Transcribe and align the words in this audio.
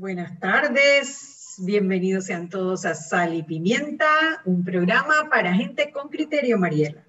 Buenas 0.00 0.40
tardes, 0.40 1.56
bienvenidos 1.58 2.24
sean 2.24 2.48
todos 2.48 2.86
a 2.86 2.94
Sal 2.94 3.34
y 3.34 3.42
Pimienta, 3.42 4.40
un 4.46 4.64
programa 4.64 5.28
para 5.28 5.52
gente 5.52 5.92
con 5.92 6.08
criterio, 6.08 6.56
Mariela. 6.56 7.04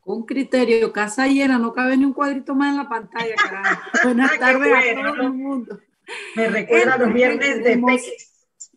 Con 0.00 0.26
criterio, 0.26 0.92
casa 0.92 1.26
llena, 1.28 1.58
no 1.58 1.72
cabe 1.72 1.96
ni 1.96 2.04
un 2.04 2.12
cuadrito 2.12 2.54
más 2.54 2.72
en 2.72 2.76
la 2.76 2.90
pantalla, 2.90 3.34
carajo. 3.36 3.82
Buenas 4.04 4.38
tardes 4.38 4.70
a 4.70 5.00
todo 5.00 5.22
el 5.22 5.32
mundo. 5.32 5.80
Me 6.36 6.48
recuerda 6.48 6.98
los 6.98 7.14
viernes 7.14 7.64
de 7.64 7.78
Peques. 7.78 8.29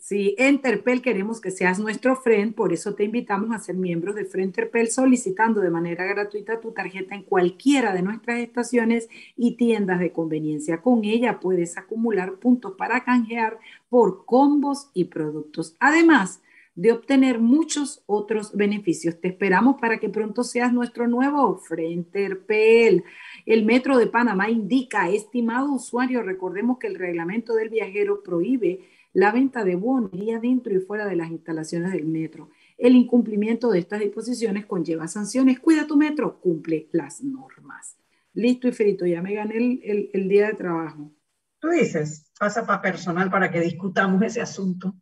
Sí, 0.05 0.35
en 0.37 0.59
Terpel 0.59 1.01
queremos 1.01 1.39
que 1.39 1.49
seas 1.49 1.79
nuestro 1.79 2.17
friend, 2.17 2.55
por 2.55 2.73
eso 2.73 2.93
te 2.93 3.05
invitamos 3.05 3.55
a 3.55 3.59
ser 3.59 3.75
miembro 3.75 4.11
de 4.11 4.25
Friend 4.25 4.53
Terpel 4.53 4.89
solicitando 4.89 5.61
de 5.61 5.69
manera 5.69 6.03
gratuita 6.03 6.59
tu 6.59 6.73
tarjeta 6.73 7.15
en 7.15 7.23
cualquiera 7.23 7.93
de 7.93 8.01
nuestras 8.01 8.39
estaciones 8.39 9.07
y 9.37 9.55
tiendas 9.55 10.01
de 10.01 10.11
conveniencia. 10.11 10.81
Con 10.81 11.05
ella 11.05 11.39
puedes 11.39 11.77
acumular 11.77 12.33
puntos 12.33 12.73
para 12.77 13.05
canjear 13.05 13.59
por 13.87 14.25
combos 14.25 14.89
y 14.93 15.05
productos. 15.05 15.77
Además, 15.79 16.41
de 16.75 16.91
obtener 16.91 17.39
muchos 17.39 18.03
otros 18.05 18.57
beneficios. 18.57 19.21
Te 19.21 19.29
esperamos 19.29 19.79
para 19.79 19.99
que 19.99 20.09
pronto 20.09 20.43
seas 20.43 20.73
nuestro 20.73 21.07
nuevo 21.07 21.59
Friend 21.59 22.05
Terpel. 22.11 23.05
El 23.45 23.63
Metro 23.63 23.97
de 23.97 24.07
Panamá 24.07 24.49
indica, 24.49 25.09
estimado 25.09 25.71
usuario, 25.71 26.23
recordemos 26.23 26.77
que 26.77 26.87
el 26.87 26.95
reglamento 26.95 27.53
del 27.53 27.69
viajero 27.69 28.21
prohíbe 28.21 28.81
la 29.13 29.31
venta 29.31 29.63
de 29.63 29.75
bonería 29.75 30.39
dentro 30.39 30.73
y 30.73 30.79
fuera 30.79 31.05
de 31.05 31.15
las 31.15 31.29
instalaciones 31.29 31.91
del 31.93 32.05
metro. 32.05 32.49
El 32.77 32.95
incumplimiento 32.95 33.69
de 33.69 33.79
estas 33.79 33.99
disposiciones 33.99 34.65
conlleva 34.65 35.07
sanciones. 35.07 35.59
Cuida 35.59 35.87
tu 35.87 35.95
metro, 35.95 36.39
cumple 36.39 36.89
las 36.91 37.23
normas. 37.23 37.95
Listo 38.33 38.67
y 38.67 38.71
frito, 38.71 39.05
ya 39.05 39.21
me 39.21 39.35
gané 39.35 39.57
el, 39.57 40.09
el, 40.11 40.27
día 40.27 40.47
de 40.47 40.53
trabajo. 40.55 41.11
Tú 41.59 41.69
dices, 41.69 42.31
pasa 42.39 42.65
para 42.65 42.81
personal 42.81 43.29
para 43.29 43.51
que 43.51 43.61
discutamos 43.61 44.21
ese 44.23 44.41
asunto. 44.41 44.95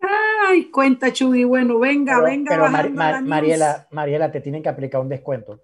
Ay, 0.00 0.64
cuenta, 0.70 1.12
Chuy. 1.12 1.44
Bueno, 1.44 1.78
venga, 1.78 2.20
venga. 2.20 2.50
Pero 2.50 2.68
Mariela, 3.22 3.86
Mariela, 3.92 4.32
te 4.32 4.40
tienen 4.40 4.62
que 4.62 4.68
aplicar 4.68 5.00
un 5.00 5.08
descuento. 5.08 5.62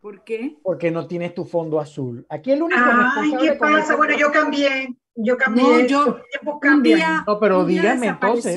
¿Por 0.00 0.22
qué? 0.22 0.56
Porque 0.62 0.90
no 0.90 1.06
tienes 1.06 1.34
tu 1.34 1.44
fondo 1.44 1.80
azul. 1.80 2.24
Aquí 2.28 2.52
el 2.52 2.62
único 2.62 2.80
Ay, 2.80 3.32
¿qué 3.40 3.52
pasa? 3.54 3.96
Bueno, 3.96 4.16
yo 4.16 4.30
cambié. 4.30 4.94
Yo 5.16 5.36
cambié. 5.36 5.64
No, 5.64 5.80
yo 5.80 6.20
un 6.62 6.82
día, 6.82 7.24
no, 7.26 7.40
pero 7.40 7.64
dígame 7.64 8.06
entonces. 8.06 8.56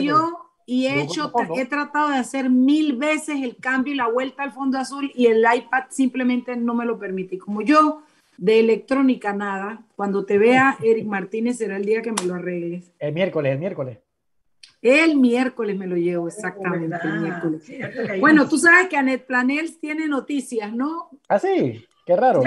Y 0.68 0.86
he 0.86 1.02
hecho, 1.02 1.32
he 1.58 1.66
tratado 1.66 2.10
de 2.10 2.18
hacer 2.18 2.50
mil 2.50 2.96
veces 2.96 3.42
el 3.42 3.58
cambio 3.58 3.94
y 3.94 3.98
la 3.98 4.08
vuelta 4.08 4.44
al 4.44 4.54
fondo 4.54 4.78
azul 4.78 5.12
y 5.16 5.26
el 5.26 5.40
iPad 5.40 5.86
simplemente 5.90 6.56
no 6.56 6.76
me 6.76 6.86
lo 6.86 7.00
permite. 7.00 7.40
Como 7.40 7.62
yo 7.62 8.04
de 8.38 8.60
electrónica 8.60 9.34
nada, 9.34 9.82
cuando 9.96 10.24
te 10.24 10.38
vea 10.38 10.78
Eric 10.82 11.08
Martínez 11.08 11.58
será 11.58 11.78
el 11.78 11.86
día 11.86 12.02
que 12.02 12.12
me 12.12 12.24
lo 12.26 12.36
arregles. 12.36 12.92
El 13.00 13.14
miércoles, 13.14 13.54
el 13.54 13.60
miércoles. 13.60 13.98
El 14.82 15.16
miércoles 15.18 15.78
me 15.78 15.86
lo 15.86 15.96
llevo, 15.96 16.28
exactamente. 16.28 16.98
el 17.04 17.20
miércoles. 17.20 18.20
Bueno, 18.20 18.50
tú 18.50 18.58
sabes 18.58 18.88
que 18.88 18.98
Anet 18.98 19.28
Planels 19.28 19.80
tiene 19.80 20.08
noticias, 20.08 20.74
¿no? 20.74 21.12
Ah, 21.30 21.38
sí, 21.38 21.86
qué 22.06 22.16
raro. 22.16 22.42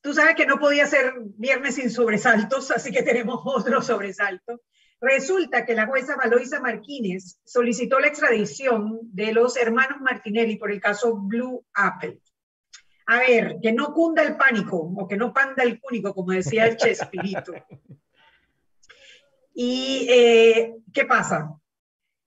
tú 0.00 0.14
sabes 0.14 0.36
que 0.36 0.46
no 0.46 0.60
podía 0.60 0.86
ser 0.86 1.12
viernes 1.36 1.74
sin 1.74 1.90
sobresaltos, 1.90 2.70
así 2.70 2.92
que 2.92 3.02
tenemos 3.02 3.40
otro 3.44 3.82
sobresalto. 3.82 4.60
Resulta 5.00 5.64
que 5.64 5.74
la 5.74 5.86
jueza 5.86 6.14
Valoisa 6.16 6.60
Martínez 6.60 7.38
solicitó 7.44 7.98
la 7.98 8.08
extradición 8.08 9.00
de 9.02 9.32
los 9.32 9.56
hermanos 9.56 10.00
Martinelli 10.02 10.56
por 10.56 10.70
el 10.70 10.80
caso 10.80 11.16
Blue 11.16 11.64
Apple. 11.74 12.20
A 13.06 13.18
ver, 13.18 13.56
que 13.60 13.72
no 13.72 13.92
cunda 13.92 14.22
el 14.22 14.36
pánico 14.36 14.76
o 14.76 15.08
que 15.08 15.16
no 15.16 15.32
panda 15.32 15.64
el 15.64 15.80
cúnico, 15.80 16.14
como 16.14 16.30
decía 16.30 16.66
el 16.66 16.76
Chespirito. 16.76 17.54
¿Y 19.62 20.06
eh, 20.08 20.76
qué 20.90 21.04
pasa? 21.04 21.54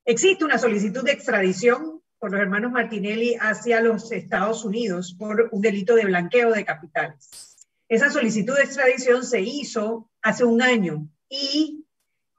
Existe 0.05 0.45
una 0.45 0.59
solicitud 0.59 1.03
de 1.03 1.13
extradición 1.13 1.99
por 2.19 2.31
los 2.31 2.39
hermanos 2.39 2.71
Martinelli 2.71 3.35
hacia 3.41 3.81
los 3.81 4.11
Estados 4.11 4.63
Unidos 4.63 5.15
por 5.17 5.49
un 5.51 5.59
delito 5.59 5.95
de 5.95 6.05
blanqueo 6.05 6.51
de 6.51 6.63
capitales. 6.63 7.67
Esa 7.89 8.11
solicitud 8.11 8.55
de 8.55 8.61
extradición 8.61 9.25
se 9.25 9.41
hizo 9.41 10.11
hace 10.21 10.43
un 10.43 10.61
año 10.61 11.07
y 11.27 11.87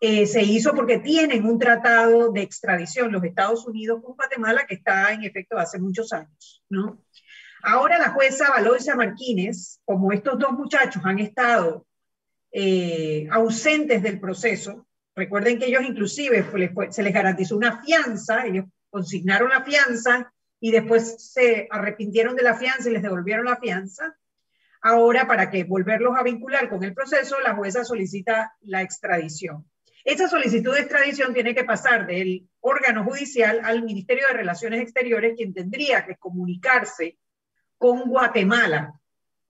eh, 0.00 0.28
se 0.28 0.44
hizo 0.44 0.76
porque 0.76 1.00
tienen 1.00 1.44
un 1.44 1.58
tratado 1.58 2.30
de 2.30 2.42
extradición 2.42 3.10
los 3.10 3.24
Estados 3.24 3.66
Unidos 3.66 4.00
con 4.00 4.14
Guatemala 4.14 4.64
que 4.64 4.76
está 4.76 5.12
en 5.12 5.24
efecto 5.24 5.58
hace 5.58 5.80
muchos 5.80 6.12
años, 6.12 6.62
¿no? 6.68 7.02
Ahora 7.64 7.98
la 7.98 8.10
jueza 8.10 8.48
Valoisa 8.48 8.94
Martínez, 8.94 9.80
como 9.84 10.12
estos 10.12 10.38
dos 10.38 10.52
muchachos 10.52 11.02
han 11.04 11.18
estado 11.18 11.84
eh, 12.56 13.26
ausentes 13.32 14.00
del 14.00 14.20
proceso. 14.20 14.83
Recuerden 15.16 15.58
que 15.58 15.66
ellos 15.66 15.84
inclusive 15.84 16.44
se 16.90 17.02
les 17.02 17.14
garantizó 17.14 17.56
una 17.56 17.82
fianza, 17.82 18.46
ellos 18.46 18.66
consignaron 18.90 19.50
la 19.50 19.62
fianza 19.62 20.32
y 20.60 20.70
después 20.70 21.32
se 21.32 21.68
arrepintieron 21.70 22.34
de 22.34 22.42
la 22.42 22.54
fianza 22.54 22.88
y 22.88 22.92
les 22.92 23.02
devolvieron 23.02 23.44
la 23.44 23.56
fianza. 23.56 24.16
Ahora, 24.80 25.26
para 25.26 25.50
que 25.50 25.64
volverlos 25.64 26.16
a 26.16 26.22
vincular 26.22 26.68
con 26.68 26.82
el 26.84 26.94
proceso, 26.94 27.40
la 27.40 27.54
jueza 27.54 27.84
solicita 27.84 28.54
la 28.62 28.82
extradición. 28.82 29.64
Esa 30.04 30.28
solicitud 30.28 30.74
de 30.74 30.80
extradición 30.80 31.32
tiene 31.32 31.54
que 31.54 31.64
pasar 31.64 32.06
del 32.06 32.46
órgano 32.60 33.04
judicial 33.04 33.60
al 33.64 33.82
Ministerio 33.82 34.26
de 34.28 34.34
Relaciones 34.34 34.82
Exteriores, 34.82 35.34
quien 35.36 35.54
tendría 35.54 36.04
que 36.04 36.16
comunicarse 36.16 37.18
con 37.78 38.08
Guatemala. 38.08 39.00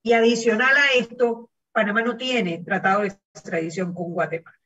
Y 0.03 0.13
adicional 0.13 0.77
a 0.77 0.99
esto, 0.99 1.51
Panamá 1.73 2.03
no 2.03 2.17
tiene 2.17 2.63
tratado 2.65 3.01
de 3.01 3.09
extradición 3.09 3.93
con 3.93 4.13
Guatemala. 4.13 4.59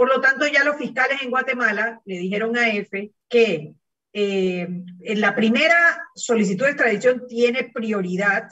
Por 0.00 0.08
lo 0.08 0.22
tanto, 0.22 0.46
ya 0.46 0.64
los 0.64 0.78
fiscales 0.78 1.20
en 1.20 1.28
Guatemala 1.28 2.00
le 2.06 2.16
dijeron 2.16 2.56
a 2.56 2.70
EFE 2.70 3.12
que 3.28 3.74
eh, 4.14 4.66
la 5.14 5.34
primera 5.34 6.08
solicitud 6.14 6.64
de 6.64 6.70
extradición 6.70 7.26
tiene 7.28 7.64
prioridad, 7.64 8.48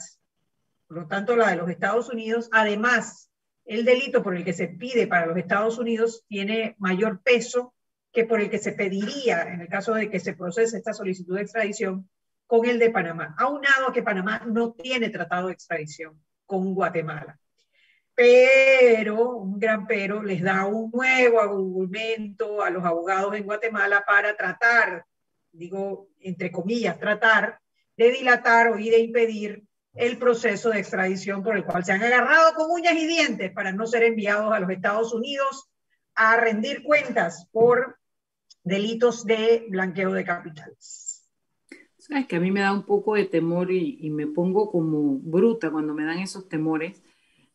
por 0.87 0.97
lo 0.97 1.07
tanto 1.07 1.35
la 1.35 1.49
de 1.49 1.55
los 1.55 1.67
Estados 1.67 2.07
Unidos. 2.09 2.49
Además, 2.51 3.31
el 3.65 3.83
delito 3.83 4.21
por 4.21 4.35
el 4.35 4.45
que 4.45 4.53
se 4.53 4.67
pide 4.67 5.07
para 5.07 5.25
los 5.25 5.37
Estados 5.37 5.79
Unidos 5.79 6.23
tiene 6.27 6.75
mayor 6.77 7.19
peso 7.23 7.73
que 8.13 8.25
por 8.25 8.41
el 8.41 8.51
que 8.51 8.59
se 8.59 8.73
pediría 8.73 9.41
en 9.51 9.61
el 9.61 9.69
caso 9.69 9.95
de 9.95 10.07
que 10.07 10.19
se 10.19 10.35
procese 10.35 10.77
esta 10.77 10.93
solicitud 10.93 11.35
de 11.35 11.41
extradición 11.41 12.07
con 12.45 12.69
el 12.69 12.77
de 12.77 12.91
Panamá, 12.91 13.33
aunado 13.39 13.87
a 13.87 13.91
que 13.91 14.03
Panamá 14.03 14.43
no 14.45 14.73
tiene 14.73 15.09
tratado 15.09 15.47
de 15.47 15.53
extradición 15.53 16.23
con 16.45 16.75
Guatemala 16.75 17.39
pero, 18.19 19.37
un 19.37 19.57
gran 19.57 19.87
pero, 19.87 20.21
les 20.21 20.41
da 20.41 20.65
un 20.65 20.91
nuevo 20.91 21.39
argumento 21.39 22.61
a 22.61 22.69
los 22.69 22.83
abogados 22.83 23.33
en 23.33 23.45
Guatemala 23.45 24.03
para 24.05 24.35
tratar, 24.35 25.05
digo, 25.53 26.09
entre 26.19 26.51
comillas, 26.51 26.99
tratar 26.99 27.61
de 27.95 28.11
dilatar 28.11 28.71
o 28.71 28.75
de 28.75 28.99
impedir 28.99 29.63
el 29.93 30.17
proceso 30.17 30.69
de 30.69 30.79
extradición 30.79 31.41
por 31.41 31.55
el 31.55 31.63
cual 31.63 31.85
se 31.85 31.93
han 31.93 32.03
agarrado 32.03 32.55
con 32.55 32.69
uñas 32.69 32.95
y 32.95 33.07
dientes 33.07 33.53
para 33.53 33.71
no 33.71 33.87
ser 33.87 34.03
enviados 34.03 34.51
a 34.51 34.59
los 34.59 34.69
Estados 34.69 35.13
Unidos 35.13 35.69
a 36.13 36.35
rendir 36.35 36.83
cuentas 36.83 37.47
por 37.53 37.99
delitos 38.65 39.23
de 39.23 39.65
blanqueo 39.69 40.11
de 40.11 40.25
capitales. 40.25 41.25
Sabes 41.97 42.27
que 42.27 42.35
a 42.35 42.41
mí 42.41 42.51
me 42.51 42.59
da 42.59 42.73
un 42.73 42.85
poco 42.85 43.15
de 43.15 43.23
temor 43.23 43.71
y, 43.71 43.97
y 44.01 44.09
me 44.09 44.27
pongo 44.27 44.69
como 44.69 45.19
bruta 45.19 45.71
cuando 45.71 45.93
me 45.93 46.03
dan 46.03 46.19
esos 46.19 46.49
temores 46.49 47.01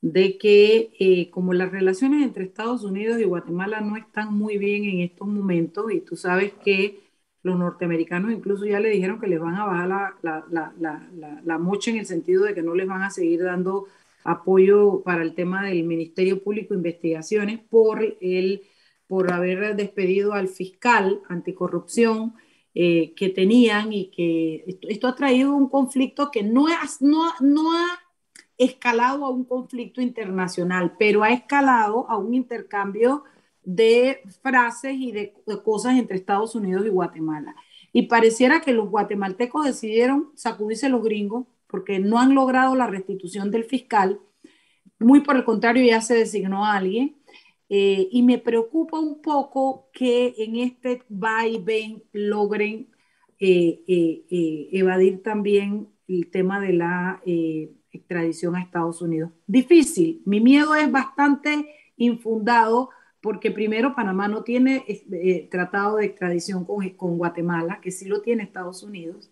de 0.05 0.37
que 0.37 0.91
eh, 1.01 1.31
como 1.31 1.55
las 1.55 1.73
relaciones 1.73 2.23
entre 2.23 2.45
Estados 2.45 2.85
Unidos 2.85 3.19
y 3.19 3.25
Guatemala 3.25 3.81
no 3.81 3.97
están 3.97 4.35
muy 4.35 4.59
bien 4.59 4.85
en 4.85 5.01
estos 5.01 5.27
momentos, 5.27 5.91
y 5.91 6.01
tú 6.01 6.15
sabes 6.15 6.53
que 6.63 7.01
los 7.43 7.59
norteamericanos 7.59 8.31
incluso 8.31 8.67
ya 8.67 8.81
le 8.81 8.91
dijeron 8.91 9.19
que 9.19 9.29
les 9.29 9.41
van 9.41 9.55
a 9.55 9.65
bajar 9.65 9.89
la, 9.89 10.45
la, 10.51 10.75
la, 10.79 11.41
la, 11.43 11.59
mocha 11.59 11.91
en 11.91 11.97
el 11.99 12.07
sentido 12.07 12.45
de 12.45 12.53
que 12.55 12.63
no 12.63 12.75
les 12.75 12.87
van 12.87 13.01
a 13.01 13.09
seguir 13.09 13.45
dando 13.45 13.87
apoyo 14.25 15.01
para 15.03 15.23
el 15.23 15.35
tema 15.35 15.65
del 15.65 15.85
Ministerio 15.85 16.43
Público 16.43 16.75
de 16.75 16.81
Investigaciones 16.81 17.61
por, 17.71 18.03
el, 18.21 18.63
por 19.07 19.33
haber 19.33 19.75
despedido 19.75 20.35
al 20.35 20.49
fiscal 20.49 21.23
anticorrupción 21.31 22.35
eh, 22.75 23.15
que 23.17 23.31
tenían 23.31 23.91
y 23.95 24.11
que 24.11 24.65
esto, 24.83 25.09
ha 25.09 25.15
traído 25.15 25.55
un 25.55 25.71
conflicto 25.71 26.31
que 26.31 26.43
no, 26.43 26.69
es, 26.69 27.01
no, 27.01 27.33
no 27.41 27.73
ha 27.73 28.04
escalado 28.65 29.25
a 29.25 29.31
un 29.31 29.45
conflicto 29.45 30.01
internacional, 30.01 30.95
pero 30.99 31.23
ha 31.23 31.31
escalado 31.31 32.09
a 32.11 32.17
un 32.17 32.35
intercambio 32.35 33.25
de 33.65 34.21
frases 34.43 34.95
y 34.95 35.13
de, 35.13 35.35
cosas 35.65 35.99
entre 35.99 36.17
Estados 36.17 36.55
Unidos 36.55 36.87
y 36.87 36.91
Guatemala. 36.91 37.55
Y 37.93 38.03
pareciera 38.03 38.61
que 38.61 38.73
los 38.73 38.91
guatemaltecos 38.91 39.65
decidieron 39.65 40.31
sacudirse 40.35 40.89
los 40.89 41.03
gringos 41.03 41.47
porque 41.67 41.99
no 41.99 42.19
han 42.19 42.35
logrado 42.35 42.75
la 42.75 42.87
restitución 42.87 43.51
del 43.51 43.65
fiscal. 43.65 44.21
Muy 44.99 45.21
por 45.21 45.37
el 45.37 45.45
contrario, 45.45 45.85
ya 45.85 46.01
se 46.01 46.15
designó 46.15 46.65
a 46.65 46.77
alguien. 46.77 47.17
Eh, 47.69 48.09
y 48.11 48.23
me 48.23 48.39
preocupa 48.39 48.99
un 48.99 49.23
poco 49.23 49.89
que 49.93 50.35
en 50.39 50.57
este 50.57 51.03
va 51.11 51.47
y 51.47 51.59
ven 51.59 52.05
logren 52.13 52.91
eh, 53.39 53.83
eh, 53.89 54.69
evadir 54.73 55.23
también 55.23 55.89
el 56.07 56.31
tema 56.31 56.61
de 56.61 56.73
la 56.75 57.23
extradición 57.99 58.57
a 58.57 58.63
Estados 58.63 59.03
Unidos. 59.03 59.31
Difícil. 59.47 60.23
Mi 60.25 60.41
miedo 60.41 60.75
es 60.75 60.91
bastante 60.91 61.75
infundado 61.97 62.91
porque 63.21 63.51
primero 63.51 63.95
Panamá 63.95 64.29
no 64.29 64.45
tiene 64.45 64.85
eh, 64.87 65.49
tratado 65.51 65.97
de 65.97 66.07
extradición 66.07 66.65
con, 66.65 66.87
con 66.91 67.17
Guatemala, 67.17 67.81
que 67.81 67.91
sí 67.91 68.07
lo 68.07 68.21
tiene 68.21 68.43
Estados 68.43 68.83
Unidos. 68.83 69.31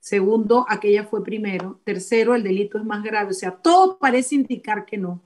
Segundo, 0.00 0.66
aquella 0.68 1.04
fue 1.04 1.22
primero. 1.22 1.80
Tercero, 1.84 2.34
el 2.34 2.42
delito 2.42 2.78
es 2.78 2.84
más 2.84 3.02
grave. 3.02 3.30
O 3.30 3.34
sea, 3.34 3.52
todo 3.52 3.98
parece 3.98 4.34
indicar 4.34 4.84
que 4.84 4.98
no. 4.98 5.22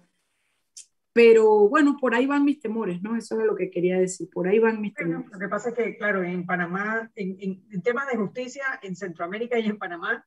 Pero 1.12 1.69
bueno, 1.69 1.99
por 2.00 2.14
ahí 2.14 2.26
van 2.26 2.44
mis 2.44 2.61
temores, 2.61 3.02
¿no? 3.02 3.17
Eso 3.17 3.38
es 3.38 3.46
lo 3.46 3.55
que 3.55 3.70
quería 3.70 3.99
decir. 3.99 4.31
Por 4.31 4.49
ahí 4.49 4.58
van 4.58 4.81
mis 4.81 4.94
temores. 4.94 5.31
Lo 5.31 5.38
que 5.38 5.49
pasa 5.49 5.69
es 5.69 5.75
que, 5.75 5.96
claro, 5.96 6.23
en 6.23 6.46
Panamá, 6.46 7.11
en, 7.14 7.37
en, 7.70 7.82
temas 7.82 8.08
de 8.11 8.17
justicia, 8.17 8.64
en 8.82 8.96
Centroamérica 8.96 9.58
y 9.58 9.67
en 9.67 9.76
Panamá, 9.76 10.26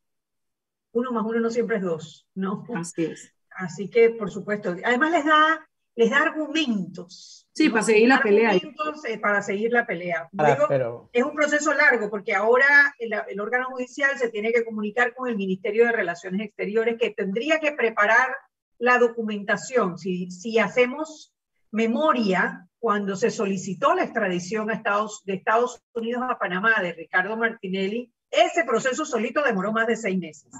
uno 0.95 1.11
más 1.11 1.25
uno 1.25 1.39
no 1.41 1.49
siempre 1.49 1.77
es 1.77 1.83
dos, 1.83 2.27
¿no? 2.35 2.65
Así 2.73 3.05
es. 3.05 3.33
Así 3.51 3.89
que, 3.89 4.09
por 4.11 4.31
supuesto, 4.31 4.75
además 4.83 5.11
les 5.11 5.25
da, 5.25 5.67
les 5.95 6.09
da 6.09 6.21
argumentos. 6.23 7.47
Sí, 7.53 7.69
para 7.69 7.83
seguir 7.83 8.07
la 8.09 8.21
pelea. 8.21 8.55
Eh, 8.55 9.17
para 9.19 9.41
seguir 9.41 9.71
la 9.71 9.85
pelea. 9.85 10.29
pero... 10.67 11.09
Es 11.13 11.23
un 11.23 11.33
proceso 11.33 11.73
largo 11.73 12.09
porque 12.09 12.33
ahora 12.33 12.93
el, 12.99 13.13
el, 13.29 13.39
órgano 13.39 13.67
judicial 13.71 14.17
se 14.17 14.29
tiene 14.29 14.51
que 14.51 14.65
comunicar 14.65 15.13
con 15.13 15.29
el 15.29 15.37
Ministerio 15.37 15.85
de 15.85 15.91
Relaciones 15.91 16.47
Exteriores 16.47 16.97
que 16.99 17.11
tendría 17.11 17.59
que 17.59 17.73
preparar 17.73 18.29
la 18.77 18.97
documentación. 18.97 19.97
Si, 19.97 20.31
si 20.31 20.59
hacemos 20.59 21.33
memoria, 21.71 22.67
cuando 22.79 23.15
se 23.15 23.31
solicitó 23.31 23.95
la 23.95 24.03
extradición 24.03 24.69
a 24.69 24.75
Estados, 24.75 25.23
de 25.25 25.35
Estados 25.35 25.81
Unidos 25.93 26.23
a 26.29 26.37
Panamá 26.37 26.81
de 26.81 26.93
Ricardo 26.93 27.35
Martinelli, 27.35 28.13
ese 28.31 28.63
proceso 28.65 29.05
solito 29.05 29.41
demoró 29.43 29.71
más 29.71 29.87
de 29.87 29.95
seis 29.95 30.17
meses. 30.17 30.51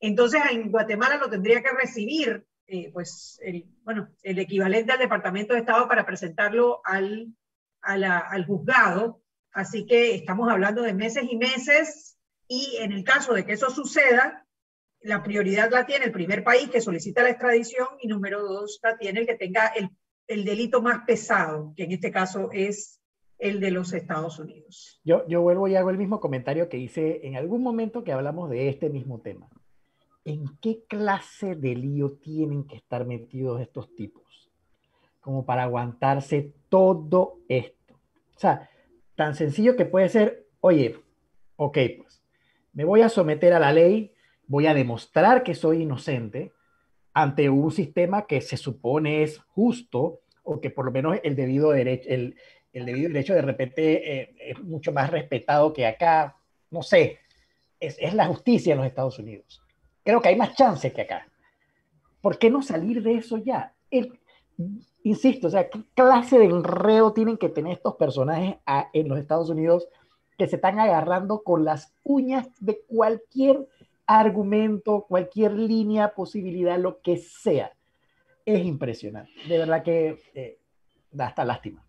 Entonces, 0.00 0.40
en 0.50 0.70
Guatemala 0.70 1.16
lo 1.16 1.28
tendría 1.28 1.62
que 1.62 1.70
recibir, 1.70 2.46
eh, 2.66 2.90
pues, 2.92 3.38
el, 3.42 3.66
bueno, 3.82 4.08
el 4.22 4.38
equivalente 4.38 4.92
al 4.92 4.98
Departamento 4.98 5.54
de 5.54 5.60
Estado 5.60 5.88
para 5.88 6.06
presentarlo 6.06 6.80
al, 6.84 7.34
juzgado. 8.46 9.22
Así 9.52 9.86
que 9.86 10.14
estamos 10.14 10.50
hablando 10.50 10.82
de 10.82 10.94
meses 10.94 11.24
y 11.28 11.36
meses. 11.36 12.18
Y 12.46 12.76
en 12.80 12.92
el 12.92 13.04
caso 13.04 13.34
de 13.34 13.44
que 13.44 13.52
eso 13.52 13.70
suceda, 13.70 14.46
la 15.00 15.22
prioridad 15.22 15.70
la 15.70 15.86
tiene 15.86 16.06
el 16.06 16.12
primer 16.12 16.44
país 16.44 16.70
que 16.70 16.80
solicita 16.80 17.22
la 17.22 17.30
extradición 17.30 17.88
y 18.00 18.08
número 18.08 18.42
dos 18.42 18.80
la 18.82 18.96
tiene 18.96 19.20
el 19.20 19.26
que 19.26 19.36
tenga 19.36 19.66
el, 19.68 19.90
el 20.26 20.44
delito 20.44 20.82
más 20.82 21.04
pesado, 21.06 21.72
que 21.76 21.84
en 21.84 21.92
este 21.92 22.10
caso 22.10 22.50
es 22.52 23.00
el 23.38 23.60
de 23.60 23.70
los 23.70 23.92
Estados 23.92 24.38
Unidos. 24.38 25.00
Yo, 25.04 25.26
yo 25.28 25.40
vuelvo 25.42 25.68
y 25.68 25.76
hago 25.76 25.90
el 25.90 25.98
mismo 25.98 26.20
comentario 26.20 26.68
que 26.68 26.78
hice 26.78 27.26
en 27.26 27.36
algún 27.36 27.62
momento 27.62 28.02
que 28.02 28.12
hablamos 28.12 28.50
de 28.50 28.68
este 28.68 28.90
mismo 28.90 29.20
tema. 29.20 29.48
¿En 30.28 30.44
qué 30.60 30.84
clase 30.86 31.54
de 31.54 31.74
lío 31.74 32.18
tienen 32.22 32.64
que 32.64 32.76
estar 32.76 33.06
metidos 33.06 33.62
estos 33.62 33.94
tipos? 33.94 34.50
Como 35.22 35.46
para 35.46 35.62
aguantarse 35.62 36.52
todo 36.68 37.38
esto. 37.48 37.94
O 38.36 38.38
sea, 38.38 38.68
tan 39.14 39.34
sencillo 39.34 39.74
que 39.74 39.86
puede 39.86 40.10
ser, 40.10 40.44
oye, 40.60 40.96
ok, 41.56 41.78
pues 41.96 42.22
me 42.74 42.84
voy 42.84 43.00
a 43.00 43.08
someter 43.08 43.54
a 43.54 43.58
la 43.58 43.72
ley, 43.72 44.12
voy 44.46 44.66
a 44.66 44.74
demostrar 44.74 45.42
que 45.42 45.54
soy 45.54 45.84
inocente 45.84 46.52
ante 47.14 47.48
un 47.48 47.70
sistema 47.70 48.26
que 48.26 48.42
se 48.42 48.58
supone 48.58 49.22
es 49.22 49.38
justo 49.38 50.20
o 50.42 50.60
que 50.60 50.68
por 50.68 50.84
lo 50.84 50.90
menos 50.90 51.16
el 51.22 51.36
debido 51.36 51.70
derecho, 51.70 52.06
el, 52.10 52.36
debido 52.74 53.08
derecho 53.08 53.32
de 53.32 53.40
repente 53.40 54.20
eh, 54.20 54.36
es 54.40 54.62
mucho 54.62 54.92
más 54.92 55.08
respetado 55.10 55.72
que 55.72 55.86
acá, 55.86 56.36
no 56.70 56.82
sé, 56.82 57.18
es, 57.80 58.12
la 58.12 58.26
justicia 58.26 58.72
en 58.72 58.78
los 58.80 58.86
Estados 58.86 59.18
Unidos. 59.18 59.62
Creo 60.08 60.22
que 60.22 60.30
hay 60.30 60.36
más 60.36 60.54
chances 60.54 60.90
que 60.94 61.02
acá. 61.02 61.28
¿Por 62.22 62.38
qué 62.38 62.48
no 62.48 62.62
salir 62.62 63.02
de 63.02 63.16
eso 63.16 63.36
ya? 63.36 63.74
El, 63.90 64.18
insisto, 65.02 65.48
o 65.48 65.50
sea, 65.50 65.68
¿qué 65.68 65.80
clase 65.94 66.38
de 66.38 66.46
enredo 66.46 67.12
tienen 67.12 67.36
que 67.36 67.50
tener 67.50 67.74
estos 67.74 67.96
personajes 67.96 68.56
en 68.94 69.06
los 69.06 69.18
Estados 69.18 69.50
Unidos 69.50 69.86
que 70.38 70.46
se 70.46 70.56
están 70.56 70.78
agarrando 70.78 71.42
con 71.42 71.66
las 71.66 71.92
uñas 72.04 72.48
de 72.58 72.80
cualquier 72.86 73.68
argumento, 74.06 75.04
cualquier 75.06 75.52
línea, 75.52 76.14
posibilidad, 76.14 76.78
lo 76.78 77.02
que 77.02 77.18
sea. 77.18 77.70
Es 78.46 78.64
impresionante. 78.64 79.30
De 79.46 79.58
verdad 79.58 79.82
que 79.82 80.18
eh, 80.32 80.58
da 81.12 81.26
hasta 81.26 81.44
lástima. 81.44 81.84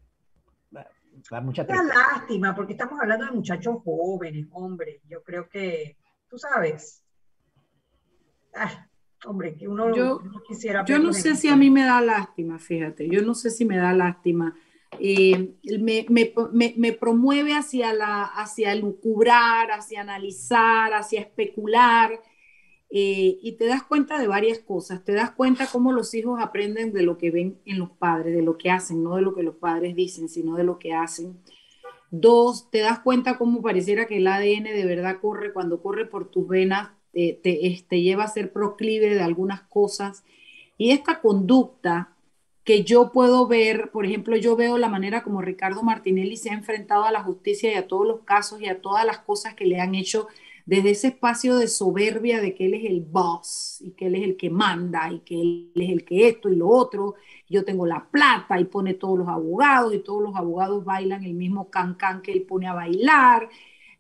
Da, 0.70 1.40
mucha 1.40 1.64
da 1.64 1.84
lástima, 1.84 2.54
porque 2.54 2.74
estamos 2.74 3.00
hablando 3.00 3.28
de 3.28 3.32
muchachos 3.32 3.78
jóvenes, 3.82 4.46
hombre. 4.52 5.00
Yo 5.08 5.24
creo 5.24 5.48
que, 5.48 5.96
tú 6.28 6.38
sabes. 6.38 7.06
Hombre, 9.26 9.56
que 9.56 9.68
uno 9.68 9.94
yo, 9.94 10.22
no 10.24 10.42
quisiera. 10.48 10.86
Yo 10.86 11.00
no 11.00 11.14
sé 11.14 11.36
si 11.36 11.50
a 11.50 11.56
mí 11.56 11.70
me 11.70 11.84
da 11.84 12.02
lástima, 12.02 12.58
fíjate. 12.58 13.10
Yo 13.10 13.22
no 13.22 13.36
sé 13.36 13.50
si 13.50 13.66
me 13.66 13.78
da 13.78 13.94
lástima 13.94 14.56
eh, 14.98 15.56
me, 15.80 16.06
me, 16.10 16.74
me, 16.76 16.94
promueve 16.94 17.54
hacia, 17.54 17.94
la, 17.94 18.24
hacia 18.24 18.74
lucubrar, 18.76 19.72
hacia 19.72 20.02
analizar, 20.02 20.94
hacia 20.94 21.22
especular. 21.22 22.22
Eh, 22.92 23.38
y 23.44 23.52
te 23.54 23.68
das 23.68 23.84
cuenta 23.84 24.20
de 24.20 24.28
varias 24.28 24.60
cosas. 24.60 25.04
Te 25.04 25.14
das 25.14 25.32
cuenta 25.32 25.68
cómo 25.72 25.92
los 25.92 26.14
hijos 26.14 26.42
aprenden 26.42 26.92
de 26.92 27.04
lo 27.04 27.18
que 27.18 27.30
ven 27.30 27.60
en 27.66 27.78
los 27.78 27.92
padres, 27.92 28.36
de 28.36 28.42
lo 28.42 28.58
que 28.58 28.72
hacen, 28.72 29.04
no 29.04 29.16
de 29.16 29.22
lo 29.22 29.36
que 29.36 29.44
los 29.44 29.56
padres 29.56 29.96
dicen, 29.96 30.28
sino 30.28 30.56
de 30.56 30.64
lo 30.64 30.80
que 30.80 30.94
hacen. 30.94 31.40
Dos, 32.12 32.72
te 32.72 32.80
das 32.80 33.00
cuenta 33.00 33.38
cómo 33.38 33.62
pareciera 33.62 34.08
que 34.08 34.18
el 34.18 34.28
ADN 34.28 34.64
de 34.64 34.86
verdad 34.86 35.20
corre 35.22 35.54
cuando 35.54 35.82
corre 35.84 36.08
por 36.08 36.32
tus 36.32 36.48
venas, 36.48 36.90
te, 37.12 37.40
te, 37.42 37.86
te 37.88 38.02
lleva 38.02 38.24
a 38.24 38.28
ser 38.28 38.52
proclive 38.52 39.14
de 39.14 39.22
algunas 39.22 39.62
cosas. 39.62 40.24
Y 40.78 40.92
esta 40.92 41.22
conducta 41.22 42.16
que 42.64 42.84
yo 42.84 43.12
puedo 43.12 43.48
ver, 43.48 43.90
por 43.92 44.06
ejemplo, 44.06 44.36
yo 44.36 44.56
veo 44.56 44.78
la 44.78 44.90
manera 44.90 45.24
como 45.24 45.42
Ricardo 45.42 45.82
Martinelli 45.82 46.38
se 46.38 46.52
ha 46.52 46.54
enfrentado 46.54 47.04
a 47.04 47.12
la 47.12 47.24
justicia 47.24 47.72
y 47.72 47.76
a 47.76 47.88
todos 47.88 48.08
los 48.08 48.22
casos 48.22 48.62
y 48.62 48.68
a 48.68 48.82
todas 48.82 49.06
las 49.06 49.20
cosas 49.20 49.56
que 49.56 49.66
le 49.66 49.80
han 49.80 49.96
hecho 49.96 50.28
desde 50.70 50.92
ese 50.92 51.08
espacio 51.08 51.58
de 51.58 51.68
soberbia 51.68 52.42
de 52.42 52.54
que 52.54 52.68
él 52.68 52.76
es 52.76 52.86
el 52.86 53.02
boss 53.02 53.82
y 53.82 53.90
que 53.94 54.06
él 54.06 54.14
es 54.14 54.24
el 54.24 54.38
que 54.38 54.52
manda 54.52 55.12
y 55.12 55.22
que 55.22 55.42
él 55.42 55.72
es 55.74 55.90
el 55.90 56.06
que 56.06 56.28
esto 56.28 56.48
y 56.48 56.56
lo 56.56 56.68
otro, 56.70 57.16
yo 57.50 57.66
tengo 57.66 57.88
la 57.88 58.08
plata 58.12 58.60
y 58.60 58.66
pone 58.66 58.94
todos 58.94 59.18
los 59.18 59.28
abogados 59.28 59.96
y 59.96 60.00
todos 60.00 60.22
los 60.22 60.36
abogados 60.36 60.86
bailan 60.86 61.24
el 61.24 61.34
mismo 61.34 61.72
can 61.72 61.96
can 61.96 62.22
que 62.22 62.34
él 62.34 62.44
pone 62.44 62.68
a 62.68 62.74
bailar. 62.74 63.50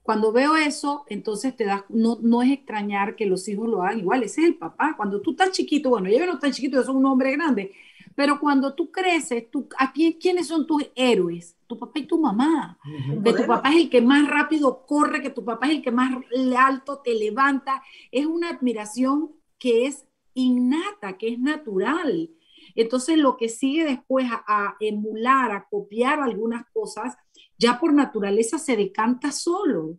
Cuando 0.09 0.31
veo 0.31 0.55
eso, 0.55 1.05
entonces 1.07 1.55
te 1.55 1.65
das, 1.65 1.83
no, 1.87 2.17
no 2.19 2.41
es 2.41 2.49
extrañar 2.49 3.15
que 3.15 3.27
los 3.27 3.47
hijos 3.47 3.69
lo 3.69 3.83
hagan 3.83 3.99
igual, 3.99 4.23
ese 4.23 4.41
es 4.41 4.47
el 4.47 4.55
papá. 4.55 4.95
Cuando 4.97 5.21
tú 5.21 5.29
estás 5.29 5.51
chiquito, 5.51 5.89
bueno, 5.89 6.09
yo 6.09 6.25
no 6.25 6.39
tan 6.39 6.51
chiquito, 6.51 6.77
yo 6.77 6.83
soy 6.83 6.95
un 6.95 7.05
hombre 7.05 7.31
grande, 7.33 7.73
pero 8.15 8.39
cuando 8.39 8.73
tú 8.73 8.89
creces, 8.91 9.51
tú, 9.51 9.69
aquí, 9.77 10.17
¿quiénes 10.19 10.47
son 10.47 10.65
tus 10.65 10.83
héroes? 10.95 11.55
Tu 11.67 11.77
papá 11.77 11.99
y 11.99 12.07
tu 12.07 12.19
mamá. 12.19 12.79
De 13.21 13.33
tu 13.33 13.45
papá 13.45 13.69
es 13.69 13.75
el 13.81 13.89
que 13.91 14.01
más 14.01 14.27
rápido 14.27 14.83
corre, 14.87 15.21
que 15.21 15.29
tu 15.29 15.45
papá 15.45 15.67
es 15.67 15.73
el 15.73 15.83
que 15.83 15.91
más 15.91 16.11
alto 16.57 17.01
te 17.03 17.13
levanta. 17.13 17.83
Es 18.11 18.25
una 18.25 18.49
admiración 18.49 19.29
que 19.59 19.85
es 19.85 20.07
innata, 20.33 21.19
que 21.19 21.27
es 21.27 21.37
natural. 21.37 22.31
Entonces 22.75 23.17
lo 23.17 23.37
que 23.37 23.49
sigue 23.49 23.83
después 23.83 24.25
a, 24.31 24.75
emular, 24.79 25.51
a 25.51 25.67
copiar 25.69 26.19
algunas 26.19 26.65
cosas, 26.73 27.17
ya 27.59 27.79
por 27.79 27.93
naturaleza 27.93 28.57
se 28.57 28.75
decanta 28.75 29.31
solo. 29.31 29.97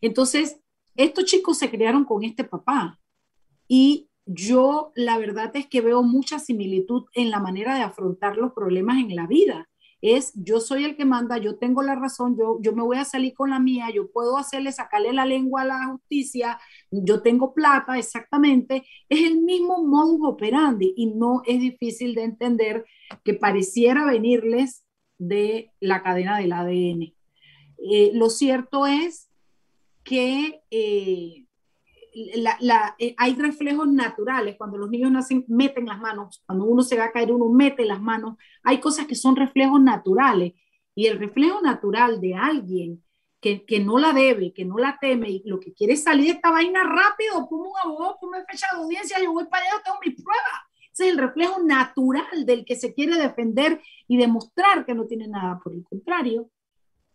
Entonces, 0.00 0.58
estos 0.96 1.26
chicos 1.26 1.58
se 1.58 1.70
criaron 1.70 2.04
con 2.04 2.24
este 2.24 2.44
papá 2.44 2.98
y 3.68 4.08
yo 4.26 4.92
la 4.94 5.18
verdad 5.18 5.50
es 5.54 5.66
que 5.66 5.80
veo 5.80 6.02
mucha 6.02 6.38
similitud 6.38 7.04
en 7.14 7.30
la 7.30 7.40
manera 7.40 7.74
de 7.74 7.82
afrontar 7.82 8.36
los 8.36 8.52
problemas 8.52 8.98
en 8.98 9.14
la 9.14 9.26
vida. 9.26 9.68
Es 10.00 10.32
yo 10.34 10.58
soy 10.58 10.84
el 10.84 10.96
que 10.96 11.04
manda, 11.04 11.38
yo 11.38 11.58
tengo 11.58 11.80
la 11.80 11.94
razón, 11.94 12.36
yo, 12.36 12.58
yo 12.60 12.72
me 12.72 12.82
voy 12.82 12.96
a 12.96 13.04
salir 13.04 13.34
con 13.34 13.50
la 13.50 13.60
mía, 13.60 13.86
yo 13.94 14.10
puedo 14.10 14.36
hacerle, 14.36 14.72
sacarle 14.72 15.12
la 15.12 15.24
lengua 15.24 15.62
a 15.62 15.64
la 15.64 15.86
justicia, 15.86 16.58
yo 16.90 17.22
tengo 17.22 17.54
plata, 17.54 17.96
exactamente. 17.98 18.84
Es 19.08 19.20
el 19.22 19.40
mismo 19.42 19.84
modus 19.84 20.20
operandi 20.24 20.92
y 20.96 21.06
no 21.06 21.42
es 21.46 21.60
difícil 21.60 22.16
de 22.16 22.24
entender 22.24 22.84
que 23.22 23.34
pareciera 23.34 24.04
venirles 24.04 24.84
de 25.28 25.72
la 25.80 26.02
cadena 26.02 26.38
del 26.38 26.52
ADN. 26.52 27.14
Eh, 27.78 28.10
lo 28.14 28.28
cierto 28.28 28.86
es 28.86 29.30
que 30.02 30.62
eh, 30.70 31.46
la, 32.34 32.96
eh, 32.98 33.14
hay 33.16 33.34
reflejos 33.34 33.88
naturales. 33.88 34.56
Cuando 34.58 34.78
los 34.78 34.90
niños 34.90 35.12
nacen, 35.12 35.44
meten 35.48 35.86
las 35.86 36.00
manos. 36.00 36.42
Cuando 36.46 36.64
uno 36.64 36.82
se 36.82 36.96
va 36.96 37.04
a 37.04 37.12
caer, 37.12 37.32
uno 37.32 37.48
mete 37.48 37.84
las 37.84 38.00
manos. 38.00 38.36
Hay 38.62 38.80
cosas 38.80 39.06
que 39.06 39.14
son 39.14 39.36
reflejos 39.36 39.80
naturales. 39.80 40.54
Y 40.94 41.06
el 41.06 41.18
reflejo 41.18 41.60
natural 41.60 42.20
de 42.20 42.34
alguien 42.34 43.02
que, 43.40 43.64
que 43.64 43.80
no 43.80 43.98
la 43.98 44.12
debe, 44.12 44.52
que 44.52 44.64
no 44.64 44.78
la 44.78 44.98
teme 45.00 45.30
y 45.30 45.42
lo 45.44 45.58
que 45.58 45.72
quiere 45.72 45.96
salir 45.96 46.26
de 46.26 46.32
esta 46.32 46.50
vaina 46.50 46.84
rápido, 46.84 47.46
como 47.48 47.70
un 47.70 47.78
abogado, 47.82 48.18
como 48.20 48.34
fecha 48.48 48.66
de 48.72 48.82
audiencia, 48.82 49.18
yo 49.22 49.32
voy 49.32 49.46
para 49.46 49.64
allá, 49.64 49.82
tengo 49.84 49.98
mis 50.04 50.14
pruebas. 50.14 50.71
Ese 50.92 51.04
es 51.06 51.12
el 51.12 51.18
reflejo 51.18 51.62
natural 51.62 52.44
del 52.44 52.64
que 52.64 52.76
se 52.76 52.92
quiere 52.92 53.16
defender 53.16 53.80
y 54.06 54.18
demostrar 54.18 54.84
que 54.84 54.94
no 54.94 55.06
tiene 55.06 55.26
nada. 55.26 55.58
Por 55.62 55.72
el 55.72 55.84
contrario, 55.84 56.50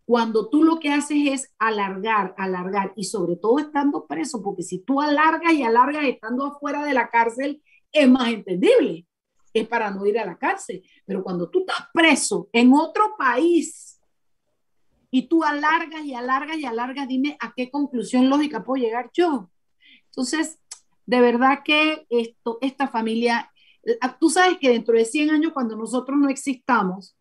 cuando 0.07 0.49
tú 0.49 0.63
lo 0.63 0.79
que 0.79 0.89
haces 0.89 1.17
es 1.27 1.53
alargar, 1.59 2.33
alargar, 2.37 2.93
y 2.95 3.03
sobre 3.03 3.35
todo 3.35 3.59
estando 3.59 4.07
preso, 4.07 4.41
porque 4.41 4.63
si 4.63 4.79
tú 4.79 5.01
alargas 5.01 5.53
y 5.53 5.63
alargas 5.63 6.05
estando 6.05 6.45
afuera 6.45 6.85
de 6.85 6.93
la 6.93 7.09
cárcel, 7.09 7.61
es 7.91 8.09
más 8.09 8.29
entendible. 8.29 9.05
es 9.53 9.67
para 9.67 9.91
no 9.91 10.05
ir 10.05 10.19
a 10.19 10.25
la 10.25 10.37
cárcel. 10.37 10.83
Pero 11.05 11.23
cuando 11.23 11.49
tú 11.49 11.59
estás 11.59 11.87
preso 11.93 12.47
en 12.53 12.73
otro 12.73 13.15
país 13.17 13.99
y 15.11 15.23
tú 15.23 15.43
alargas 15.43 16.03
y 16.05 16.13
alargas 16.13 16.57
y 16.57 16.65
alargas, 16.65 17.07
dime 17.07 17.37
a 17.39 17.53
qué 17.55 17.69
conclusión 17.69 18.29
lógica 18.29 18.63
puedo 18.63 18.83
llegar 18.83 19.09
yo. 19.13 19.49
Entonces, 20.05 20.59
de 21.05 21.21
verdad 21.21 21.63
que 21.65 22.05
esto, 22.09 22.59
esta 22.61 22.87
familia, 22.87 23.51
tú 24.19 24.29
sabes 24.29 24.57
que 24.59 24.69
dentro 24.69 24.95
de 24.95 25.05
100 25.05 25.31
años, 25.31 25.53
cuando 25.53 25.75
nosotros 25.75 26.17
no 26.17 26.29
existamos, 26.29 27.16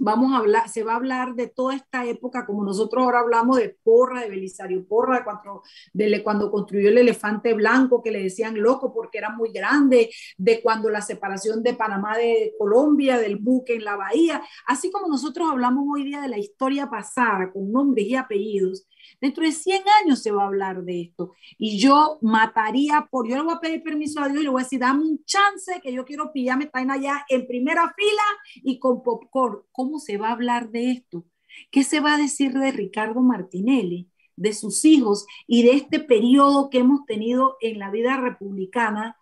vamos 0.00 0.32
a 0.32 0.38
hablar, 0.38 0.68
se 0.68 0.82
va 0.82 0.94
a 0.94 0.96
hablar 0.96 1.34
de 1.34 1.46
toda 1.46 1.76
esta 1.76 2.04
época, 2.06 2.46
como 2.46 2.64
nosotros 2.64 3.04
ahora 3.04 3.20
hablamos 3.20 3.58
de 3.58 3.76
Porra, 3.84 4.22
de 4.22 4.30
Belisario 4.30 4.84
Porra, 4.86 5.18
de 5.18 5.24
cuando, 5.24 5.62
de 5.92 6.22
cuando 6.24 6.50
construyó 6.50 6.88
el 6.88 6.98
elefante 6.98 7.54
blanco, 7.54 8.02
que 8.02 8.10
le 8.10 8.22
decían 8.22 8.60
loco 8.60 8.92
porque 8.92 9.18
era 9.18 9.30
muy 9.30 9.52
grande, 9.52 10.10
de 10.38 10.62
cuando 10.62 10.88
la 10.90 11.02
separación 11.02 11.62
de 11.62 11.74
Panamá 11.74 12.16
de 12.16 12.54
Colombia, 12.58 13.18
del 13.18 13.36
buque 13.36 13.76
en 13.76 13.84
la 13.84 13.96
bahía, 13.96 14.42
así 14.66 14.90
como 14.90 15.06
nosotros 15.06 15.48
hablamos 15.50 15.84
hoy 15.92 16.04
día 16.04 16.20
de 16.22 16.28
la 16.28 16.38
historia 16.38 16.88
pasada 16.88 17.52
con 17.52 17.70
nombres 17.70 18.06
y 18.06 18.16
apellidos, 18.16 18.86
Dentro 19.20 19.44
de 19.44 19.52
100 19.52 19.82
años 20.02 20.22
se 20.22 20.30
va 20.30 20.42
a 20.42 20.46
hablar 20.46 20.82
de 20.82 21.02
esto. 21.02 21.32
Y 21.58 21.78
yo 21.78 22.18
mataría 22.22 23.08
por, 23.10 23.28
yo 23.28 23.36
le 23.36 23.42
voy 23.42 23.54
a 23.54 23.60
pedir 23.60 23.82
permiso 23.82 24.20
a 24.20 24.28
Dios 24.28 24.40
y 24.40 24.44
le 24.44 24.50
voy 24.50 24.62
a 24.62 24.64
decir, 24.64 24.80
dame 24.80 25.02
un 25.02 25.24
chance 25.24 25.80
que 25.82 25.92
yo 25.92 26.04
quiero 26.04 26.32
pillarme, 26.32 26.64
están 26.64 26.90
allá 26.90 27.24
en 27.28 27.46
primera 27.46 27.92
fila 27.96 28.22
y 28.62 28.78
con 28.78 29.02
popcorn. 29.02 29.62
¿Cómo 29.72 29.89
se 29.98 30.16
va 30.16 30.28
a 30.28 30.32
hablar 30.32 30.70
de 30.70 30.90
esto? 30.92 31.24
¿Qué 31.70 31.84
se 31.84 32.00
va 32.00 32.14
a 32.14 32.18
decir 32.18 32.52
de 32.52 32.72
Ricardo 32.72 33.20
Martinelli, 33.20 34.08
de 34.36 34.52
sus 34.52 34.84
hijos 34.84 35.26
y 35.46 35.62
de 35.64 35.72
este 35.72 36.00
periodo 36.00 36.70
que 36.70 36.78
hemos 36.78 37.04
tenido 37.06 37.56
en 37.60 37.78
la 37.78 37.90
vida 37.90 38.16
republicana 38.16 39.16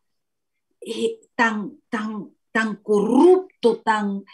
eh, 0.81 1.21
tan, 1.35 1.79
tan, 1.89 2.31
tan 2.53 2.77
corrupto, 2.77 3.81
tan, 3.81 4.25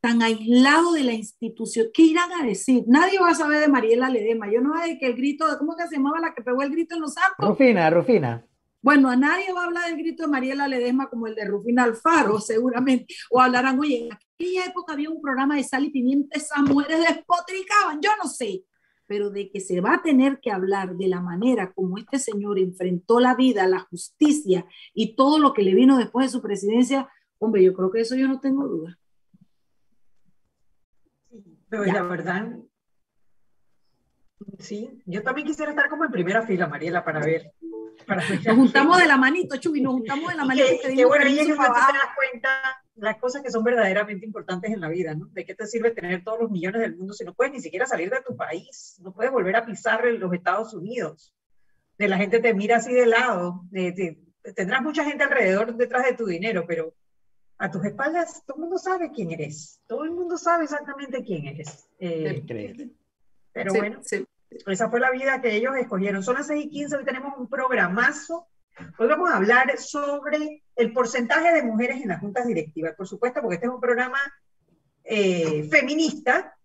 tan 0.00 0.22
aislado 0.22 0.92
de 0.92 1.04
la 1.04 1.12
institución, 1.12 1.86
¿qué 1.94 2.02
irán 2.02 2.32
a 2.32 2.44
decir? 2.44 2.84
Nadie 2.86 3.18
va 3.20 3.30
a 3.30 3.34
saber 3.34 3.60
de 3.60 3.68
Mariela 3.68 4.10
Ledema. 4.10 4.50
Yo 4.52 4.60
no 4.60 4.80
sé 4.82 4.98
que 4.98 5.06
el 5.06 5.14
grito, 5.14 5.46
¿cómo 5.58 5.76
que 5.76 5.86
se 5.86 5.96
llamaba 5.96 6.20
la 6.20 6.34
que 6.34 6.42
pegó 6.42 6.62
el 6.62 6.70
grito 6.70 6.94
en 6.94 7.02
los 7.02 7.14
santos? 7.14 7.48
Rufina, 7.48 7.88
Rufina. 7.88 8.44
Bueno, 8.82 9.08
a 9.08 9.16
nadie 9.16 9.52
va 9.52 9.62
a 9.62 9.66
hablar 9.66 9.86
del 9.88 9.96
grito 9.96 10.24
de 10.24 10.28
Mariela 10.28 10.66
Ledesma 10.66 11.08
como 11.08 11.28
el 11.28 11.36
de 11.36 11.44
Rufina 11.44 11.84
Alfaro, 11.84 12.40
seguramente. 12.40 13.14
O 13.30 13.40
hablarán, 13.40 13.78
oye, 13.78 14.06
en 14.06 14.12
aquella 14.12 14.66
época 14.66 14.92
había 14.92 15.08
un 15.08 15.22
programa 15.22 15.54
de 15.54 15.62
sal 15.62 15.84
y 15.84 15.90
pimienta, 15.90 16.36
esas 16.36 16.62
mujeres 16.62 16.98
despotricaban, 16.98 18.00
yo 18.02 18.10
no 18.20 18.28
sé. 18.28 18.64
Pero 19.06 19.30
de 19.30 19.50
que 19.50 19.60
se 19.60 19.80
va 19.80 19.94
a 19.94 20.02
tener 20.02 20.40
que 20.40 20.50
hablar 20.50 20.96
de 20.96 21.06
la 21.06 21.20
manera 21.20 21.72
como 21.72 21.96
este 21.96 22.18
señor 22.18 22.58
enfrentó 22.58 23.20
la 23.20 23.36
vida, 23.36 23.68
la 23.68 23.80
justicia 23.80 24.66
y 24.94 25.14
todo 25.14 25.38
lo 25.38 25.52
que 25.52 25.62
le 25.62 25.74
vino 25.74 25.96
después 25.96 26.26
de 26.26 26.32
su 26.32 26.42
presidencia, 26.42 27.08
hombre, 27.38 27.62
yo 27.62 27.74
creo 27.74 27.90
que 27.90 28.00
eso 28.00 28.16
yo 28.16 28.26
no 28.26 28.40
tengo 28.40 28.66
duda. 28.66 28.98
Pero 31.68 31.84
la 31.84 32.02
verdad, 32.02 32.58
sí, 34.58 34.90
yo 35.06 35.22
también 35.22 35.46
quisiera 35.46 35.70
estar 35.70 35.88
como 35.88 36.04
en 36.04 36.10
primera 36.10 36.42
fila, 36.42 36.66
Mariela, 36.66 37.04
para 37.04 37.20
ver. 37.20 37.52
Nos 38.06 38.56
juntamos 38.56 38.98
de 38.98 39.06
la 39.06 39.16
manito, 39.16 39.56
Chubi, 39.56 39.80
nos 39.80 39.94
juntamos 39.94 40.30
de 40.30 40.36
la 40.36 40.44
manito. 40.44 40.66
Que, 40.82 40.94
que 40.94 41.04
bueno, 41.04 41.28
y 41.28 41.36
te 41.36 41.54
das 41.54 42.08
cuenta 42.16 42.82
las 42.96 43.18
cosas 43.18 43.42
que 43.42 43.50
son 43.50 43.64
verdaderamente 43.64 44.26
importantes 44.26 44.70
en 44.70 44.80
la 44.80 44.88
vida, 44.88 45.14
¿no? 45.14 45.26
¿De 45.26 45.44
qué 45.44 45.54
te 45.54 45.66
sirve 45.66 45.90
tener 45.92 46.22
todos 46.22 46.40
los 46.40 46.50
millones 46.50 46.80
del 46.80 46.96
mundo 46.96 47.14
si 47.14 47.24
no 47.24 47.34
puedes 47.34 47.52
ni 47.52 47.60
siquiera 47.60 47.86
salir 47.86 48.10
de 48.10 48.22
tu 48.22 48.36
país? 48.36 48.98
No 49.02 49.12
puedes 49.12 49.32
volver 49.32 49.56
a 49.56 49.64
pisar 49.64 50.06
en 50.06 50.20
los 50.20 50.32
Estados 50.32 50.74
Unidos. 50.74 51.34
De 51.98 52.08
la 52.08 52.16
gente 52.16 52.40
te 52.40 52.54
mira 52.54 52.76
así 52.76 52.92
de 52.92 53.06
lado. 53.06 53.64
tendrás 54.54 54.82
mucha 54.82 55.04
gente 55.04 55.24
alrededor 55.24 55.76
detrás 55.76 56.04
de 56.04 56.14
tu 56.14 56.26
dinero, 56.26 56.64
pero 56.66 56.94
a 57.58 57.70
tus 57.70 57.84
espaldas, 57.84 58.42
todo 58.44 58.56
el 58.56 58.62
mundo 58.62 58.78
sabe 58.78 59.12
quién 59.12 59.30
eres, 59.30 59.80
todo 59.86 60.02
el 60.04 60.10
mundo 60.10 60.36
sabe 60.36 60.64
exactamente 60.64 61.22
quién 61.22 61.46
eres. 61.46 61.88
Eh, 62.00 62.42
pero 63.52 63.72
bueno, 63.72 64.00
esa 64.66 64.90
fue 64.90 65.00
la 65.00 65.10
vida 65.10 65.40
que 65.40 65.54
ellos 65.54 65.76
escogieron. 65.76 66.22
Son 66.22 66.34
las 66.34 66.46
6 66.46 66.66
y 66.66 66.70
15, 66.70 66.96
hoy 66.96 67.04
tenemos 67.04 67.34
un 67.38 67.48
programazo. 67.48 68.46
Hoy 68.98 69.08
vamos 69.08 69.30
a 69.30 69.36
hablar 69.36 69.78
sobre 69.78 70.62
el 70.76 70.92
porcentaje 70.92 71.52
de 71.52 71.62
mujeres 71.62 72.00
en 72.00 72.08
las 72.08 72.20
juntas 72.20 72.46
directivas, 72.46 72.94
por 72.96 73.06
supuesto, 73.06 73.40
porque 73.40 73.56
este 73.56 73.66
es 73.66 73.72
un 73.72 73.80
programa 73.80 74.18
eh, 75.04 75.68
feminista, 75.70 76.56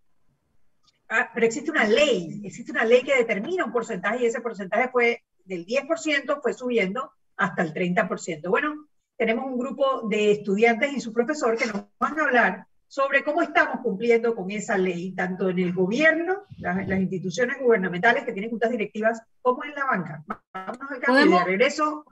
ah, 1.09 1.29
pero 1.33 1.45
existe 1.45 1.71
una 1.71 1.85
ley, 1.85 2.41
existe 2.45 2.71
una 2.71 2.85
ley 2.85 3.03
que 3.03 3.15
determina 3.15 3.65
un 3.65 3.71
porcentaje 3.71 4.23
y 4.23 4.25
ese 4.27 4.41
porcentaje 4.41 4.89
fue 4.89 5.23
del 5.43 5.65
10%, 5.65 6.41
fue 6.41 6.53
subiendo 6.53 7.11
hasta 7.35 7.61
el 7.61 7.73
30%. 7.73 8.49
Bueno, 8.49 8.87
tenemos 9.17 9.45
un 9.45 9.57
grupo 9.57 10.07
de 10.07 10.31
estudiantes 10.31 10.93
y 10.93 11.01
su 11.01 11.11
profesor 11.11 11.57
que 11.57 11.65
nos 11.65 11.85
van 11.99 12.19
a 12.19 12.23
hablar 12.23 12.67
sobre 12.87 13.23
cómo 13.23 13.41
estamos 13.41 13.81
cumpliendo 13.81 14.35
con 14.35 14.49
esa 14.51 14.77
ley, 14.77 15.11
tanto 15.13 15.49
en 15.49 15.59
el 15.59 15.73
gobierno, 15.73 16.43
las, 16.57 16.87
instituciones 16.99 17.59
gubernamentales 17.59 18.23
que 18.23 18.31
tienen 18.31 18.49
juntas 18.49 18.71
directivas, 18.71 19.21
como 19.41 19.63
en 19.63 19.75
la 19.75 19.85
banca. 19.85 20.23
Vámonos 20.53 20.91
al 20.91 20.99
cambio 20.99 21.37
de 21.39 21.43
regreso. 21.43 22.05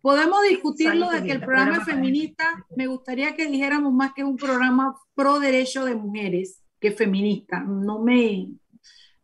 Podemos 0.00 0.42
discutirlo 0.48 1.10
de 1.10 1.24
que 1.24 1.32
el 1.32 1.40
programa, 1.40 1.84
feminista, 1.84 2.44
me 2.76 2.86
gustaría 2.86 3.34
que 3.34 3.46
dijéramos 3.46 3.92
más 3.92 4.12
que 4.14 4.22
un 4.22 4.36
programa 4.36 4.96
pro 5.14 5.40
derecho 5.40 5.84
de 5.84 5.96
mujeres 5.96 6.62
que 6.78 6.92
feminista. 6.92 7.58
No 7.60 7.98
me, 7.98 8.50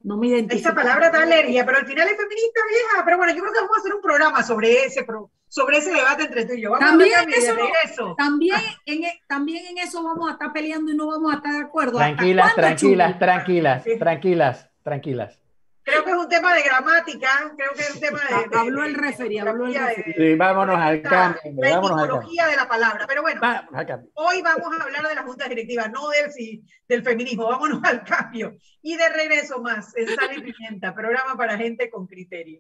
no 0.01 0.17
me 0.17 0.27
identifico. 0.27 0.71
Esa 0.71 0.75
palabra 0.75 1.07
está 1.07 1.23
alergia, 1.23 1.65
pero 1.65 1.79
al 1.79 1.87
final 1.87 2.09
es 2.09 2.17
feminista 2.17 2.61
vieja. 2.69 3.05
Pero 3.05 3.17
bueno, 3.17 3.33
yo 3.33 3.43
creo 3.43 3.53
que 3.53 3.61
vamos 3.61 3.77
a 3.77 3.81
hacer 3.81 3.95
un 3.95 4.03
programa 4.03 4.43
sobre 4.43 4.85
ese, 4.85 5.05
sobre 5.53 5.77
ese 5.77 5.93
debate 5.93 6.23
entre 6.23 6.47
tú 6.47 6.55
y 6.55 6.63
yo. 6.63 6.71
Vamos 6.71 6.89
también, 6.89 7.15
a 7.15 7.23
eso 7.25 7.55
eso. 7.85 8.15
También, 8.17 8.57
en, 8.87 9.05
e, 9.05 9.23
también 9.29 9.67
en 9.67 9.77
eso 9.77 10.03
vamos 10.03 10.31
a 10.31 10.33
estar 10.33 10.51
peleando 10.51 10.91
y 10.91 10.97
no 10.97 11.09
vamos 11.09 11.31
a 11.31 11.37
estar 11.37 11.53
de 11.53 11.61
acuerdo. 11.61 11.99
Tranquilas, 11.99 12.55
tranquilas, 12.55 13.19
tranquilas, 13.19 13.85
tranquilas, 13.99 14.71
tranquilas. 14.83 15.39
Creo 15.83 16.05
que 16.05 16.11
es 16.11 16.17
un 16.17 16.29
tema 16.29 16.55
de 16.55 16.63
gramática, 16.63 17.53
creo 17.55 17.73
que 17.75 17.83
es 17.83 17.95
un 17.95 18.01
tema 18.01 18.21
de... 18.21 18.57
habló 18.59 18.85
el 18.85 18.95
referee, 18.95 19.41
habló 19.41 19.67
el 19.67 19.75
referee. 19.75 20.15
Sí, 20.17 20.37
vámonos 20.37 20.79
al 20.79 21.03
cambio. 21.03 21.41
La 21.59 21.69
etimología 21.69 22.47
de 22.47 22.57
la 22.57 22.67
palabra. 22.67 23.05
Pero 23.07 23.21
bueno, 23.21 23.41
hoy 24.15 24.41
vamos 24.41 24.81
a 24.81 24.85
hablar 24.85 25.07
de 25.07 25.15
la 25.15 25.23
Junta 25.23 25.49
Directiva, 25.49 25.87
no 25.89 26.09
del, 26.09 26.63
del 26.89 27.03
feminismo, 27.03 27.49
vámonos 27.49 27.85
al 27.85 28.05
cambio. 28.05 28.57
Y 28.81 28.97
de 28.97 29.07
regreso 29.11 29.61
más, 29.61 29.95
en 29.99 30.07
Sal 30.07 30.31
y 30.35 30.41
Pimienta, 30.41 30.95
programa 30.95 31.37
para 31.37 31.59
gente 31.59 31.91
con 31.91 32.07
criterio. 32.07 32.59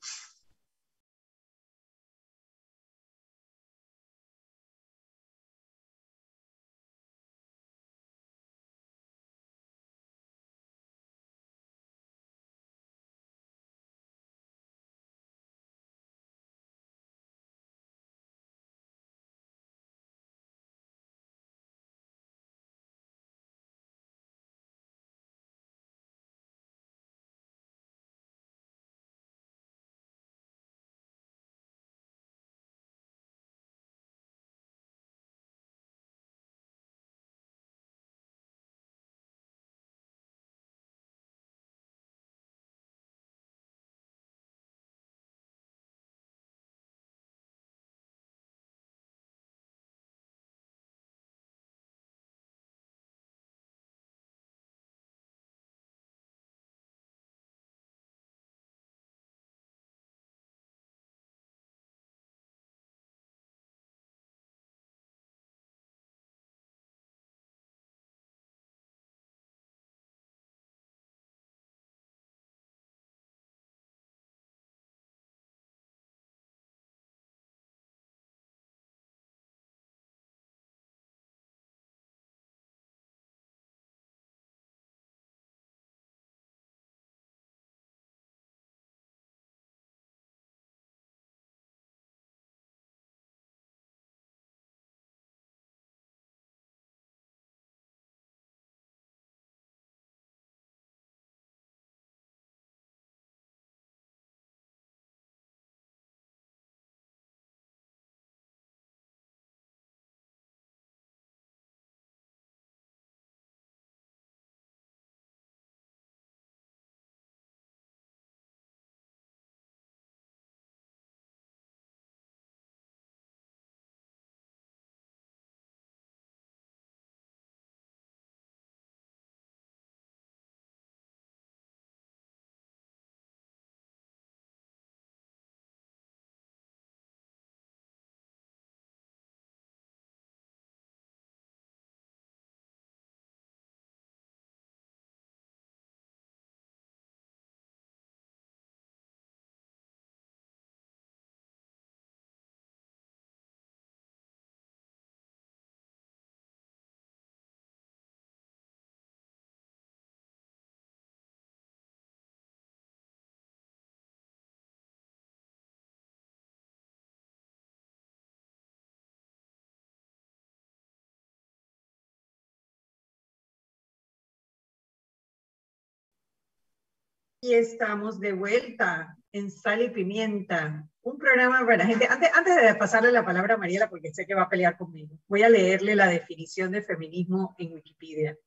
Y 177.44 177.54
estamos 177.54 178.20
de 178.20 178.34
vuelta 178.34 179.18
en 179.32 179.50
Sal 179.50 179.82
y 179.82 179.90
Pimienta, 179.90 180.88
un 181.02 181.18
programa 181.18 181.66
para 181.66 181.84
gente. 181.84 182.06
Antes, 182.08 182.30
antes 182.32 182.54
de 182.54 182.74
pasarle 182.76 183.10
la 183.10 183.24
palabra 183.24 183.54
a 183.54 183.56
Mariela, 183.56 183.90
porque 183.90 184.14
sé 184.14 184.24
que 184.26 184.34
va 184.36 184.42
a 184.42 184.48
pelear 184.48 184.76
conmigo, 184.76 185.18
voy 185.26 185.42
a 185.42 185.48
leerle 185.48 185.96
la 185.96 186.06
definición 186.06 186.70
de 186.70 186.82
feminismo 186.82 187.56
en 187.58 187.72
Wikipedia. 187.72 188.38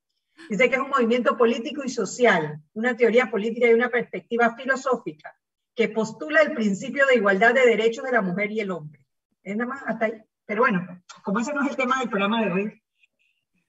Dice 0.48 0.70
que 0.70 0.76
es 0.76 0.80
un 0.80 0.88
movimiento 0.88 1.36
político 1.36 1.82
y 1.84 1.90
social, 1.90 2.58
una 2.72 2.96
teoría 2.96 3.30
política 3.30 3.68
y 3.68 3.74
una 3.74 3.90
perspectiva 3.90 4.56
filosófica 4.56 5.36
que 5.74 5.90
postula 5.90 6.40
el 6.40 6.54
principio 6.54 7.04
de 7.04 7.16
igualdad 7.16 7.52
de 7.52 7.66
derechos 7.66 8.02
de 8.02 8.12
la 8.12 8.22
mujer 8.22 8.50
y 8.50 8.60
el 8.60 8.70
hombre. 8.70 9.04
Es 9.42 9.58
nada 9.58 9.68
más 9.68 9.82
hasta 9.86 10.06
ahí. 10.06 10.22
Pero 10.46 10.62
bueno, 10.62 11.02
como 11.22 11.40
ese 11.40 11.52
no 11.52 11.62
es 11.64 11.68
el 11.68 11.76
tema 11.76 11.98
del 11.98 12.08
programa 12.08 12.42
de 12.46 12.50
hoy, 12.50 12.82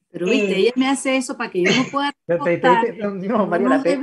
pero 0.09 0.25
viste, 0.25 0.53
eh, 0.53 0.59
ella 0.59 0.71
me 0.75 0.87
hace 0.87 1.17
eso 1.17 1.35
para 1.37 1.51
que 1.51 1.63
yo 1.63 1.71
no 1.75 1.83
pueda. 1.91 2.13
te, 2.25 3.27
no, 3.27 3.45
Mariela, 3.45 3.83
te, 3.83 3.97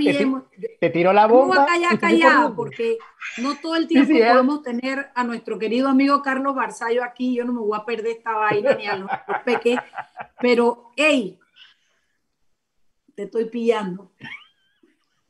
te, 0.79 0.91
tiró 0.91 1.13
la 1.13 1.27
bomba. 1.27 1.57
No 1.57 1.67
callar 1.67 1.99
callado, 1.99 2.55
porque 2.55 2.99
no 3.39 3.57
todo 3.57 3.77
el 3.77 3.89
tiempo 3.89 4.13
podemos 4.13 4.63
tener 4.63 5.11
a 5.15 5.25
nuestro 5.25 5.59
querido 5.59 5.89
amigo 5.89 6.23
Carlos 6.23 6.55
Barzallo 6.55 7.03
aquí. 7.03 7.35
Yo 7.35 7.45
no 7.45 7.53
me 7.53 7.61
voy 7.61 7.79
a 7.79 7.85
perder 7.85 8.19
esta 8.19 8.33
vaina 8.33 8.75
ni 8.75 8.87
a 8.87 8.97
los 8.97 9.11
peques. 9.45 9.79
Pero, 10.41 10.91
hey, 10.97 11.39
te 13.15 13.23
estoy 13.23 13.47
pillando. 13.47 14.13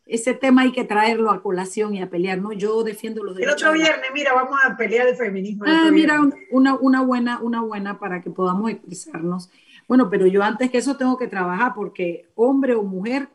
Ese 0.07 0.35
tema 0.35 0.63
hay 0.63 0.73
que 0.73 0.85
traerlo 0.85 1.31
a 1.31 1.41
colación 1.41 1.95
y 1.95 2.03
a 2.03 2.11
pelear, 2.11 2.39
¿no? 2.39 2.53
Yo 2.53 2.83
defiendo 2.83 3.23
los 3.23 3.37
derechos. 3.37 3.63
El 3.63 3.69
otro 3.69 3.81
viernes, 3.81 4.11
mira, 4.13 4.35
vamos 4.35 4.59
a 4.63 4.77
pelear 4.77 5.07
el 5.07 5.17
feminismo. 5.17 5.65
ah, 5.67 5.89
mira, 5.91 6.21
una, 6.51 6.75
una, 6.75 7.01
buena, 7.03 7.41
una 7.41 7.63
buena 7.63 7.99
para 7.99 8.21
que 8.21 8.31
podamos 8.31 8.71
expresarnos. 8.71 9.51
Bueno, 9.89 10.09
pero 10.11 10.27
yo 10.27 10.43
antes 10.43 10.71
que 10.71 10.79
eso 10.79 10.97
tengo 10.97 11.17
que 11.17 11.29
trabajar 11.29 11.73
porque 11.75 12.31
hombre 12.35 12.75
o 12.75 12.83
mujer 12.83 13.29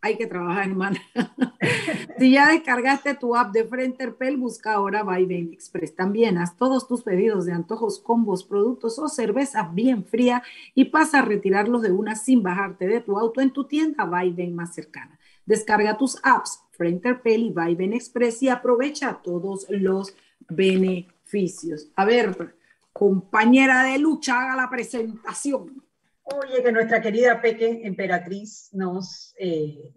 hay 0.00 0.16
que 0.16 0.26
trabajar, 0.26 0.68
hermana. 0.68 1.00
si 2.18 2.32
ya 2.32 2.48
descargaste 2.48 3.14
tu 3.14 3.34
app 3.34 3.52
de 3.52 3.64
Frenterpel, 3.64 4.36
busca 4.36 4.74
ahora 4.74 5.02
Viben 5.02 5.52
Express. 5.52 5.94
También 5.94 6.38
haz 6.38 6.56
todos 6.56 6.86
tus 6.86 7.02
pedidos 7.02 7.46
de 7.46 7.52
antojos, 7.52 7.98
combos, 7.98 8.44
productos 8.44 8.98
o 8.98 9.08
cerveza 9.08 9.68
bien 9.72 10.04
fría 10.04 10.42
y 10.74 10.86
pasa 10.86 11.18
a 11.18 11.22
retirarlos 11.22 11.82
de 11.82 11.90
una 11.90 12.14
sin 12.14 12.42
bajarte 12.42 12.86
de 12.86 13.00
tu 13.00 13.18
auto 13.18 13.40
en 13.40 13.52
tu 13.52 13.64
tienda 13.64 14.04
Viben 14.04 14.54
más 14.54 14.74
cercana. 14.74 15.18
Descarga 15.46 15.96
tus 15.96 16.18
apps 16.22 16.62
Frenterpel 16.72 17.42
y 17.42 17.50
Viben 17.50 17.92
Express 17.92 18.42
y 18.42 18.48
aprovecha 18.48 19.20
todos 19.22 19.66
los 19.68 20.14
beneficios. 20.48 21.88
A 21.96 22.04
ver, 22.04 22.54
compañera 22.98 23.84
de 23.84 23.96
lucha, 23.96 24.42
haga 24.42 24.56
la 24.56 24.68
presentación. 24.68 25.84
Oye, 26.24 26.64
que 26.64 26.72
nuestra 26.72 27.00
querida 27.00 27.40
Peque, 27.40 27.82
emperatriz, 27.84 28.70
nos, 28.72 29.36
eh, 29.38 29.94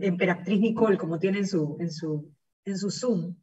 emperatriz 0.00 0.58
Nicole, 0.58 0.98
como 0.98 1.20
tiene 1.20 1.38
en 1.38 1.46
su, 1.46 1.76
en, 1.78 1.92
su, 1.92 2.34
en 2.64 2.76
su 2.76 2.90
Zoom, 2.90 3.36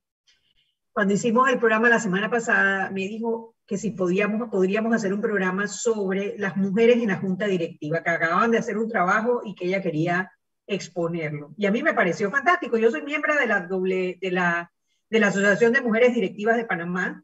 cuando 0.91 1.13
hicimos 1.13 1.49
el 1.49 1.57
programa 1.57 1.87
la 1.87 2.01
semana 2.01 2.29
pasada, 2.29 2.91
me 2.91 3.07
dijo 3.07 3.55
que 3.65 3.77
si 3.77 3.91
podíamos, 3.91 4.49
podríamos 4.49 4.93
hacer 4.93 5.13
un 5.13 5.21
programa 5.21 5.69
sobre 5.69 6.37
las 6.37 6.57
mujeres 6.57 6.97
en 6.97 7.07
la 7.07 7.17
junta 7.17 7.47
directiva, 7.47 8.03
que 8.03 8.09
acababan 8.09 8.51
de 8.51 8.57
hacer 8.57 8.77
un 8.77 8.89
trabajo 8.89 9.39
y 9.45 9.55
que 9.55 9.67
ella 9.67 9.81
quería 9.81 10.33
exponerlo. 10.67 11.53
Y 11.57 11.65
a 11.65 11.71
mí 11.71 11.81
me 11.81 11.93
pareció 11.93 12.29
fantástico. 12.29 12.77
Yo 12.77 12.91
soy 12.91 13.03
miembro 13.03 13.35
de 13.35 13.47
la, 13.47 13.61
doble, 13.61 14.17
de 14.21 14.31
la, 14.31 14.69
de 15.09 15.19
la 15.21 15.27
Asociación 15.27 15.71
de 15.71 15.79
Mujeres 15.79 16.13
Directivas 16.13 16.57
de 16.57 16.65
Panamá 16.65 17.23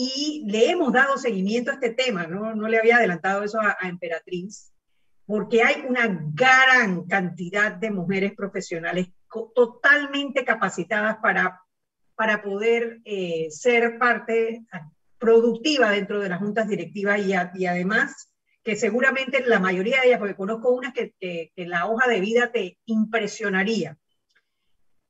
y 0.00 0.44
le 0.46 0.70
hemos 0.70 0.92
dado 0.92 1.18
seguimiento 1.18 1.72
a 1.72 1.74
este 1.74 1.90
tema, 1.90 2.24
no, 2.24 2.54
no 2.54 2.68
le 2.68 2.78
había 2.78 2.98
adelantado 2.98 3.42
eso 3.42 3.58
a, 3.60 3.76
Emperatriz, 3.82 4.72
porque 5.26 5.64
hay 5.64 5.84
una 5.88 6.06
gran 6.34 7.04
cantidad 7.06 7.72
de 7.72 7.90
mujeres 7.90 8.32
profesionales 8.36 9.08
totalmente 9.56 10.44
capacitadas 10.44 11.16
para, 11.16 11.60
para 12.14 12.42
poder 12.42 13.00
eh, 13.04 13.48
ser 13.50 13.98
parte 13.98 14.64
productiva 15.18 15.90
dentro 15.90 16.20
de 16.20 16.28
las 16.28 16.38
juntas 16.38 16.68
directivas 16.68 17.20
y, 17.20 17.66
además 17.66 18.32
que 18.62 18.76
seguramente 18.76 19.44
la 19.44 19.58
mayoría 19.58 20.00
de 20.00 20.06
ellas, 20.06 20.20
porque 20.20 20.36
conozco 20.36 20.70
unas 20.70 20.92
que 20.94 21.50
la 21.56 21.86
hoja 21.86 22.08
de 22.08 22.20
vida 22.20 22.52
te 22.52 22.78
impresionaría, 22.84 23.98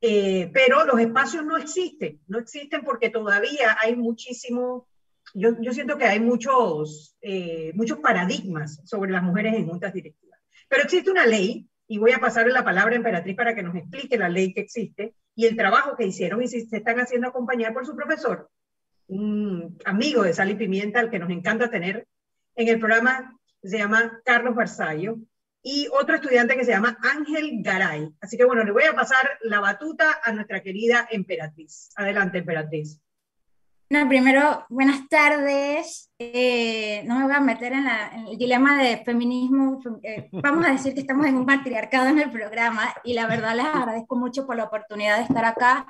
eh, 0.01 0.49
pero 0.53 0.85
los 0.85 0.99
espacios 0.99 1.45
no 1.45 1.57
existen, 1.57 2.21
no 2.27 2.39
existen 2.39 2.83
porque 2.83 3.09
todavía 3.09 3.77
hay 3.81 3.95
muchísimo, 3.95 4.87
yo, 5.33 5.55
yo 5.61 5.73
siento 5.73 5.97
que 5.97 6.05
hay 6.05 6.19
muchos, 6.19 7.17
eh, 7.21 7.71
muchos 7.75 7.99
paradigmas 7.99 8.81
sobre 8.85 9.11
las 9.11 9.23
mujeres 9.23 9.55
en 9.55 9.67
juntas 9.67 9.93
directivas. 9.93 10.39
Pero 10.67 10.83
existe 10.83 11.11
una 11.11 11.25
ley, 11.25 11.69
y 11.91 11.97
voy 11.97 12.11
a 12.11 12.19
pasarle 12.19 12.53
la 12.53 12.63
palabra 12.63 12.93
a 12.93 12.97
Emperatriz 12.97 13.35
para 13.35 13.55
que 13.55 13.63
nos 13.63 13.75
explique 13.75 14.15
la 14.15 14.29
ley 14.29 14.53
que 14.53 14.61
existe 14.61 15.15
y 15.35 15.47
el 15.47 15.57
trabajo 15.57 15.95
que 15.97 16.05
hicieron 16.05 16.43
y 16.43 16.47
si 16.47 16.61
se 16.61 16.77
están 16.77 16.99
haciendo 16.99 17.27
acompañar 17.27 17.73
por 17.73 17.83
su 17.83 17.95
profesor, 17.95 18.47
un 19.07 19.75
amigo 19.85 20.21
de 20.21 20.33
Sal 20.33 20.51
y 20.51 20.55
Pimienta, 20.55 20.99
al 20.99 21.09
que 21.09 21.17
nos 21.17 21.31
encanta 21.31 21.71
tener 21.71 22.07
en 22.55 22.67
el 22.67 22.79
programa, 22.79 23.35
se 23.63 23.79
llama 23.79 24.21
Carlos 24.23 24.53
Barzallo, 24.53 25.17
y 25.61 25.87
otro 25.91 26.15
estudiante 26.15 26.55
que 26.55 26.65
se 26.65 26.71
llama 26.71 26.97
Ángel 27.01 27.61
Garay. 27.61 28.09
Así 28.21 28.37
que 28.37 28.45
bueno, 28.45 28.63
le 28.63 28.71
voy 28.71 28.83
a 28.83 28.93
pasar 28.93 29.37
la 29.41 29.59
batuta 29.59 30.19
a 30.23 30.31
nuestra 30.31 30.61
querida 30.61 31.07
emperatriz. 31.11 31.89
Adelante, 31.95 32.39
emperatriz. 32.39 33.01
No, 33.91 34.07
primero, 34.07 34.67
buenas 34.69 35.09
tardes. 35.09 36.11
Eh, 36.19 37.01
no 37.05 37.17
me 37.17 37.25
voy 37.25 37.33
a 37.33 37.39
meter 37.39 37.73
en, 37.73 37.87
el 38.27 38.37
dilema 38.37 38.81
de 38.83 38.97
feminismo. 39.03 39.81
Eh, 40.03 40.29
vamos 40.31 40.63
a 40.67 40.71
decir 40.71 40.93
que 40.93 40.99
estamos 40.99 41.25
en 41.25 41.35
un 41.35 41.45
patriarcado 41.47 42.07
en 42.07 42.19
el 42.19 42.29
programa 42.29 42.93
y 43.03 43.13
la 43.13 43.25
verdad 43.25 43.55
les 43.55 43.65
agradezco 43.65 44.15
mucho 44.15 44.45
por 44.45 44.57
la 44.57 44.65
oportunidad 44.65 45.17
de 45.17 45.23
estar 45.23 45.43
acá 45.43 45.87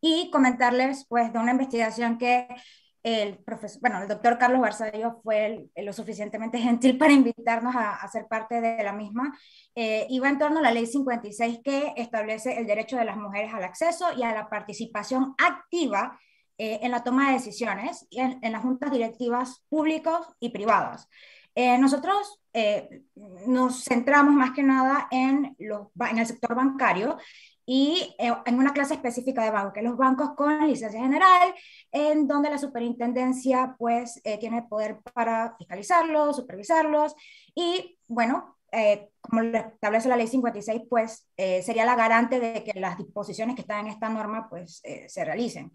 y 0.00 0.30
comentarles 0.30 1.04
pues 1.08 1.32
de 1.32 1.40
una 1.40 1.50
investigación 1.50 2.18
que 2.18 2.46
el 3.02 3.38
profesor, 3.38 3.80
bueno, 3.80 4.02
el 4.02 4.08
doctor 4.08 4.36
Carlos 4.36 4.60
Barzallo 4.60 5.20
fue 5.22 5.68
lo 5.76 5.92
suficientemente 5.92 6.58
gentil 6.58 6.98
para 6.98 7.12
invitarnos 7.12 7.74
a, 7.74 7.96
a 7.96 8.08
ser 8.08 8.26
parte 8.28 8.60
de 8.60 8.82
la 8.82 8.92
misma. 8.92 9.36
Eh, 9.74 10.06
iba 10.10 10.28
en 10.28 10.38
torno 10.38 10.58
a 10.58 10.62
la 10.62 10.72
ley 10.72 10.86
56 10.86 11.60
que 11.64 11.94
establece 11.96 12.58
el 12.58 12.66
derecho 12.66 12.96
de 12.96 13.06
las 13.06 13.16
mujeres 13.16 13.54
al 13.54 13.64
acceso 13.64 14.06
y 14.16 14.22
a 14.22 14.34
la 14.34 14.50
participación 14.50 15.34
activa 15.38 16.18
eh, 16.58 16.80
en 16.82 16.90
la 16.90 17.02
toma 17.02 17.28
de 17.28 17.34
decisiones 17.34 18.06
en, 18.10 18.38
en, 18.42 18.52
las 18.52 18.62
juntas 18.62 18.90
directivas 18.90 19.64
públicas 19.70 20.20
y 20.38 20.50
privadas. 20.50 21.08
Eh, 21.54 21.78
nosotros 21.78 22.36
nos 23.46 23.84
centramos 23.84 24.34
más 24.34 24.50
que 24.50 24.64
nada 24.64 25.06
en, 25.12 25.54
los, 25.58 25.88
en 26.10 26.18
el 26.18 26.26
sector 26.26 26.54
bancario 26.54 27.16
y 27.72 28.16
eh, 28.18 28.32
en 28.46 28.58
una 28.58 28.72
clase 28.72 28.94
específica 28.94 29.44
de 29.44 29.52
banco, 29.52 29.72
que 29.72 29.80
los 29.80 29.96
bancos 29.96 30.30
con 30.34 30.66
licencia 30.66 31.00
general, 31.00 31.54
en 31.92 32.26
donde 32.26 32.50
la 32.50 32.58
superintendencia 32.58 33.76
pues 33.78 34.20
eh, 34.24 34.38
tiene 34.38 34.64
poder 34.64 34.98
para 35.14 35.54
fiscalizarlos, 35.56 36.34
supervisarlos 36.34 37.14
y 37.54 37.96
bueno, 38.08 38.56
eh, 38.72 39.10
como 39.20 39.42
lo 39.42 39.56
establece 39.56 40.08
la 40.08 40.16
ley 40.16 40.26
56, 40.26 40.82
pues 40.90 41.28
sería 41.36 41.84
la 41.84 41.94
garante 41.94 42.40
de 42.40 42.64
que 42.64 42.80
las 42.80 42.98
disposiciones 42.98 43.54
que 43.54 43.62
están 43.62 43.86
en 43.86 43.92
esta 43.92 44.08
norma 44.08 44.48
pues 44.50 44.82
se 45.06 45.24
realicen. 45.24 45.70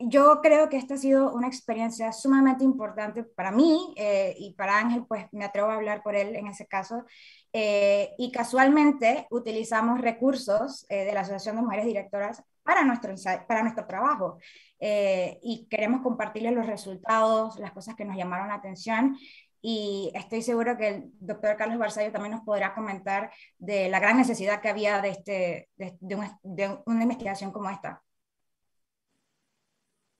Yo 0.00 0.40
creo 0.42 0.68
que 0.68 0.76
esta 0.76 0.94
ha 0.94 0.98
sido 0.98 1.32
una 1.32 1.48
experiencia 1.48 2.12
sumamente 2.12 2.62
importante 2.62 3.24
para 3.24 3.50
mí 3.50 3.94
y 4.38 4.54
para 4.54 4.78
Ángel, 4.78 5.04
pues 5.08 5.26
me 5.32 5.44
atrevo 5.44 5.70
a 5.70 5.74
hablar 5.74 6.04
por 6.04 6.14
él 6.14 6.36
en 6.36 6.46
ese 6.46 6.66
caso, 6.66 7.04
eh, 7.52 8.14
y 8.18 8.30
casualmente 8.30 9.26
utilizamos 9.30 10.00
recursos 10.00 10.84
eh, 10.90 11.04
de 11.04 11.12
la 11.14 11.20
Asociación 11.20 11.56
de 11.56 11.62
Mujeres 11.62 11.86
Directoras 11.86 12.42
para 12.62 12.84
nuestro, 12.84 13.14
para 13.46 13.62
nuestro 13.62 13.86
trabajo 13.86 14.38
eh, 14.78 15.38
y 15.42 15.66
queremos 15.70 16.02
compartirles 16.02 16.52
los 16.52 16.66
resultados, 16.66 17.58
las 17.58 17.72
cosas 17.72 17.94
que 17.94 18.04
nos 18.04 18.16
llamaron 18.16 18.48
la 18.48 18.54
atención 18.54 19.16
y 19.62 20.12
estoy 20.14 20.42
seguro 20.42 20.76
que 20.76 20.88
el 20.88 21.04
doctor 21.20 21.56
Carlos 21.56 21.78
Barzallo 21.78 22.12
también 22.12 22.32
nos 22.32 22.44
podrá 22.44 22.74
comentar 22.74 23.32
de 23.56 23.88
la 23.88 23.98
gran 23.98 24.18
necesidad 24.18 24.60
que 24.60 24.68
había 24.68 25.00
de, 25.00 25.08
este, 25.08 25.68
de 25.76 26.78
una 26.84 27.02
investigación 27.02 27.50
como 27.50 27.70
esta. 27.70 28.02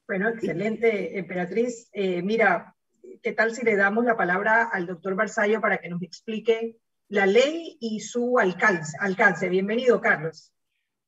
Bueno, 0.08 0.30
excelente, 0.30 1.18
Emperatriz. 1.18 1.90
mira, 2.24 2.74
¿qué 3.22 3.32
tal 3.32 3.54
si 3.54 3.64
le 3.64 3.76
damos 3.76 4.04
la 4.04 4.16
palabra 4.16 4.64
al 4.72 4.86
doctor 4.86 5.14
Barzallo 5.14 5.60
para 5.60 5.78
que 5.78 5.88
nos 5.88 6.02
explique 6.02 6.78
la 7.08 7.26
ley 7.26 7.76
y 7.80 8.00
su 8.00 8.38
alcance. 8.38 8.96
alcance. 9.00 9.48
Bienvenido, 9.48 10.00
Carlos. 10.00 10.52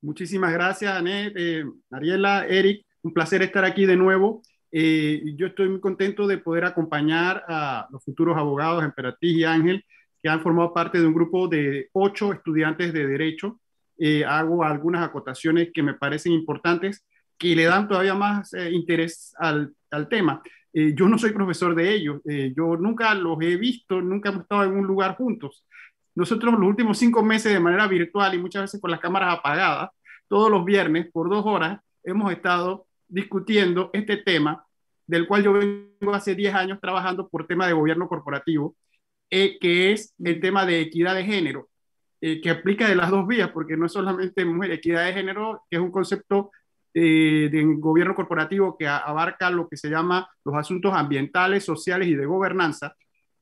Muchísimas 0.00 0.52
gracias, 0.52 0.92
Anet, 0.92 1.34
eh, 1.36 1.64
Ariela, 1.90 2.46
Eric. 2.46 2.86
Un 3.02 3.12
placer 3.12 3.42
estar 3.42 3.64
aquí 3.64 3.84
de 3.84 3.96
nuevo. 3.96 4.42
Eh, 4.72 5.22
yo 5.36 5.48
estoy 5.48 5.68
muy 5.68 5.80
contento 5.80 6.26
de 6.26 6.38
poder 6.38 6.64
acompañar 6.64 7.44
a 7.48 7.86
los 7.90 8.02
futuros 8.02 8.36
abogados, 8.38 8.82
Emperatriz 8.82 9.36
y 9.36 9.44
Ángel, 9.44 9.84
que 10.22 10.28
han 10.28 10.40
formado 10.40 10.72
parte 10.72 10.98
de 10.98 11.06
un 11.06 11.14
grupo 11.14 11.48
de 11.48 11.88
ocho 11.92 12.32
estudiantes 12.32 12.92
de 12.92 13.06
Derecho. 13.06 13.60
Eh, 13.98 14.24
hago 14.24 14.64
algunas 14.64 15.06
acotaciones 15.06 15.70
que 15.74 15.82
me 15.82 15.94
parecen 15.94 16.32
importantes, 16.32 17.04
que 17.40 17.56
le 17.56 17.64
dan 17.64 17.88
todavía 17.88 18.14
más 18.14 18.52
interés 18.70 19.34
al, 19.38 19.72
al 19.90 20.08
tema. 20.08 20.42
yo 20.72 21.08
no 21.08 21.16
soy 21.18 21.32
profesor 21.32 21.74
de 21.74 21.94
ellos, 21.94 22.20
yo 22.54 22.76
nunca 22.76 23.14
los 23.14 23.40
he 23.40 23.56
visto, 23.56 24.02
nunca 24.02 24.28
hemos 24.28 24.42
estado 24.42 24.64
en 24.64 24.76
un 24.76 24.86
lugar 24.86 25.16
juntos, 25.16 25.64
nosotros 26.14 26.52
los 26.52 26.68
últimos 26.68 26.98
cinco 26.98 27.22
meses 27.22 27.52
de 27.52 27.60
manera 27.60 27.86
virtual 27.86 28.34
y 28.34 28.38
muchas 28.38 28.62
veces 28.62 28.80
con 28.80 28.90
las 28.90 29.00
cámaras 29.00 29.38
apagadas, 29.38 29.90
todos 30.28 30.50
los 30.50 30.64
viernes 30.64 31.10
por 31.10 31.30
dos 31.30 31.44
horas 31.46 31.80
hemos 32.04 32.30
estado 32.32 32.86
discutiendo 33.08 33.90
este 33.92 34.16
tema 34.18 34.64
del 35.06 35.26
cual 35.26 35.42
yo 35.42 35.52
vengo 35.52 36.14
hace 36.14 36.34
10 36.34 36.54
años 36.54 36.78
trabajando 36.80 37.28
por 37.28 37.46
tema 37.46 37.66
de 37.66 37.72
gobierno 37.72 38.08
corporativo, 38.08 38.76
eh, 39.28 39.58
que 39.60 39.92
es 39.92 40.14
el 40.22 40.40
tema 40.40 40.66
de 40.66 40.80
equidad 40.80 41.14
de 41.14 41.24
género, 41.24 41.68
eh, 42.20 42.40
que 42.40 42.50
aplica 42.50 42.88
de 42.88 42.94
las 42.94 43.10
dos 43.10 43.26
vías, 43.26 43.50
porque 43.50 43.76
no 43.76 43.86
es 43.86 43.92
solamente 43.92 44.44
mujer, 44.44 44.72
equidad 44.72 45.06
de 45.06 45.12
género, 45.12 45.64
que 45.68 45.76
es 45.76 45.82
un 45.82 45.90
concepto 45.90 46.52
eh, 46.94 47.48
de 47.50 47.64
gobierno 47.78 48.14
corporativo 48.14 48.76
que 48.76 48.86
abarca 48.86 49.50
lo 49.50 49.68
que 49.68 49.76
se 49.76 49.88
llama 49.88 50.28
los 50.44 50.54
asuntos 50.56 50.92
ambientales, 50.94 51.64
sociales 51.64 52.08
y 52.08 52.14
de 52.14 52.26
gobernanza, 52.26 52.94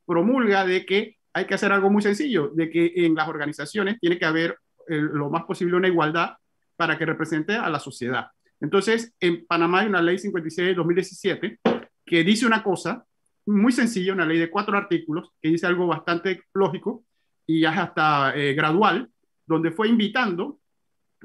promulga 0.07 0.65
de 0.65 0.85
que 0.85 1.17
hay 1.33 1.47
que 1.47 1.55
hacer 1.55 1.73
algo 1.73 1.91
muy 1.91 2.03
sencillo, 2.03 2.51
de 2.55 2.71
que 2.71 2.93
en 2.97 3.15
las 3.15 3.29
organizaciones 3.29 3.99
tiene 4.01 4.19
que 4.19 4.25
haber 4.25 4.59
lo 4.89 5.29
más 5.29 5.45
posible 5.45 5.77
una 5.77 5.89
igualdad 5.89 6.37
para 6.77 6.97
que 6.97 7.05
represente 7.05 7.55
a 7.55 7.69
la 7.69 7.79
sociedad. 7.79 8.29
Entonces, 8.61 9.15
en 9.21 9.47
Panamá 9.47 9.81
hay 9.81 9.89
una 9.89 10.03
ley 10.03 10.19
56 10.19 10.69
de 10.69 10.75
2017 10.75 11.61
que 12.05 12.25
dice 12.25 12.47
una 12.47 12.63
cosa 12.63 13.05
muy 13.47 13.73
sencilla, 13.73 14.13
una 14.13 14.27
ley 14.27 14.39
de 14.39 14.51
cuatro 14.51 14.77
artículos, 14.77 15.33
que 15.41 15.49
dice 15.49 15.67
algo 15.67 15.87
bastante 15.87 16.43
lógico 16.55 17.05
y 17.47 17.65
hasta 17.65 18.35
eh, 18.37 18.55
gradual, 18.55 19.11
donde 19.47 19.71
fue 19.71 19.89
invitando 19.89 20.61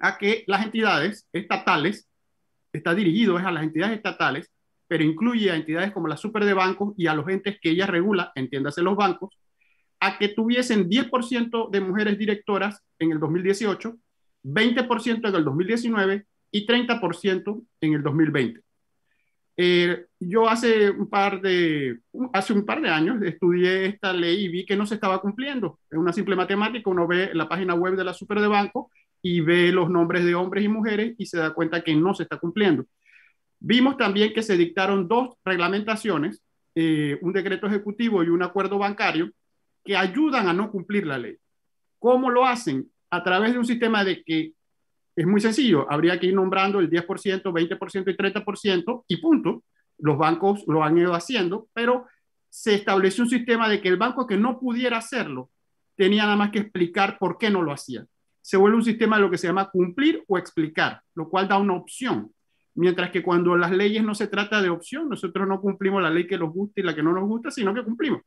a 0.01 0.17
que 0.17 0.43
las 0.47 0.65
entidades 0.65 1.27
estatales, 1.33 2.07
está 2.73 2.93
dirigido 2.93 3.37
a 3.37 3.51
las 3.51 3.63
entidades 3.63 3.97
estatales, 3.97 4.51
pero 4.87 5.03
incluye 5.03 5.51
a 5.51 5.55
entidades 5.55 5.91
como 5.91 6.07
la 6.07 6.17
super 6.17 6.43
de 6.43 6.53
bancos 6.53 6.93
y 6.97 7.07
a 7.07 7.13
los 7.13 7.27
entes 7.29 7.57
que 7.61 7.69
ella 7.69 7.85
regula, 7.85 8.31
entiéndase 8.35 8.81
los 8.81 8.95
bancos, 8.95 9.37
a 9.99 10.17
que 10.17 10.29
tuviesen 10.29 10.89
10% 10.89 11.69
de 11.69 11.81
mujeres 11.81 12.17
directoras 12.17 12.81
en 12.99 13.11
el 13.11 13.19
2018, 13.19 13.95
20% 14.43 15.29
en 15.29 15.35
el 15.35 15.45
2019 15.45 16.25
y 16.51 16.67
30% 16.67 17.65
en 17.79 17.93
el 17.93 18.03
2020. 18.03 18.61
Eh, 19.55 20.05
yo 20.19 20.49
hace 20.49 20.89
un, 20.89 21.07
par 21.09 21.39
de, 21.39 21.99
hace 22.33 22.53
un 22.53 22.65
par 22.65 22.81
de 22.81 22.89
años 22.89 23.21
estudié 23.21 23.85
esta 23.85 24.11
ley 24.11 24.45
y 24.45 24.47
vi 24.49 24.65
que 24.65 24.75
no 24.75 24.85
se 24.85 24.95
estaba 24.95 25.21
cumpliendo. 25.21 25.79
Es 25.89 25.97
una 25.97 26.11
simple 26.11 26.35
matemática, 26.35 26.89
uno 26.89 27.07
ve 27.07 27.29
la 27.33 27.47
página 27.47 27.75
web 27.75 27.95
de 27.95 28.03
la 28.03 28.13
Super 28.13 28.41
de 28.41 28.47
Banco 28.47 28.91
y 29.25 29.39
ve 29.39 29.71
los 29.71 29.89
nombres 29.89 30.25
de 30.25 30.35
hombres 30.35 30.65
y 30.65 30.67
mujeres 30.67 31.15
y 31.17 31.25
se 31.25 31.37
da 31.37 31.53
cuenta 31.53 31.81
que 31.81 31.95
no 31.95 32.13
se 32.13 32.23
está 32.23 32.37
cumpliendo. 32.37 32.85
Vimos 33.57 33.95
también 33.95 34.33
que 34.33 34.43
se 34.43 34.57
dictaron 34.57 35.07
dos 35.07 35.37
reglamentaciones, 35.45 36.43
eh, 36.75 37.17
un 37.21 37.31
decreto 37.31 37.65
ejecutivo 37.65 38.21
y 38.21 38.27
un 38.27 38.43
acuerdo 38.43 38.77
bancario, 38.77 39.31
que 39.83 39.95
ayudan 39.95 40.49
a 40.49 40.53
no 40.53 40.69
cumplir 40.69 41.07
la 41.07 41.17
ley. 41.17 41.37
¿Cómo 41.99 42.29
lo 42.29 42.45
hacen? 42.45 42.91
A 43.09 43.23
través 43.23 43.53
de 43.53 43.59
un 43.59 43.65
sistema 43.65 44.03
de 44.03 44.23
que 44.23 44.51
es 45.15 45.25
muy 45.25 45.39
sencillo, 45.39 45.89
habría 45.89 46.19
que 46.19 46.27
ir 46.27 46.33
nombrando 46.33 46.81
el 46.81 46.89
10%, 46.89 47.53
20% 47.53 48.11
y 48.11 48.17
30% 48.17 49.05
y 49.07 49.17
punto. 49.17 49.63
Los 49.99 50.17
bancos 50.17 50.65
lo 50.67 50.83
han 50.83 50.97
ido 50.97 51.13
haciendo, 51.13 51.69
pero 51.71 52.07
se 52.49 52.73
estableció 52.73 53.23
un 53.23 53.29
sistema 53.29 53.69
de 53.69 53.79
que 53.79 53.87
el 53.87 53.97
banco 53.97 54.27
que 54.27 54.35
no 54.35 54.59
pudiera 54.59 54.97
hacerlo 54.97 55.49
tenía 55.95 56.23
nada 56.23 56.35
más 56.35 56.51
que 56.51 56.59
explicar 56.59 57.17
por 57.17 57.37
qué 57.37 57.49
no 57.49 57.61
lo 57.61 57.71
hacía. 57.71 58.05
Se 58.43 58.57
vuelve 58.57 58.77
un 58.77 58.83
sistema 58.83 59.15
de 59.15 59.23
lo 59.23 59.31
que 59.31 59.39
se 59.39 59.47
llama 59.47 59.71
cumplir 59.71 60.23
o 60.27 60.37
explicar, 60.37 61.01
lo 61.15 61.27
cual 61.29 61.47
da 61.47 61.57
una 61.57 61.73
opción. 61.73 62.31
Mientras 62.75 63.09
que 63.09 63.23
cuando 63.23 63.57
las 63.57 63.71
leyes 63.71 64.03
no 64.03 64.13
se 64.13 64.27
trata 64.27 64.61
de 64.61 64.69
opción, 64.69 65.09
nosotros 65.09 65.47
no 65.47 65.59
cumplimos 65.59 66.03
la 66.03 66.11
ley 66.11 66.27
que 66.27 66.37
nos 66.37 66.53
gusta 66.53 66.81
y 66.81 66.83
la 66.83 66.93
que 66.93 67.01
no 67.01 67.13
nos 67.13 67.27
gusta, 67.27 67.49
sino 67.49 67.73
que 67.73 67.83
cumplimos. 67.83 68.21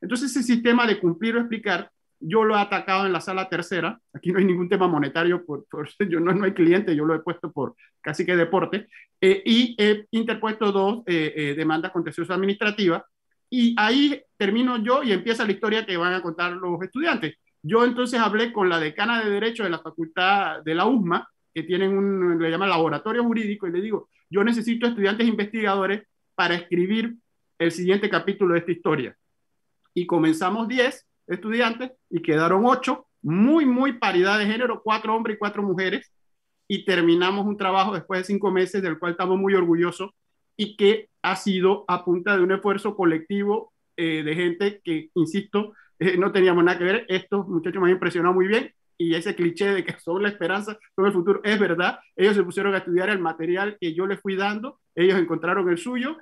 Entonces 0.00 0.30
ese 0.30 0.44
sistema 0.44 0.86
de 0.86 1.00
cumplir 1.00 1.36
o 1.36 1.40
explicar 1.40 1.90
yo 2.22 2.44
lo 2.44 2.56
he 2.56 2.60
atacado 2.60 3.04
en 3.04 3.12
la 3.12 3.20
sala 3.20 3.48
tercera. 3.48 4.00
Aquí 4.12 4.32
no 4.32 4.38
hay 4.38 4.44
ningún 4.44 4.68
tema 4.68 4.86
monetario, 4.86 5.44
por, 5.44 5.66
yo 6.08 6.20
no, 6.20 6.32
no 6.32 6.44
hay 6.44 6.52
cliente, 6.52 6.96
yo 6.96 7.04
lo 7.04 7.14
he 7.14 7.20
puesto 7.20 7.50
por 7.52 7.74
casi 8.00 8.24
que 8.24 8.36
deporte. 8.36 8.88
Eh, 9.20 9.42
y 9.44 9.76
he 9.78 10.06
interpuesto 10.12 10.72
dos 10.72 11.02
eh, 11.06 11.32
eh, 11.36 11.54
demandas 11.54 11.92
contenciosas 11.92 12.36
administrativas. 12.36 13.02
Y 13.50 13.74
ahí 13.76 14.22
termino 14.36 14.82
yo 14.82 15.02
y 15.02 15.12
empieza 15.12 15.44
la 15.44 15.52
historia 15.52 15.84
que 15.84 15.96
van 15.96 16.14
a 16.14 16.22
contar 16.22 16.52
los 16.52 16.80
estudiantes. 16.82 17.36
Yo 17.62 17.84
entonces 17.84 18.20
hablé 18.20 18.52
con 18.52 18.68
la 18.68 18.80
decana 18.80 19.22
de 19.22 19.30
Derecho 19.30 19.62
de 19.62 19.70
la 19.70 19.78
Facultad 19.78 20.62
de 20.62 20.74
la 20.74 20.86
USMA, 20.86 21.28
que 21.54 21.62
tienen 21.62 21.96
un, 21.96 22.42
le 22.42 22.50
llaman 22.50 22.68
laboratorio 22.68 23.24
jurídico, 23.24 23.66
y 23.66 23.72
le 23.72 23.80
digo, 23.80 24.08
yo 24.28 24.42
necesito 24.42 24.86
estudiantes 24.86 25.26
investigadores 25.26 26.02
para 26.34 26.54
escribir 26.54 27.14
el 27.58 27.70
siguiente 27.70 28.10
capítulo 28.10 28.54
de 28.54 28.60
esta 28.60 28.72
historia. 28.72 29.16
Y 29.94 30.06
comenzamos 30.06 30.66
10 30.68 31.06
estudiantes 31.28 31.92
y 32.10 32.20
quedaron 32.20 32.66
ocho, 32.66 33.06
muy, 33.22 33.64
muy 33.64 33.98
paridad 33.98 34.38
de 34.38 34.46
género, 34.46 34.82
cuatro 34.82 35.14
hombres 35.14 35.36
y 35.36 35.38
cuatro 35.38 35.62
mujeres, 35.62 36.10
y 36.66 36.84
terminamos 36.84 37.46
un 37.46 37.56
trabajo 37.56 37.92
después 37.92 38.20
de 38.20 38.24
cinco 38.24 38.50
meses 38.50 38.82
del 38.82 38.98
cual 38.98 39.12
estamos 39.12 39.38
muy 39.38 39.54
orgullosos 39.54 40.10
y 40.56 40.76
que 40.76 41.08
ha 41.22 41.36
sido 41.36 41.84
a 41.88 42.04
punta 42.04 42.36
de 42.36 42.42
un 42.42 42.52
esfuerzo 42.52 42.96
colectivo 42.96 43.72
eh, 43.96 44.22
de 44.22 44.34
gente 44.34 44.80
que, 44.82 45.10
insisto, 45.14 45.74
eh, 46.02 46.16
no 46.18 46.32
teníamos 46.32 46.64
nada 46.64 46.78
que 46.78 46.84
ver. 46.84 47.06
Estos 47.08 47.46
muchachos 47.48 47.80
me 47.80 47.88
han 47.88 47.94
impresionado 47.94 48.34
muy 48.34 48.46
bien 48.46 48.72
y 48.98 49.14
ese 49.14 49.34
cliché 49.34 49.72
de 49.72 49.84
que 49.84 49.98
son 50.00 50.22
la 50.22 50.28
esperanza, 50.28 50.78
son 50.94 51.06
el 51.06 51.12
futuro, 51.12 51.40
es 51.44 51.58
verdad. 51.58 51.98
Ellos 52.16 52.36
se 52.36 52.42
pusieron 52.42 52.74
a 52.74 52.78
estudiar 52.78 53.08
el 53.10 53.18
material 53.18 53.76
que 53.80 53.94
yo 53.94 54.06
les 54.06 54.20
fui 54.20 54.36
dando, 54.36 54.80
ellos 54.94 55.18
encontraron 55.18 55.68
el 55.70 55.78
suyo, 55.78 56.16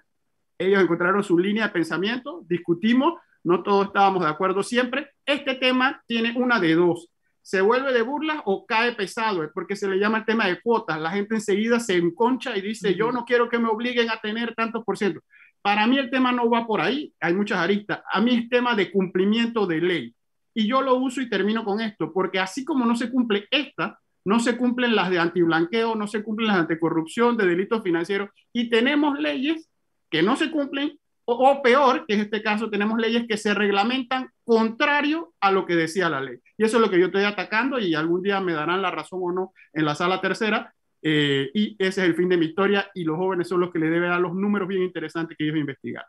ellos 0.58 0.82
encontraron 0.82 1.22
su 1.24 1.38
línea 1.38 1.66
de 1.66 1.72
pensamiento, 1.72 2.42
discutimos, 2.46 3.14
no 3.42 3.62
todos 3.62 3.86
estábamos 3.86 4.22
de 4.22 4.28
acuerdo 4.28 4.62
siempre. 4.62 5.10
Este 5.24 5.54
tema 5.54 6.02
tiene 6.06 6.34
una 6.36 6.60
de 6.60 6.74
dos. 6.74 7.08
Se 7.42 7.62
vuelve 7.62 7.94
de 7.94 8.02
burla 8.02 8.42
o 8.44 8.66
cae 8.66 8.92
pesado, 8.92 9.50
porque 9.54 9.74
se 9.74 9.88
le 9.88 9.96
llama 9.96 10.18
el 10.18 10.24
tema 10.26 10.46
de 10.46 10.60
cuotas. 10.60 11.00
La 11.00 11.10
gente 11.10 11.34
enseguida 11.34 11.80
se 11.80 11.96
enconcha 11.96 12.54
y 12.56 12.60
dice, 12.60 12.94
yo 12.94 13.10
no 13.10 13.24
quiero 13.24 13.48
que 13.48 13.58
me 13.58 13.68
obliguen 13.68 14.10
a 14.10 14.20
tener 14.20 14.54
tantos 14.54 14.84
por 14.84 14.98
ciento. 14.98 15.20
Para 15.62 15.86
mí 15.86 15.98
el 15.98 16.10
tema 16.10 16.32
no 16.32 16.48
va 16.48 16.66
por 16.66 16.80
ahí, 16.80 17.12
hay 17.20 17.34
muchas 17.34 17.58
aristas. 17.58 18.02
A 18.10 18.20
mí 18.20 18.34
es 18.34 18.48
tema 18.48 18.74
de 18.74 18.90
cumplimiento 18.90 19.66
de 19.66 19.80
ley. 19.80 20.14
Y 20.54 20.66
yo 20.66 20.82
lo 20.82 20.96
uso 20.96 21.20
y 21.20 21.28
termino 21.28 21.64
con 21.64 21.80
esto, 21.80 22.12
porque 22.12 22.38
así 22.38 22.64
como 22.64 22.86
no 22.86 22.96
se 22.96 23.10
cumple 23.10 23.46
esta, 23.50 23.98
no 24.24 24.40
se 24.40 24.56
cumplen 24.56 24.94
las 24.96 25.10
de 25.10 25.18
antiblanqueo, 25.18 25.94
no 25.94 26.06
se 26.06 26.22
cumplen 26.22 26.48
las 26.48 26.56
de 26.56 26.62
anticorrupción, 26.62 27.36
de 27.36 27.46
delitos 27.46 27.82
financieros, 27.82 28.30
y 28.52 28.68
tenemos 28.68 29.18
leyes 29.18 29.68
que 30.10 30.22
no 30.22 30.36
se 30.36 30.50
cumplen 30.50 30.98
o, 31.24 31.62
peor, 31.62 32.06
que 32.06 32.14
en 32.14 32.20
este 32.22 32.42
caso 32.42 32.70
tenemos 32.70 32.98
leyes 32.98 33.26
que 33.28 33.36
se 33.36 33.54
reglamentan 33.54 34.30
contrario 34.44 35.32
a 35.40 35.52
lo 35.52 35.64
que 35.64 35.76
decía 35.76 36.08
la 36.08 36.20
ley. 36.20 36.38
Y 36.58 36.64
eso 36.64 36.78
es 36.78 36.82
lo 36.82 36.90
que 36.90 36.98
yo 36.98 37.06
estoy 37.06 37.22
atacando 37.22 37.78
y 37.78 37.94
algún 37.94 38.22
día 38.22 38.40
me 38.40 38.52
darán 38.52 38.82
la 38.82 38.90
razón 38.90 39.20
o 39.22 39.32
no 39.32 39.52
en 39.72 39.84
la 39.84 39.94
sala 39.94 40.20
tercera. 40.20 40.74
Eh, 41.02 41.50
y 41.54 41.76
ese 41.78 42.02
es 42.02 42.08
el 42.08 42.14
fin 42.14 42.28
de 42.28 42.36
mi 42.36 42.46
historia 42.46 42.90
y 42.94 43.04
los 43.04 43.16
jóvenes 43.16 43.48
son 43.48 43.60
los 43.60 43.72
que 43.72 43.78
le 43.78 43.88
deben 43.88 44.10
dar 44.10 44.20
los 44.20 44.34
números 44.34 44.68
bien 44.68 44.82
interesantes 44.82 45.36
que 45.36 45.44
ellos 45.44 45.56
investigan. 45.56 46.04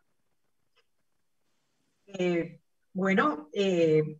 Eh, 2.07 2.59
bueno, 2.93 3.49
eh, 3.53 4.17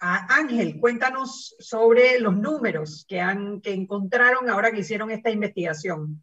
Ángel, 0.00 0.78
cuéntanos 0.78 1.56
sobre 1.58 2.18
los 2.20 2.36
números 2.36 3.04
que, 3.08 3.20
han, 3.20 3.60
que 3.60 3.72
encontraron 3.72 4.48
ahora 4.48 4.72
que 4.72 4.80
hicieron 4.80 5.10
esta 5.10 5.30
investigación. 5.30 6.22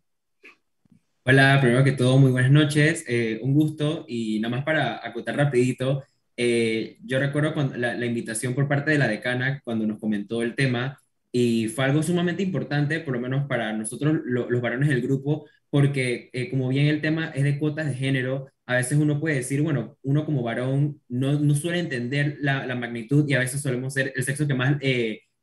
Hola, 1.23 1.59
primero 1.59 1.83
que 1.83 1.91
todo, 1.91 2.17
muy 2.17 2.31
buenas 2.31 2.51
noches, 2.51 3.03
eh, 3.07 3.39
un 3.43 3.53
gusto 3.53 4.05
y 4.07 4.39
nada 4.39 4.55
más 4.55 4.65
para 4.65 5.05
acotar 5.05 5.35
rapidito, 5.35 6.03
eh, 6.37 6.97
yo 7.03 7.19
recuerdo 7.19 7.53
cuando, 7.53 7.75
la, 7.75 8.05
invitación 8.05 8.55
por 8.55 8.67
parte 8.67 8.91
de 8.91 8.97
la 8.97 9.07
decana 9.07 9.59
cuando 9.63 9.85
nos 9.85 9.99
comentó 9.99 10.41
el 10.41 10.55
tema 10.55 10.97
y 11.31 11.67
fue 11.67 11.85
algo 11.85 12.03
sumamente 12.03 12.43
importante, 12.43 12.99
por 12.99 13.13
lo 13.13 13.19
menos 13.19 13.47
para 13.47 13.73
nosotros 13.73 14.19
los 14.25 14.61
varones 14.61 14.89
del 14.89 15.01
grupo, 15.01 15.45
porque 15.69 16.29
eh, 16.33 16.49
como 16.49 16.69
bien 16.69 16.87
el 16.87 17.01
tema 17.01 17.31
es 17.35 17.43
de 17.43 17.59
cuotas 17.59 17.87
de 17.87 17.93
género, 17.93 18.47
a 18.65 18.75
veces 18.75 18.97
uno 18.97 19.19
puede 19.19 19.35
decir, 19.35 19.61
bueno, 19.61 19.97
uno 20.03 20.25
como 20.25 20.43
varón 20.43 21.01
no, 21.07 21.39
no 21.39 21.55
suele 21.55 21.79
entender 21.79 22.37
la, 22.41 22.65
la, 22.65 22.75
magnitud 22.75 23.27
y 23.27 23.33
a 23.33 23.39
veces 23.39 23.61
solemos 23.61 23.93
ser 23.93 24.13
el 24.15 24.23
sexo 24.23 24.47
que 24.47 24.53
más 24.53 24.77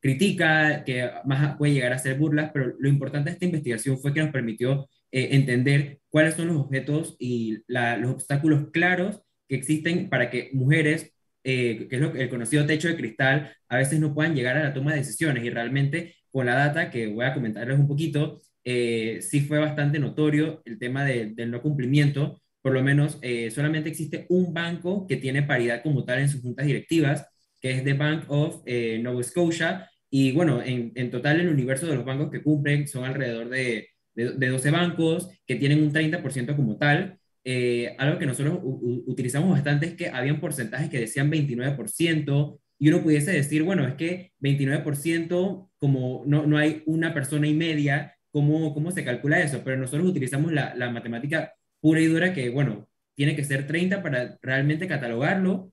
critica, 0.05 0.85
que 0.85 1.11
más 1.25 1.57
puede 1.57 1.73
llegar 1.73 1.93
a 1.93 1.97
hacer 1.97 2.19
burlas, 2.19 2.51
pero 2.53 2.75
lo 2.79 2.89
importante 2.91 3.31
de 3.31 3.35
esta 3.35 3.47
investigación 3.47 3.99
fue 3.99 4.13
que 4.13 4.21
nos 4.21 4.33
permitió 4.33 4.87
eh, 5.11 5.29
entender 5.37 6.01
cuáles 6.11 6.35
son 6.35 6.49
los 6.49 6.59
objetos 6.59 7.17
y 7.19 7.63
los 7.69 8.11
obstáculos 8.11 8.71
claros 8.71 9.23
que 9.49 9.55
existen 9.55 10.11
para 10.11 10.29
que 10.29 10.51
mujeres, 10.53 11.14
eh, 11.45 11.87
que 11.89 11.97
es 11.97 12.03
lo, 12.03 12.15
el 12.15 12.29
conocido 12.29 12.67
techo 12.67 12.89
de 12.89 12.97
cristal, 12.97 13.55
a 13.69 13.77
veces 13.77 14.01
no 14.01 14.15
puedan 14.15 14.35
llegar 14.35 14.57
a 14.57 14.65
la 14.65 14.75
toma 14.75 14.93
de 14.93 14.99
decisiones. 14.99 15.45
Y 15.45 15.51
realmente 15.51 16.17
con 16.31 16.47
la 16.47 16.55
data, 16.55 16.91
que 16.91 17.07
voy 17.07 17.25
a 17.25 17.35
comentarles 17.35 17.79
un 17.79 17.87
poquito, 17.87 18.41
eh, 18.65 19.21
sí 19.21 19.41
fue 19.41 19.59
bastante 19.59 19.99
notorio 19.99 20.63
el 20.65 20.79
tema 20.79 21.05
del 21.05 21.51
no 21.51 21.63
cumplimiento. 21.63 22.41
Por 22.63 22.73
lo 22.73 22.83
menos 22.83 23.21
solamente 23.55 23.91
existe 23.91 24.27
un 24.31 24.55
banco 24.55 25.07
que 25.07 25.19
tiene 25.19 25.43
paridad 25.43 25.83
como 25.83 26.05
tal 26.05 26.21
en 26.21 26.31
sus 26.31 26.41
juntas 26.41 26.67
directivas, 26.67 27.27
que 27.61 27.73
es 27.73 27.85
The 27.85 27.93
Bank 27.93 28.25
of 28.29 28.65
Nova 29.01 29.23
Scotia. 29.23 29.91
Y 30.11 30.33
bueno, 30.33 30.63
en, 30.63 30.93
en 30.95 31.11
total 31.11 31.41
el 31.41 31.51
universo 31.51 31.87
de 31.87 31.95
los 31.97 32.05
bancos 32.07 32.31
que 32.31 32.43
cumplen 32.43 32.89
son 32.89 33.05
alrededor 33.05 33.51
de 33.51 33.89
de, 34.15 34.49
12 34.49 34.71
bancos 34.71 35.29
que 35.47 35.57
tienen 35.57 35.83
un 35.83 35.93
30% 35.93 36.57
como 36.57 36.77
tal. 36.77 37.19
Eh, 37.45 37.95
algo 37.99 38.19
que 38.19 38.27
nosotros 38.27 38.59
utilizamos 38.63 39.51
bastante 39.51 39.87
es 39.87 39.95
que 39.95 40.09
habían 40.09 40.41
porcentajes 40.41 40.91
que 40.91 41.01
decían 41.01 41.31
29%, 41.31 42.61
y 42.79 42.89
uno 42.89 43.03
pudiese 43.03 43.33
decir, 43.33 43.63
bueno, 43.63 43.87
es 43.87 43.95
que 43.95 44.33
29%, 44.41 45.71
como 45.79 46.23
no, 46.27 46.47
no 46.47 46.59
hay 46.59 46.83
una 46.87 47.15
persona 47.15 47.47
y 47.47 47.55
media, 47.55 48.17
¿cómo, 48.31 48.75
¿cómo 48.75 48.91
se 48.91 49.05
calcula 49.05 49.41
eso? 49.41 49.63
Pero 49.65 49.77
nosotros 49.77 50.09
utilizamos 50.09 50.53
la, 50.53 50.75
la 50.75 50.91
matemática 50.91 51.55
pura 51.81 52.01
y 52.01 52.07
dura 52.07 52.33
que, 52.35 52.51
bueno, 52.51 52.89
tiene 53.15 53.37
que 53.37 53.45
ser 53.45 53.67
30 53.67 54.03
para 54.03 54.39
realmente 54.43 54.89
catalogarlo 54.89 55.71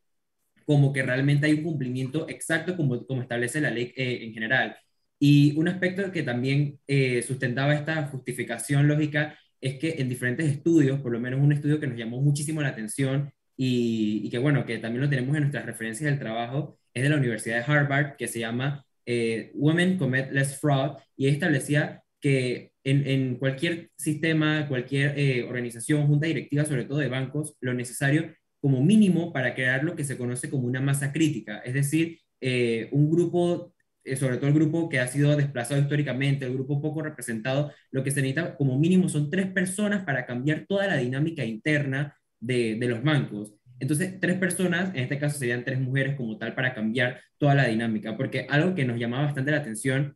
como 0.66 0.94
que 0.94 1.04
realmente 1.04 1.48
hay 1.48 1.54
un 1.54 1.64
cumplimiento 1.64 2.30
exacto 2.30 2.78
como, 2.78 3.06
como 3.06 3.22
establece 3.22 3.62
la 3.62 3.72
ley 3.72 3.94
eh, 3.96 4.20
en 4.24 4.34
general. 4.34 4.78
Y 5.20 5.58
un 5.58 5.68
aspecto 5.68 6.12
que 6.12 6.24
también 6.24 6.80
eh, 6.88 7.22
sustentaba 7.24 7.76
esta 7.76 8.08
justificación 8.08 8.88
lógica 8.88 9.38
es 9.62 9.78
que 9.78 9.96
en 10.00 10.10
diferentes 10.10 10.48
estudios, 10.48 11.00
por 11.00 11.12
lo 11.12 11.20
menos 11.20 11.40
un 11.40 11.54
estudio 11.54 11.80
que 11.80 11.88
nos 11.88 11.98
llamó 11.98 12.20
muchísimo 12.22 12.62
la 12.62 12.70
atención 12.70 13.32
y, 13.56 14.30
que 14.30 14.40
bueno, 14.40 14.66
que 14.66 14.80
también 14.80 15.02
lo 15.02 15.10
tenemos 15.10 15.36
en 15.36 15.42
nuestras 15.44 15.66
referencias 15.66 16.10
del 16.10 16.20
trabajo, 16.20 16.80
es 16.94 17.04
de 17.04 17.10
la 17.10 17.18
Universidad 17.18 17.58
de 17.58 17.72
Harvard, 17.72 18.16
que 18.18 18.28
se 18.28 18.40
llama 18.40 18.84
eh, 19.06 19.52
Women 19.54 19.98
Commit 19.98 20.32
Less 20.32 20.60
Fraud, 20.60 20.98
y 21.16 21.28
establecía 21.28 22.02
que 22.20 22.72
en, 22.84 23.36
cualquier 23.36 23.92
sistema, 23.96 24.68
cualquier 24.68 25.18
eh, 25.18 25.44
organización, 25.44 26.08
junta 26.08 26.28
directiva, 26.28 26.66
sobre 26.66 26.86
todo 26.86 26.98
de 26.98 27.10
bancos, 27.10 27.56
lo 27.62 27.74
necesario 27.74 28.34
como 28.60 28.84
mínimo 28.84 29.32
para 29.32 29.54
crear 29.54 29.84
lo 29.84 29.96
que 29.96 30.04
se 30.04 30.18
conoce 30.18 30.50
como 30.50 30.66
una 30.66 30.82
masa 30.82 31.12
crítica, 31.12 31.60
es 31.60 31.74
decir, 31.74 32.20
eh, 32.40 32.90
un 32.92 33.10
grupo, 33.12 33.74
sobre 34.16 34.38
todo 34.38 34.48
el 34.48 34.54
grupo 34.54 34.90
que 34.90 35.00
ha 35.00 35.08
sido 35.08 35.36
desplazado 35.36 35.82
históricamente, 35.82 36.46
el 36.46 36.54
grupo 36.54 36.82
poco 36.82 37.02
representado, 37.02 37.72
lo 37.92 38.04
que 38.04 38.12
se 38.12 38.22
necesita 38.22 38.56
como 38.56 38.78
mínimo 38.80 39.10
son 39.10 39.30
tres 39.30 39.48
personas 39.48 40.04
para 40.04 40.26
cambiar 40.26 40.66
toda 40.68 40.88
la 40.88 40.98
dinámica 40.98 41.46
interna 41.46 42.18
de, 42.40 42.76
de 42.76 42.88
los 42.88 43.04
bancos. 43.04 43.54
Entonces, 43.80 44.20
tres 44.20 44.38
personas, 44.38 44.94
en 44.94 45.02
este 45.02 45.18
caso 45.18 45.40
serían 45.40 45.66
tres 45.66 45.80
mujeres 45.80 46.16
como 46.16 46.38
tal, 46.38 46.54
para 46.54 46.74
cambiar 46.74 47.20
toda 47.40 47.56
la 47.56 47.68
dinámica, 47.68 48.16
porque 48.16 48.46
algo 48.50 48.76
que 48.76 48.86
nos 48.86 49.00
llamaba 49.00 49.26
bastante 49.26 49.52
la 49.52 49.58
atención 49.58 50.16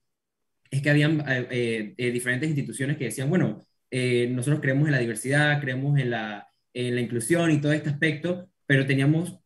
es 0.70 0.82
que 0.82 0.90
habían 0.90 1.24
eh, 1.28 1.96
eh, 1.98 2.12
diferentes 2.12 2.50
instituciones 2.50 2.98
que 2.98 3.06
decían, 3.06 3.30
bueno, 3.30 3.66
eh, 3.92 4.28
nosotros 4.32 4.62
creemos 4.62 4.88
en 4.88 4.92
la 4.92 5.00
diversidad, 5.00 5.60
creemos 5.62 5.98
en 6.00 6.12
la, 6.12 6.48
en 6.74 6.96
la 6.96 7.02
inclusión 7.02 7.52
y 7.52 7.62
todo 7.62 7.72
este 7.72 7.90
aspecto, 7.90 8.50
pero 8.66 8.86
teníamos, 8.86 9.40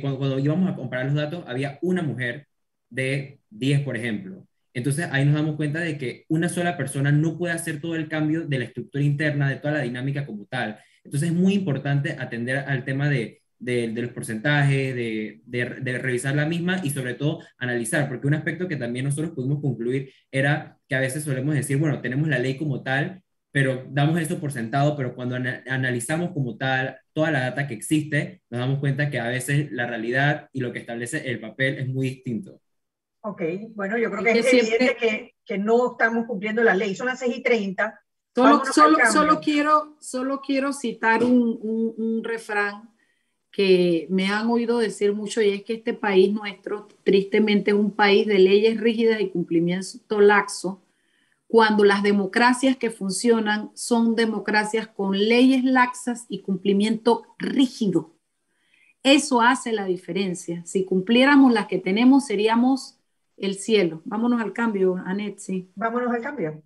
cuando, 0.00 0.18
cuando, 0.18 0.38
íbamos 0.38 0.70
a 0.70 0.74
comparar 0.76 1.06
los 1.06 1.14
datos, 1.14 1.44
había 1.46 1.78
una 1.82 2.02
mujer 2.02 2.48
de 2.90 3.40
10, 3.50 3.80
por 3.82 3.96
ejemplo. 3.96 4.46
Entonces 4.74 5.08
ahí 5.10 5.24
nos 5.24 5.34
damos 5.34 5.56
cuenta 5.56 5.80
de 5.80 5.96
que 5.96 6.24
una 6.28 6.48
sola 6.48 6.76
persona 6.76 7.10
no 7.10 7.38
puede 7.38 7.54
hacer 7.54 7.80
todo 7.80 7.96
el 7.96 8.08
cambio 8.08 8.46
de 8.46 8.58
la 8.58 8.66
estructura 8.66 9.02
interna, 9.02 9.48
de 9.48 9.56
toda 9.56 9.74
la 9.74 9.82
dinámica 9.82 10.26
como 10.26 10.44
tal. 10.46 10.78
Entonces 11.02 11.30
es 11.30 11.34
muy 11.34 11.54
importante 11.54 12.16
atender 12.18 12.58
al 12.58 12.84
tema 12.84 13.08
de, 13.08 13.40
de, 13.58 13.88
de 13.88 14.02
los 14.02 14.10
porcentajes, 14.10 14.94
de, 14.94 15.40
de, 15.46 15.98
revisar 15.98 16.34
la 16.34 16.46
misma 16.46 16.80
y 16.84 16.90
sobre 16.90 17.14
todo 17.14 17.40
analizar, 17.58 18.08
porque 18.08 18.26
un 18.26 18.34
aspecto 18.34 18.68
que 18.68 18.76
también 18.76 19.06
nosotros 19.06 19.32
pudimos 19.34 19.60
concluir 19.60 20.12
era 20.30 20.78
que 20.88 20.94
a 20.94 21.00
veces 21.00 21.24
solemos 21.24 21.54
decir, 21.54 21.78
bueno, 21.78 22.00
tenemos 22.00 22.28
la 22.28 22.38
ley 22.38 22.56
como 22.56 22.82
tal, 22.82 23.22
pero 23.52 23.86
damos 23.90 24.20
esto 24.20 24.38
por 24.38 24.52
sentado, 24.52 24.94
pero 24.96 25.14
cuando 25.14 25.36
analizamos 25.36 26.32
como 26.32 26.56
tal 26.58 26.98
toda 27.14 27.30
la 27.30 27.40
data 27.40 27.66
que 27.66 27.74
existe, 27.74 28.42
nos 28.50 28.60
damos 28.60 28.78
cuenta 28.78 29.08
que 29.08 29.18
a 29.18 29.28
veces 29.28 29.72
la 29.72 29.86
realidad 29.86 30.50
y 30.52 30.60
lo 30.60 30.72
que 30.72 30.80
establece 30.80 31.30
el 31.30 31.40
papel 31.40 31.78
es 31.78 31.88
muy 31.88 32.10
distinto. 32.10 32.60
Ok, 33.28 33.42
bueno, 33.74 33.98
yo 33.98 34.08
creo 34.08 34.22
que 34.22 34.38
es, 34.38 34.46
evidente 34.52 34.96
que, 34.96 35.34
que, 35.44 35.58
no 35.58 35.92
estamos 35.92 36.26
cumpliendo 36.26 36.62
la 36.62 36.76
ley. 36.76 36.94
Son 36.94 37.08
las 37.08 37.18
6 37.18 37.38
y 37.38 37.42
30. 37.42 38.00
Solo, 38.32 38.62
solo, 38.72 38.98
solo, 39.12 39.40
quiero, 39.40 39.96
solo 39.98 40.40
quiero 40.40 40.72
citar 40.72 41.24
un, 41.24 41.58
un, 41.60 41.94
un, 41.96 42.22
refrán 42.22 42.94
que 43.50 44.06
me 44.10 44.28
han 44.28 44.48
oído 44.48 44.78
decir 44.78 45.12
mucho 45.12 45.42
y 45.42 45.48
es 45.48 45.64
que 45.64 45.74
este 45.74 45.92
país 45.92 46.32
nuestro, 46.32 46.86
tristemente, 47.02 47.72
es 47.72 47.76
un 47.76 47.90
país 47.90 48.28
de 48.28 48.38
leyes 48.38 48.80
rígidas 48.80 49.20
y 49.20 49.30
cumplimiento 49.30 50.20
laxo, 50.20 50.84
cuando 51.48 51.82
las 51.82 52.04
democracias 52.04 52.76
que 52.76 52.90
funcionan 52.90 53.72
son 53.74 54.14
democracias 54.14 54.86
con 54.86 55.18
leyes 55.18 55.64
laxas 55.64 56.26
y 56.28 56.42
cumplimiento 56.42 57.24
rígido. 57.38 58.14
Eso 59.02 59.40
hace 59.40 59.72
la 59.72 59.86
diferencia. 59.86 60.64
Si 60.64 60.84
cumpliéramos 60.84 61.52
las 61.52 61.66
que 61.66 61.78
tenemos, 61.78 62.26
seríamos 62.26 62.95
el 63.36 63.54
cielo. 63.56 64.02
Vámonos 64.04 64.40
al 64.40 64.52
cambio, 64.52 64.96
Anet, 65.06 65.38
sí. 65.38 65.70
Vámonos 65.74 66.12
al 66.14 66.22
cambio. 66.22 66.62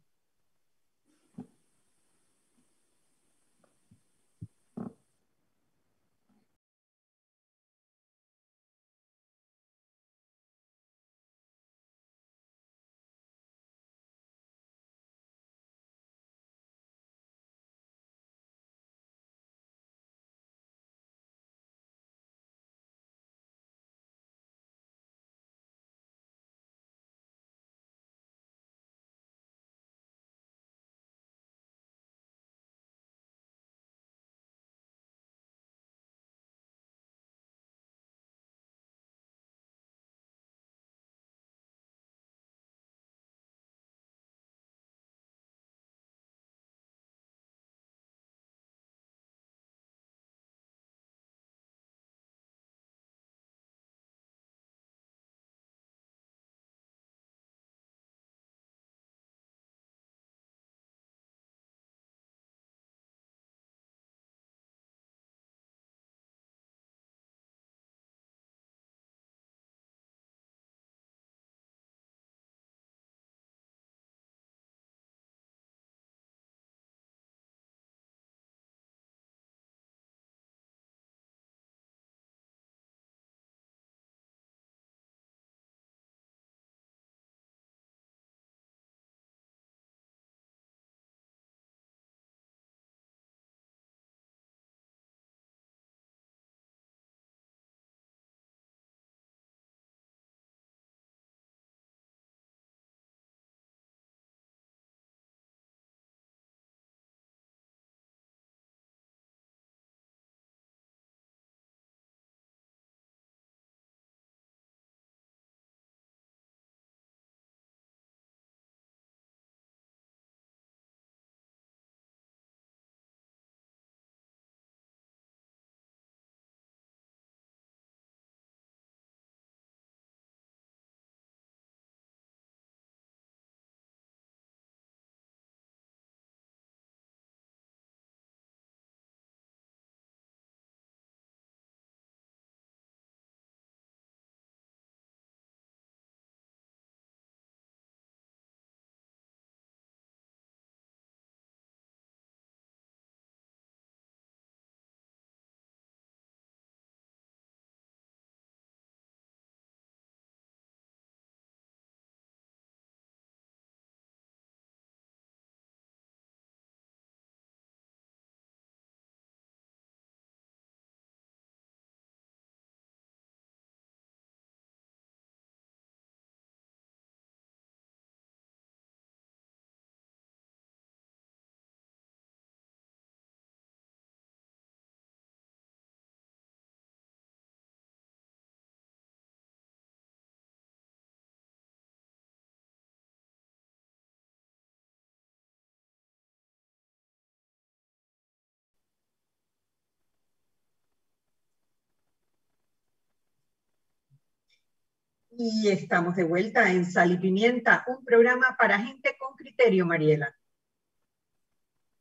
Y 205.42 205.68
estamos 205.68 206.16
de 206.16 206.24
vuelta 206.24 206.70
en 206.70 206.84
Sal 206.84 207.12
y 207.12 207.16
Pimienta, 207.16 207.82
un 207.86 208.04
programa 208.04 208.58
para 208.58 208.78
gente 208.78 209.16
con 209.18 209.34
criterio, 209.36 209.86
Mariela. 209.86 210.34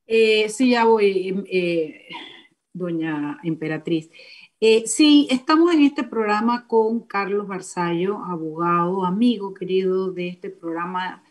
Eh, 0.06 0.50
sí, 0.50 0.72
ya 0.72 0.84
voy, 0.84 1.46
eh, 1.50 2.10
doña 2.74 3.40
Emperatriz. 3.44 4.10
Eh, 4.60 4.86
sí, 4.88 5.26
estamos 5.32 5.74
en 5.74 5.84
este 5.84 6.04
programa 6.04 6.68
con 6.68 7.08
Carlos 7.08 7.48
Barzallo, 7.48 8.18
abogado, 8.26 9.06
amigo 9.06 9.54
querido 9.54 10.12
de 10.12 10.28
este 10.28 10.50
programa. 10.50 11.24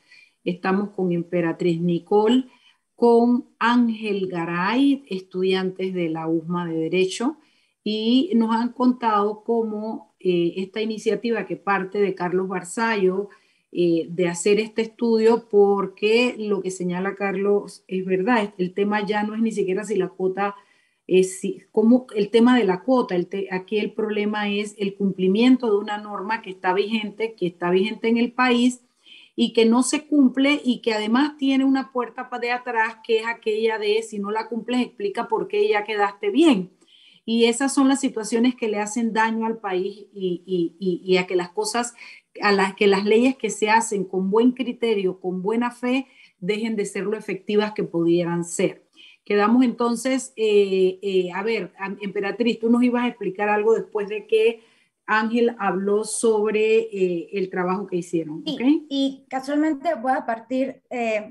Estamos 0.44 0.92
con 0.92 1.12
Emperatriz 1.12 1.78
Nicole, 1.78 2.46
con 2.94 3.50
Ángel 3.58 4.28
Garay, 4.28 5.04
estudiantes 5.10 5.92
de 5.92 6.08
la 6.08 6.26
USMA 6.26 6.68
de 6.68 6.74
Derecho, 6.74 7.36
y 7.84 8.30
nos 8.34 8.54
han 8.54 8.72
contado 8.72 9.42
cómo 9.44 10.14
eh, 10.20 10.54
esta 10.56 10.80
iniciativa 10.80 11.46
que 11.46 11.56
parte 11.56 12.00
de 12.00 12.14
Carlos 12.14 12.48
Barzallo, 12.48 13.28
eh, 13.70 14.06
de 14.08 14.28
hacer 14.28 14.60
este 14.60 14.82
estudio, 14.82 15.48
porque 15.48 16.34
lo 16.38 16.62
que 16.62 16.70
señala 16.70 17.14
Carlos 17.14 17.84
es 17.86 18.04
verdad, 18.04 18.54
el 18.58 18.72
tema 18.72 19.04
ya 19.06 19.22
no 19.22 19.34
es 19.34 19.42
ni 19.42 19.52
siquiera 19.52 19.84
si 19.84 19.96
la 19.96 20.08
cuota 20.08 20.54
es 21.06 21.40
como 21.72 22.06
el 22.14 22.30
tema 22.30 22.56
de 22.56 22.64
la 22.64 22.82
cuota, 22.82 23.16
el 23.16 23.28
aquí 23.50 23.78
el 23.78 23.92
problema 23.92 24.48
es 24.48 24.74
el 24.78 24.94
cumplimiento 24.94 25.70
de 25.70 25.78
una 25.78 25.98
norma 25.98 26.42
que 26.42 26.50
está 26.50 26.74
vigente, 26.74 27.34
que 27.34 27.46
está 27.46 27.70
vigente 27.70 28.08
en 28.08 28.18
el 28.18 28.32
país 28.32 28.82
y 29.34 29.54
que 29.54 29.64
no 29.64 29.82
se 29.82 30.06
cumple 30.06 30.60
y 30.62 30.80
que 30.80 30.92
además 30.92 31.36
tiene 31.38 31.64
una 31.64 31.92
puerta 31.92 32.28
de 32.40 32.50
atrás 32.50 32.96
que 33.04 33.18
es 33.18 33.26
aquella 33.26 33.78
de 33.78 34.02
si 34.02 34.18
no 34.18 34.30
la 34.30 34.48
cumples 34.48 34.82
explica 34.82 35.28
por 35.28 35.48
qué 35.48 35.66
ya 35.68 35.84
quedaste 35.84 36.30
bien. 36.30 36.70
Y 37.30 37.44
esas 37.44 37.74
son 37.74 37.88
las 37.88 38.00
situaciones 38.00 38.54
que 38.54 38.68
le 38.68 38.78
hacen 38.78 39.12
daño 39.12 39.44
al 39.44 39.58
país 39.58 40.06
y, 40.14 40.42
y, 40.46 41.02
y 41.04 41.16
a 41.18 41.26
que 41.26 41.36
las 41.36 41.50
cosas, 41.50 41.92
a 42.40 42.52
las 42.52 42.74
que 42.74 42.86
las 42.86 43.04
leyes 43.04 43.36
que 43.36 43.50
se 43.50 43.68
hacen 43.68 44.06
con 44.06 44.30
buen 44.30 44.52
criterio, 44.52 45.20
con 45.20 45.42
buena 45.42 45.70
fe, 45.70 46.06
dejen 46.38 46.74
de 46.74 46.86
ser 46.86 47.04
lo 47.04 47.18
efectivas 47.18 47.72
que 47.72 47.84
pudieran 47.84 48.46
ser. 48.46 48.88
Quedamos 49.26 49.62
entonces, 49.62 50.32
eh, 50.36 50.98
eh, 51.02 51.30
a 51.34 51.42
ver, 51.42 51.74
Emperatriz, 52.00 52.60
tú 52.60 52.70
nos 52.70 52.82
ibas 52.82 53.04
a 53.04 53.08
explicar 53.08 53.50
algo 53.50 53.74
después 53.74 54.08
de 54.08 54.26
que 54.26 54.62
Ángel 55.04 55.54
habló 55.58 56.04
sobre 56.04 56.78
eh, 56.78 57.28
el 57.34 57.50
trabajo 57.50 57.86
que 57.86 57.96
hicieron. 57.96 58.42
Y 58.46 59.26
casualmente 59.28 59.96
voy 59.96 60.12
a 60.12 60.24
partir, 60.24 60.80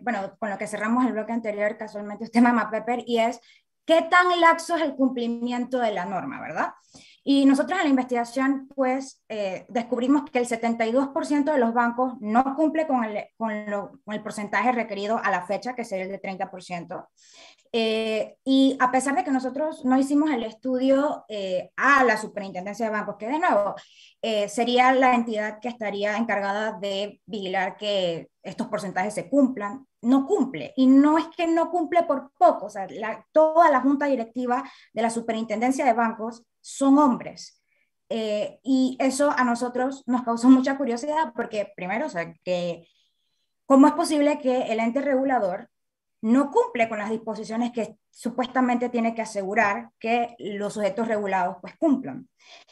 bueno, 0.04 0.20
con 0.38 0.52
lo 0.52 0.60
que 0.60 0.68
cerramos 0.68 1.08
el 1.08 1.14
bloque 1.14 1.32
anterior, 1.32 1.76
casualmente 1.76 2.26
es 2.26 2.32
tema 2.32 2.70
Pepper, 2.70 3.04
y 3.08 3.18
es 3.18 3.42
qué 3.88 4.04
tan 4.04 4.40
laxo 4.42 4.76
es 4.76 4.84
el 4.84 4.96
cumplimiento 4.96 5.80
de 5.80 5.94
la 5.94 6.06
norma, 6.06 6.40
¿verdad? 6.42 6.74
Y 7.30 7.46
nosotros 7.46 7.78
en 7.78 7.84
la 7.84 7.90
investigación, 7.90 8.70
pues, 8.74 9.22
descubrimos 9.68 10.30
que 10.32 10.40
el 10.40 10.48
72% 10.48 11.52
de 11.52 11.58
los 11.58 11.74
bancos 11.74 12.14
no 12.22 12.56
cumple 12.56 12.88
con 12.88 13.04
el, 13.04 13.26
con, 13.36 13.52
con 14.06 14.16
el 14.16 14.24
porcentaje 14.24 14.72
requerido 14.72 15.20
a 15.22 15.30
la 15.30 15.46
fecha, 15.46 15.76
que 15.76 15.84
sería 15.84 16.06
el 16.06 16.12
de 16.12 16.22
30%. 16.22 17.06
Eh, 17.72 18.38
y 18.44 18.78
a 18.80 18.92
pesar 18.92 19.16
de 19.16 19.24
que 19.24 19.32
nosotros 19.32 19.84
no 19.84 19.98
hicimos 19.98 20.32
el 20.32 20.44
estudio 20.44 21.26
eh, 21.28 21.72
a 21.76 22.04
la 22.04 22.18
Superintendencia 22.18 22.86
de 22.86 22.92
Bancos, 22.92 23.18
que 23.18 23.28
de 23.28 23.40
nuevo 23.40 23.76
eh, 24.22 24.48
sería 24.50 24.94
la 24.94 25.14
entidad 25.16 25.60
que 25.60 25.70
estaría 25.70 26.18
encargada 26.18 26.78
de 26.80 27.22
vigilar 27.26 27.78
que 27.78 28.30
estos 28.42 28.68
porcentajes 28.68 29.14
se 29.14 29.30
cumplan, 29.30 29.86
no 30.02 30.26
cumple. 30.26 30.74
Y 30.76 30.88
no 30.88 31.18
es 31.18 31.28
que 31.36 31.48
no 31.48 31.70
cumple 31.70 32.04
por 32.04 32.32
poco, 32.38 32.68
o 32.68 32.70
sea, 32.70 32.88
toda 33.32 33.70
la 33.70 33.82
junta 33.82 34.06
directiva 34.06 34.64
de 34.94 35.02
la 35.02 35.10
Superintendencia 35.10 35.86
de 35.86 35.94
Bancos 35.94 36.44
son 36.68 36.98
hombres. 36.98 37.62
y 38.10 38.98
eso 39.00 39.32
a 39.32 39.44
nosotros 39.44 40.04
nos 40.08 40.24
causó 40.24 40.50
mucha 40.50 40.78
curiosidad 40.78 41.34
porque, 41.36 41.72
primero, 41.76 42.08
o 42.08 42.12
que 42.44 42.88
¿cómo 43.66 43.88
es 43.88 43.94
posible 43.94 44.40
que 44.40 44.72
el 44.72 44.80
ente 44.80 45.02
regulador 45.02 45.70
no 46.22 46.52
cumple 46.52 46.90
con 46.90 46.98
las 46.98 47.10
disposiciones 47.10 47.72
que 47.72 47.98
supuestamente 48.10 48.90
tiene 48.90 49.14
que 49.14 49.22
asegurar 49.22 49.90
que 50.00 50.36
los 50.40 50.74
sujetos 50.74 51.08
regulados 51.08 51.58
pues 51.62 51.76
cumplan. 51.78 52.28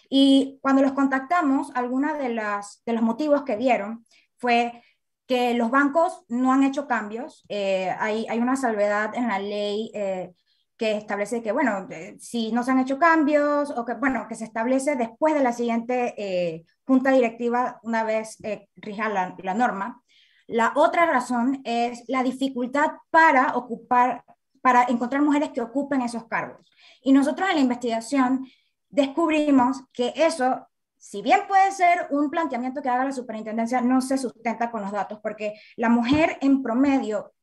Y 0.09 0.57
cuando 0.61 0.81
los 0.81 0.93
contactamos, 0.93 1.71
algunos 1.75 2.17
de, 2.17 2.29
las, 2.29 2.81
de 2.85 2.93
los 2.93 3.03
motivos 3.03 3.43
que 3.43 3.57
dieron 3.57 4.05
fue 4.37 4.83
que 5.27 5.53
los 5.53 5.71
bancos 5.71 6.23
no 6.27 6.51
han 6.51 6.63
hecho 6.63 6.87
cambios. 6.87 7.45
Eh, 7.49 7.89
hay, 7.99 8.25
hay, 8.29 8.39
una 8.39 8.55
salvedad 8.55 9.13
en 9.15 9.27
la 9.27 9.39
ley 9.39 9.91
eh, 9.93 10.33
que 10.77 10.97
establece 10.97 11.41
que, 11.41 11.51
bueno, 11.51 11.87
eh, 11.89 12.17
si 12.19 12.51
no 12.51 12.63
se 12.63 12.71
han 12.71 12.79
hecho 12.79 12.99
cambios 12.99 13.71
o 13.71 13.85
que, 13.85 13.93
bueno, 13.93 14.25
que 14.27 14.35
se 14.35 14.45
establece 14.45 14.95
después 14.95 15.33
de 15.33 15.43
la 15.43 15.53
siguiente 15.53 16.65
junta 16.85 17.11
directiva 17.11 17.79
una 17.83 18.03
vez 18.03 18.37
rija 18.75 19.09
la, 19.09 19.35
la 19.41 19.53
norma. 19.53 20.01
La 20.47 20.73
otra 20.75 21.05
razón 21.05 21.61
es 21.63 22.03
la 22.07 22.21
dificultad 22.21 22.91
para 23.09 23.55
ocupar, 23.55 24.23
para 24.61 24.83
encontrar 24.83 25.21
mujeres 25.21 25.49
que 25.49 25.61
ocupen 25.61 26.01
esos 26.01 26.27
cargos. 26.27 26.69
Y 27.01 27.13
nosotros 27.13 27.49
en 27.49 27.55
la 27.55 27.61
investigación 27.61 28.45
descubrimos 28.89 29.81
que 29.91 30.13
eso, 30.15 30.67
si 30.97 31.21
bien 31.21 31.41
puede 31.47 31.71
ser 31.71 32.07
un 32.11 32.29
planteamiento 32.29 32.81
que 32.81 32.89
haga 32.89 33.05
la 33.05 33.11
superintendencia, 33.11 33.81
no 33.81 34.01
se 34.01 34.17
sustenta 34.17 34.69
con 34.69 34.81
los 34.81 34.91
datos, 34.91 35.19
porque 35.21 35.53
la 35.77 35.89
mujer 35.89 36.37
en 36.41 36.61
promedio 36.61 37.33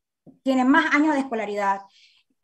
tiene 0.42 0.64
más 0.64 0.94
años 0.94 1.14
de 1.14 1.20
escolaridad 1.20 1.80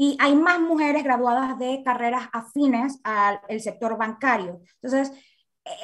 y 0.01 0.17
hay 0.21 0.37
más 0.37 0.61
mujeres 0.61 1.03
graduadas 1.03 1.59
de 1.59 1.83
carreras 1.85 2.29
afines 2.33 3.01
al 3.03 3.41
sector 3.61 3.99
bancario. 3.99 4.61
Entonces, 4.81 5.13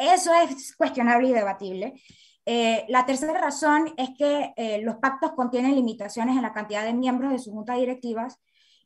eso 0.01 0.33
es 0.35 0.75
cuestionable 0.77 1.29
y 1.29 1.33
debatible. 1.33 2.01
Eh, 2.47 2.85
la 2.89 3.05
tercera 3.07 3.41
razón 3.41 3.93
es 3.97 4.11
que 4.17 4.53
eh, 4.57 4.81
los 4.83 4.97
pactos 4.97 5.33
contienen 5.33 5.75
limitaciones 5.75 6.37
en 6.37 6.43
la 6.43 6.53
cantidad 6.53 6.85
de 6.85 6.95
miembros 6.95 7.33
de 7.33 7.41
sus 7.41 7.53
juntas 7.53 7.77
directivas. 7.77 8.39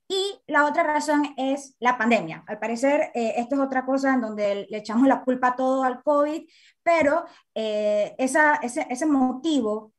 Y 0.09 0.41
la 0.47 0.64
otra 0.64 0.83
razón 0.83 1.35
es 1.37 1.76
la 1.79 1.99
pandemia. 1.99 2.43
Al 2.47 2.59
parecer, 2.59 3.11
eh, 3.14 3.35
esto 3.37 3.57
es 3.57 3.61
otra 3.61 3.85
cosa 3.85 4.14
en 4.14 4.22
donde 4.22 4.66
le 4.70 4.79
echamos 4.79 5.07
la 5.07 5.22
culpa 5.22 5.55
todo 5.55 5.85
al 5.85 6.03
COVID, 6.03 6.49
pero 6.83 7.26
esa, 7.53 8.55
ese, 8.62 8.87
ese, 8.89 9.05
motivo 9.05 9.93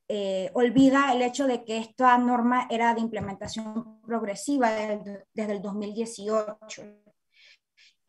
olvida 0.53 1.14
el 1.14 1.22
hecho 1.22 1.45
de 1.45 1.64
que 1.64 1.78
esta 1.78 2.18
norma 2.18 2.68
era 2.70 2.93
de 2.95 3.01
implementación 3.01 4.01
progresiva 4.01 4.72
desde, 4.72 5.26
desde 5.34 5.51
el 5.51 5.62
2018. 5.62 6.84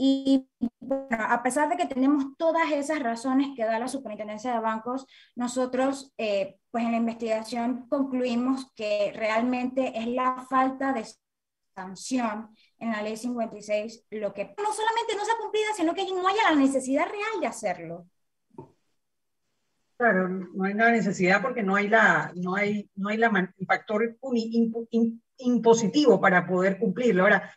Y 0.02 0.48
a 1.10 1.42
pesar 1.42 1.68
de 1.68 1.76
que 1.76 1.84
tenemos 1.84 2.24
todas 2.38 2.72
esas 2.72 3.00
razones 3.00 3.48
que 3.54 3.66
da 3.66 3.78
la 3.78 3.86
Superintendencia 3.86 4.54
de 4.54 4.60
Bancos, 4.60 5.06
nosotros, 5.36 6.14
eh, 6.16 6.56
pues 6.70 6.84
en 6.84 6.92
la 6.92 6.96
investigación 6.96 7.86
concluimos 7.86 8.72
que 8.74 9.12
realmente 9.14 9.92
es 9.98 10.06
la 10.06 10.46
falta 10.48 10.94
de 10.94 11.04
sanción 11.76 12.48
en 12.78 12.92
la 12.92 13.02
ley 13.02 13.18
56 13.18 14.06
lo 14.12 14.32
que 14.32 14.54
no 14.56 14.72
solamente 14.72 15.16
no 15.18 15.24
se 15.26 15.32
ha 15.32 15.38
cumplido, 15.38 15.66
sino 15.76 15.92
que 15.92 16.10
no 16.10 16.26
haya 16.26 16.50
la 16.50 16.56
necesidad 16.56 17.04
real 17.04 17.40
de 17.42 17.46
hacerlo. 17.46 18.06
Claro, 20.00 20.30
no 20.30 20.64
hay 20.64 20.72
la 20.72 20.90
necesidad 20.92 21.42
porque 21.42 21.62
no 21.62 21.76
hay 21.76 21.86
la, 21.86 22.32
no 22.34 22.54
hay, 22.54 22.88
no 22.94 23.10
hay 23.10 23.18
la, 23.18 23.52
el 23.58 23.66
factor 23.66 24.16
impositivo 25.36 26.18
para 26.18 26.46
poder 26.46 26.78
cumplirlo. 26.78 27.24
Ahora, 27.24 27.54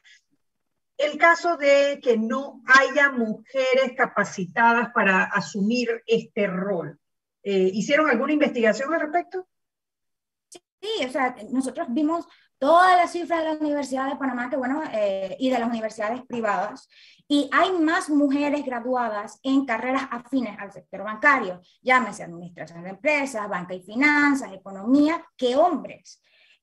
el 0.97 1.17
caso 1.17 1.55
de 1.55 2.01
que 2.03 2.17
no 2.17 2.61
haya 2.65 3.13
mujeres 3.13 3.93
capacitadas 3.95 4.89
para 4.93 5.23
asumir 5.23 6.03
este 6.05 6.47
rol. 6.47 6.99
Eh, 7.43 7.71
¿Hicieron 7.75 8.09
alguna 8.09 8.33
investigación 8.33 8.93
al 8.93 8.99
respecto? 8.99 9.47
Sí, 10.49 11.05
o 11.05 11.09
sea, 11.09 11.37
nosotros 11.49 11.87
vimos 11.91 12.27
todas 12.63 12.95
las 12.95 13.11
cifras 13.11 13.39
de 13.39 13.45
la 13.45 13.59
Universidad 13.59 14.07
de 14.07 14.15
Panamá 14.15 14.49
que, 14.49 14.55
bueno, 14.55 14.81
eh, 14.93 15.35
y 15.37 15.49
de 15.49 15.59
las 15.59 15.67
universidades 15.67 16.21
privadas, 16.25 16.87
y 17.27 17.49
hay 17.51 17.73
más 17.73 18.09
mujeres 18.09 18.63
graduadas 18.63 19.37
en 19.43 19.65
carreras 19.65 20.03
afines 20.09 20.57
al 20.57 20.71
sector 20.71 21.03
bancario, 21.03 21.59
llámese 21.81 22.23
administración 22.23 22.83
de 22.83 22.91
empresas, 22.91 23.49
banca 23.49 23.73
y 23.73 23.81
finanzas, 23.81 24.53
economía, 24.53 25.25
que 25.35 25.57
hombres. 25.57 26.21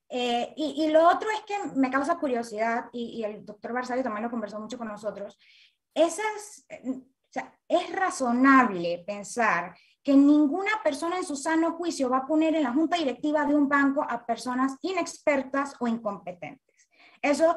Eh, 0.09 0.51
y, 0.57 0.87
lo 0.87 1.07
otro 1.07 1.29
es 1.29 1.41
que 1.41 1.79
me 1.79 1.91
causa 1.91 2.17
curiosidad, 2.17 2.85
y, 2.91 3.23
el 3.23 3.45
doctor 3.45 3.71
Barzallo 3.71 4.01
también 4.01 4.23
lo 4.23 4.31
conversó 4.31 4.59
mucho 4.59 4.79
con 4.79 4.87
nosotros, 4.87 5.37
esas, 5.93 6.65
o 6.83 7.03
sea, 7.29 7.53
es 7.67 7.91
razonable 7.91 9.03
pensar 9.05 9.75
que 10.03 10.13
ninguna 10.13 10.71
persona 10.83 11.17
en 11.17 11.25
su 11.25 11.35
sano 11.35 11.73
juicio 11.73 12.09
va 12.09 12.17
a 12.17 12.25
poner 12.25 12.55
en 12.55 12.63
la 12.63 12.73
junta 12.73 12.97
directiva 12.97 13.45
de 13.45 13.55
un 13.55 13.69
banco 13.69 14.03
a 14.07 14.25
personas 14.25 14.75
inexpertas 14.81 15.75
o 15.79 15.87
incompetentes. 15.87 16.89
Eso, 17.21 17.55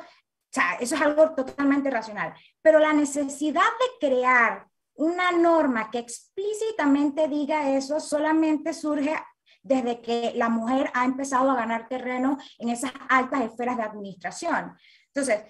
eso 0.81 0.95
es 0.95 1.01
algo 1.01 1.35
totalmente 1.35 1.91
racional. 1.91 2.35
Pero 2.61 2.79
la 2.79 2.93
necesidad 2.93 3.63
de 3.63 4.09
crear 4.09 4.67
una 4.97 5.33
norma 5.33 5.91
que 5.91 5.99
explícitamente 5.99 7.29
diga 7.29 7.71
eso 7.71 7.99
solamente 7.99 8.73
surge 8.73 9.17
desde 9.63 10.03
que 10.03 10.33
la 10.37 10.51
mujer 10.51 10.91
ha 10.95 11.05
empezado 11.05 11.51
a 11.51 11.57
ganar 11.57 11.89
terreno 11.89 12.39
en 12.59 12.69
esas 12.69 12.93
altas 13.09 13.41
esferas 13.41 13.79
de 13.79 13.83
administración. 13.83 14.77
Entonces, 15.07 15.43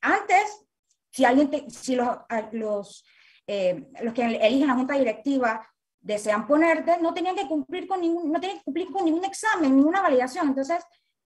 antes, 0.00 0.66
si, 1.10 1.24
alguien 1.24 1.70
si 1.70 1.94
los, 1.94 2.08
los, 2.52 3.04
eh, 3.46 3.88
los 4.02 4.14
que 4.14 4.24
eligen 4.24 4.68
la 4.68 4.74
junta 4.74 4.94
directiva 4.94 5.68
desean 6.02 6.46
ponerte, 6.46 6.98
no 7.00 7.14
tenían 7.14 7.36
que 7.36 7.46
cumplir 7.46 7.86
con 7.86 8.00
ningún, 8.00 8.30
no 8.30 8.40
tenían 8.40 8.58
que 8.58 8.64
cumplir 8.64 8.90
con 8.90 9.04
ningún 9.04 9.24
examen, 9.24 9.74
ninguna 9.74 10.02
validación. 10.02 10.48
Entonces, 10.48 10.84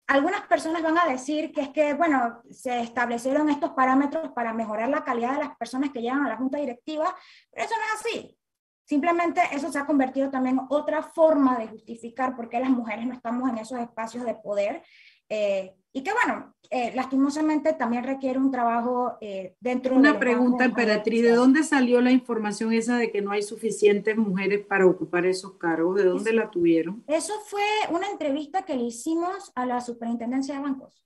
algunas 0.07 0.41
personas 0.47 0.81
van 0.81 0.97
a 0.97 1.05
decir 1.05 1.51
que 1.51 1.61
es 1.61 1.69
que, 1.69 1.93
bueno, 1.93 2.41
se 2.49 2.79
establecieron 2.81 3.49
estos 3.49 3.71
parámetros 3.71 4.31
para 4.31 4.53
mejorar 4.53 4.89
la 4.89 5.03
calidad 5.03 5.33
de 5.33 5.45
las 5.45 5.55
personas 5.57 5.91
que 5.91 6.01
llegan 6.01 6.25
a 6.25 6.29
la 6.29 6.37
junta 6.37 6.57
directiva, 6.57 7.15
pero 7.51 7.65
eso 7.65 7.75
no 7.75 7.83
es 7.83 7.99
así. 7.99 8.37
Simplemente 8.85 9.41
eso 9.51 9.71
se 9.71 9.77
ha 9.77 9.85
convertido 9.85 10.31
también 10.31 10.57
en 10.57 10.65
otra 10.69 11.03
forma 11.03 11.59
de 11.59 11.67
justificar 11.67 12.35
por 12.35 12.49
qué 12.49 12.59
las 12.59 12.71
mujeres 12.71 13.05
no 13.05 13.13
estamos 13.13 13.47
en 13.49 13.59
esos 13.59 13.79
espacios 13.79 14.25
de 14.25 14.33
poder. 14.33 14.83
Eh, 15.29 15.75
y 15.91 16.03
que 16.03 16.11
bueno, 16.13 16.53
eh, 16.69 16.91
lastimosamente 16.95 17.73
también 17.73 18.03
requiere 18.03 18.37
un 18.37 18.51
trabajo 18.51 19.17
eh, 19.21 19.55
dentro 19.59 19.93
de... 19.93 19.99
Una 19.99 20.19
pregunta, 20.19 20.65
Emperatriz, 20.65 21.23
¿de 21.23 21.31
dónde 21.31 21.63
salió 21.63 21.99
la 21.99 22.11
información 22.11 22.71
esa 22.73 22.97
de 22.97 23.11
que 23.11 23.21
no 23.21 23.31
hay 23.31 23.41
suficientes 23.41 24.15
mujeres 24.15 24.65
para 24.65 24.85
ocupar 24.85 25.25
esos 25.25 25.53
cargos? 25.57 25.95
¿De 25.95 26.03
dónde 26.03 26.31
la 26.31 26.51
tuvieron? 26.51 27.03
Eso 27.07 27.33
fue 27.47 27.63
una 27.89 28.07
entrevista 28.09 28.61
que 28.63 28.75
le 28.75 28.83
hicimos 28.83 29.51
a 29.55 29.65
la 29.65 29.81
superintendencia 29.81 30.55
de 30.55 30.61
bancos. 30.61 31.03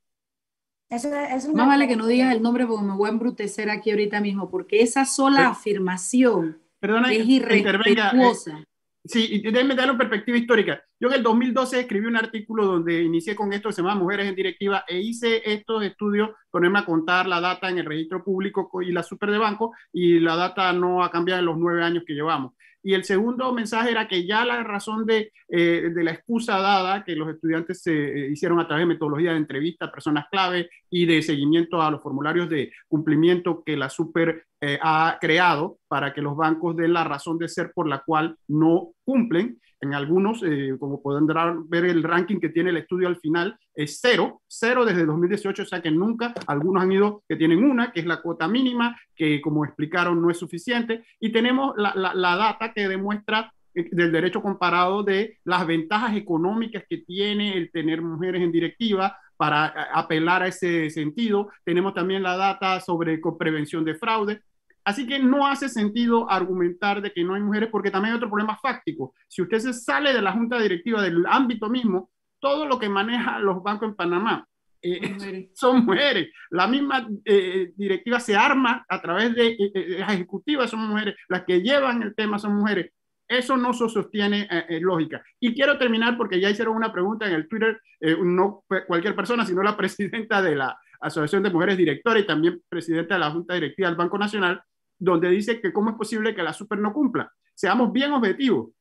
Eso, 0.90 1.10
Más 1.54 1.68
vale 1.68 1.88
que 1.88 1.96
no 1.96 2.06
digas 2.06 2.36
el 2.36 2.42
nombre 2.42 2.68
porque 2.68 2.86
me 2.86 2.96
voy 2.96 3.08
a 3.08 3.14
embrutecer 3.14 3.70
aquí 3.70 3.90
ahorita 3.90 4.20
mismo, 4.20 4.50
porque 4.50 4.82
esa 4.82 5.06
sola 5.06 5.48
afirmación 5.48 6.62
Perdona 6.80 7.14
es 7.14 7.26
irrespetuosa. 7.26 8.64
Sí, 9.06 9.28
y 9.32 9.52
déjenme 9.52 9.76
darle 9.76 9.92
una 9.92 10.00
perspectiva 10.00 10.38
histórica. 10.38 10.82
Yo 10.98 11.10
en 11.10 11.16
el 11.16 11.24
2012 11.24 11.82
escribí 11.82 12.06
un 12.06 12.16
artículo 12.16 12.66
donde 12.66 13.04
inicié 13.04 13.36
con 13.36 13.52
esto, 13.52 13.70
se 13.70 13.82
llama 13.82 13.96
Mujeres 13.96 14.30
en 14.30 14.36
Directiva, 14.36 14.86
e 14.88 14.98
hice 15.02 15.42
estos 15.44 15.84
estudios, 15.84 16.30
ponerme 16.50 16.80
a 16.80 16.86
contar 16.86 17.28
la 17.28 17.42
data 17.42 17.70
en 17.70 17.80
el 17.80 17.86
registro 17.86 18.24
público 18.24 18.70
y 18.82 18.94
la 18.94 19.04
super 19.04 19.30
de 19.30 19.40
banco, 19.40 19.74
y 19.92 20.20
la 20.20 20.38
data 20.38 20.72
no 20.72 21.04
ha 21.04 21.12
cambiado 21.12 21.42
en 21.42 21.48
los 21.48 21.58
nueve 21.58 21.84
años 21.84 22.04
que 22.08 22.14
llevamos. 22.14 22.54
Y 22.84 22.94
el 22.94 23.06
segundo 23.06 23.52
mensaje 23.54 23.92
era 23.92 24.08
que 24.10 24.28
ya 24.28 24.44
la 24.44 24.62
razón 24.62 25.06
de, 25.06 25.32
eh, 25.48 25.90
de 25.96 26.04
la 26.04 26.12
excusa 26.12 26.60
dada 26.60 27.04
que 27.06 27.16
los 27.16 27.30
estudiantes 27.30 27.82
se 27.82 27.94
eh, 27.94 28.32
hicieron 28.32 28.60
a 28.60 28.68
través 28.68 28.84
de 28.84 28.94
metodología 28.94 29.32
de 29.32 29.38
entrevista 29.38 29.86
a 29.86 29.92
personas 29.92 30.26
clave 30.30 30.70
y 30.90 31.06
de 31.06 31.22
seguimiento 31.22 31.82
a 31.82 31.90
los 31.90 32.02
formularios 32.04 32.50
de 32.50 32.74
cumplimiento 32.90 33.64
que 33.66 33.78
la 33.78 33.90
super 33.90 34.46
eh, 34.60 34.78
ha 34.82 35.18
creado 35.20 35.80
para 35.88 36.14
que 36.14 36.22
los 36.22 36.36
bancos 36.36 36.76
den 36.76 36.94
la 36.94 37.06
razón 37.06 37.38
de 37.38 37.48
ser 37.48 37.72
por 37.74 37.88
la 37.88 38.00
cual 38.00 38.38
no 38.48 38.92
cumplen, 39.06 39.60
en 39.84 39.94
algunos, 39.94 40.42
eh, 40.44 40.76
como 40.80 41.02
podrán 41.02 41.70
ver 41.70 41.86
el 41.86 42.04
ranking 42.04 42.40
que 42.40 42.50
tiene 42.50 42.70
el 42.70 42.78
estudio 42.78 43.08
al 43.08 43.18
final, 43.18 43.58
es 43.76 44.00
cero, 44.02 44.42
cero 44.48 44.86
desde 44.86 45.06
2018, 45.06 45.64
o 45.64 45.66
sea 45.66 45.82
que 45.82 45.92
nunca, 45.92 46.34
algunos 46.48 46.82
han 46.82 46.92
ido 46.92 47.24
que 47.28 47.36
tienen 47.36 47.64
una, 47.64 47.92
que 47.92 48.00
es 48.00 48.06
la 48.06 48.22
cuota 48.22 48.48
mínima, 48.48 48.98
que 49.16 49.42
como 49.42 49.66
explicaron 49.66 50.22
no 50.22 50.32
es 50.32 50.38
suficiente, 50.38 51.04
y 51.20 51.32
tenemos 51.32 51.74
la, 51.76 51.94
la, 51.96 52.36
data 52.36 52.72
que 52.74 52.88
demuestra 52.88 53.54
eh, 53.76 53.90
del 53.92 54.12
derecho 54.12 54.42
comparado 54.42 55.04
de 55.04 55.38
las 55.44 55.68
ventajas 55.68 56.16
económicas 56.16 56.86
que 56.90 57.00
tiene 57.00 57.58
el 57.58 57.70
tener 57.70 58.02
mujeres 58.02 58.42
en 58.42 58.52
directiva 58.52 59.18
para 59.36 59.66
apelar 59.94 60.44
a 60.44 60.48
ese 60.48 60.90
sentido. 60.90 61.50
Tenemos 61.66 61.94
también 61.94 62.24
la 62.24 62.38
data 62.38 62.80
sobre 62.80 63.20
prevención 63.38 63.84
de 63.84 63.96
fraude. 63.96 64.42
Así 64.86 65.08
que 65.08 65.20
no 65.20 65.48
hace 65.48 65.70
sentido 65.70 66.30
argumentar 66.30 67.02
de 67.02 67.12
que 67.14 67.24
no 67.24 67.36
hay 67.36 67.42
mujeres 67.42 67.70
porque 67.72 67.92
también 67.92 68.14
hay 68.14 68.18
otro 68.18 68.30
problema 68.30 68.58
fáctico. 68.58 69.14
Si 69.28 69.42
usted 69.42 69.60
se 69.60 69.74
sale 69.74 70.14
de 70.14 70.22
la 70.22 70.34
junta 70.34 70.60
directiva 70.60 71.02
del 71.02 71.26
ámbito 71.26 71.70
mismo, 71.70 72.12
todo 72.40 72.66
lo 72.66 72.78
que 72.78 72.90
maneja 72.90 73.40
los 73.40 73.64
bancos 73.64 73.90
en 73.90 73.96
Panamá 73.96 74.46
eh, 74.84 75.50
son 75.56 75.86
mujeres. 75.86 76.30
La 76.50 76.68
misma 76.68 77.08
eh, 77.24 77.72
directiva 77.76 78.20
se 78.20 78.36
arma 78.36 78.86
a 78.88 79.02
través 79.02 79.34
de 79.34 79.56
eh, 79.58 79.96
las 80.00 80.14
ejecutivas, 80.14 80.70
son 80.70 80.82
mujeres. 80.88 81.16
Las 81.30 81.44
que 81.46 81.62
llevan 81.62 82.04
el 82.04 82.14
tema 82.14 82.38
son 82.38 82.56
mujeres. 82.56 82.92
Eso 83.26 83.56
no 83.56 83.74
se 83.74 83.88
sostiene 83.88 84.48
lógica. 84.82 85.24
Y 85.40 85.56
quiero 85.56 85.78
terminar 85.78 86.18
porque 86.18 86.40
ya 86.40 86.50
hicieron 86.50 86.76
una 86.76 86.92
pregunta 86.92 87.26
en 87.26 87.34
el 87.34 87.48
Twitter, 87.48 87.82
no 88.22 88.64
cualquier 88.86 89.16
persona, 89.16 89.46
sino 89.46 89.64
la 89.64 89.78
presidenta 89.78 90.42
de 90.42 90.58
la 90.58 90.78
Asociación 91.00 91.42
de 91.42 91.50
Mujeres 91.50 91.78
Directoras 91.78 92.22
y 92.22 92.28
también 92.28 92.62
presidenta 92.68 93.16
de 93.16 93.22
la 93.22 93.32
Junta 93.32 93.56
Directiva 93.56 93.88
del 93.88 93.98
Banco 93.98 94.18
Nacional, 94.18 94.62
donde 94.98 95.30
dice 95.30 95.60
que 95.62 95.74
cómo 95.74 95.92
es 95.92 95.96
posible 95.96 96.36
que 96.36 96.44
la 96.44 96.54
super 96.54 96.80
no 96.80 96.94
cumpla. 96.94 97.32
Seamos 97.54 97.92
bien 97.92 98.12
objetivos. 98.14 98.72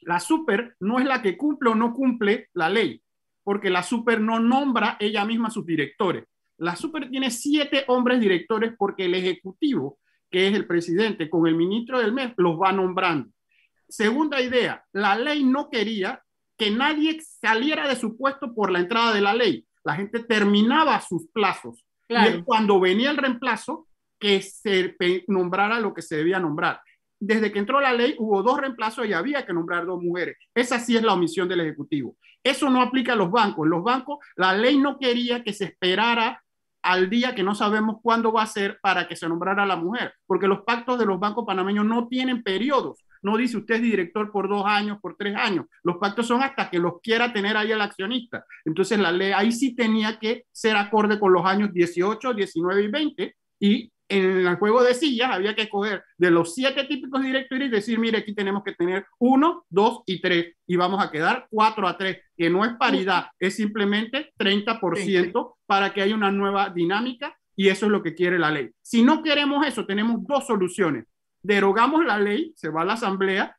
La 0.00 0.20
super 0.20 0.76
no 0.80 0.98
es 0.98 1.04
la 1.04 1.22
que 1.22 1.36
cumple 1.36 1.70
o 1.70 1.74
no 1.74 1.92
cumple 1.92 2.48
la 2.54 2.68
ley, 2.68 3.02
porque 3.42 3.70
la 3.70 3.82
super 3.82 4.20
no 4.20 4.40
nombra 4.40 4.96
ella 5.00 5.24
misma 5.24 5.50
sus 5.50 5.66
directores. 5.66 6.24
La 6.58 6.76
super 6.76 7.08
tiene 7.08 7.30
siete 7.30 7.84
hombres 7.88 8.20
directores 8.20 8.74
porque 8.76 9.04
el 9.04 9.14
ejecutivo, 9.14 9.98
que 10.30 10.48
es 10.48 10.54
el 10.54 10.66
presidente, 10.66 11.30
con 11.30 11.46
el 11.46 11.54
ministro 11.54 11.98
del 11.98 12.12
mes, 12.12 12.32
los 12.36 12.58
va 12.60 12.72
nombrando. 12.72 13.30
Segunda 13.88 14.40
idea, 14.40 14.84
la 14.92 15.16
ley 15.16 15.44
no 15.44 15.70
quería 15.70 16.22
que 16.56 16.70
nadie 16.70 17.20
saliera 17.20 17.88
de 17.88 17.96
su 17.96 18.16
puesto 18.16 18.54
por 18.54 18.70
la 18.70 18.80
entrada 18.80 19.14
de 19.14 19.20
la 19.20 19.34
ley. 19.34 19.66
La 19.84 19.94
gente 19.94 20.20
terminaba 20.20 21.00
sus 21.00 21.28
plazos. 21.32 21.86
Y 22.08 22.42
cuando 22.42 22.80
venía 22.80 23.10
el 23.10 23.16
reemplazo, 23.16 23.87
que 24.18 24.42
se 24.42 24.96
nombrara 25.28 25.80
lo 25.80 25.94
que 25.94 26.02
se 26.02 26.16
debía 26.16 26.40
nombrar. 26.40 26.80
Desde 27.20 27.50
que 27.50 27.58
entró 27.58 27.80
la 27.80 27.92
ley 27.92 28.14
hubo 28.18 28.42
dos 28.42 28.60
reemplazos 28.60 29.06
y 29.06 29.12
había 29.12 29.44
que 29.44 29.52
nombrar 29.52 29.86
dos 29.86 30.02
mujeres. 30.02 30.36
Esa 30.54 30.78
sí 30.78 30.96
es 30.96 31.02
la 31.02 31.14
omisión 31.14 31.48
del 31.48 31.60
Ejecutivo. 31.60 32.16
Eso 32.42 32.70
no 32.70 32.80
aplica 32.80 33.14
a 33.14 33.16
los 33.16 33.30
bancos. 33.30 33.66
Los 33.66 33.82
bancos, 33.82 34.18
la 34.36 34.56
ley 34.56 34.78
no 34.78 34.98
quería 34.98 35.42
que 35.42 35.52
se 35.52 35.64
esperara 35.64 36.42
al 36.82 37.10
día 37.10 37.34
que 37.34 37.42
no 37.42 37.54
sabemos 37.54 37.96
cuándo 38.02 38.32
va 38.32 38.42
a 38.42 38.46
ser 38.46 38.78
para 38.80 39.08
que 39.08 39.16
se 39.16 39.28
nombrara 39.28 39.66
la 39.66 39.76
mujer, 39.76 40.14
porque 40.26 40.46
los 40.46 40.60
pactos 40.62 40.98
de 40.98 41.06
los 41.06 41.18
bancos 41.18 41.44
panameños 41.46 41.84
no 41.84 42.06
tienen 42.08 42.42
periodos. 42.42 43.04
No 43.20 43.36
dice 43.36 43.56
usted 43.56 43.82
director 43.82 44.30
por 44.30 44.48
dos 44.48 44.64
años, 44.64 44.98
por 45.02 45.16
tres 45.16 45.36
años. 45.36 45.66
Los 45.82 45.96
pactos 45.96 46.26
son 46.28 46.40
hasta 46.42 46.70
que 46.70 46.78
los 46.78 47.00
quiera 47.02 47.32
tener 47.32 47.56
ahí 47.56 47.72
el 47.72 47.80
accionista. 47.80 48.44
Entonces 48.64 48.98
la 48.98 49.10
ley 49.10 49.32
ahí 49.32 49.50
sí 49.50 49.74
tenía 49.74 50.18
que 50.20 50.44
ser 50.52 50.76
acorde 50.76 51.18
con 51.18 51.32
los 51.32 51.44
años 51.44 51.72
18, 51.72 52.32
19 52.32 52.82
y 52.82 52.88
20 52.88 53.36
y 53.60 53.92
en 54.08 54.46
el 54.46 54.56
juego 54.56 54.82
de 54.82 54.94
sillas 54.94 55.30
había 55.30 55.54
que 55.54 55.62
escoger 55.62 56.02
de 56.16 56.30
los 56.30 56.54
siete 56.54 56.84
típicos 56.84 57.22
directores 57.22 57.68
y 57.68 57.70
decir, 57.70 57.98
mire, 57.98 58.18
aquí 58.18 58.34
tenemos 58.34 58.62
que 58.64 58.72
tener 58.72 59.06
uno, 59.18 59.64
dos 59.68 60.02
y 60.06 60.20
tres, 60.20 60.56
y 60.66 60.76
vamos 60.76 61.04
a 61.04 61.10
quedar 61.10 61.46
cuatro 61.50 61.86
a 61.86 61.96
tres, 61.96 62.18
que 62.36 62.48
no 62.48 62.64
es 62.64 62.72
paridad, 62.78 63.26
es 63.38 63.56
simplemente 63.56 64.32
30% 64.38 65.54
para 65.66 65.92
que 65.92 66.02
haya 66.02 66.14
una 66.14 66.32
nueva 66.32 66.70
dinámica 66.70 67.36
y 67.54 67.68
eso 67.68 67.86
es 67.86 67.92
lo 67.92 68.02
que 68.02 68.14
quiere 68.14 68.38
la 68.38 68.50
ley. 68.50 68.70
Si 68.80 69.02
no 69.02 69.22
queremos 69.22 69.66
eso, 69.66 69.84
tenemos 69.84 70.24
dos 70.26 70.46
soluciones. 70.46 71.04
Derogamos 71.42 72.04
la 72.04 72.18
ley, 72.18 72.52
se 72.56 72.68
va 72.68 72.82
a 72.82 72.84
la 72.84 72.92
asamblea, 72.94 73.56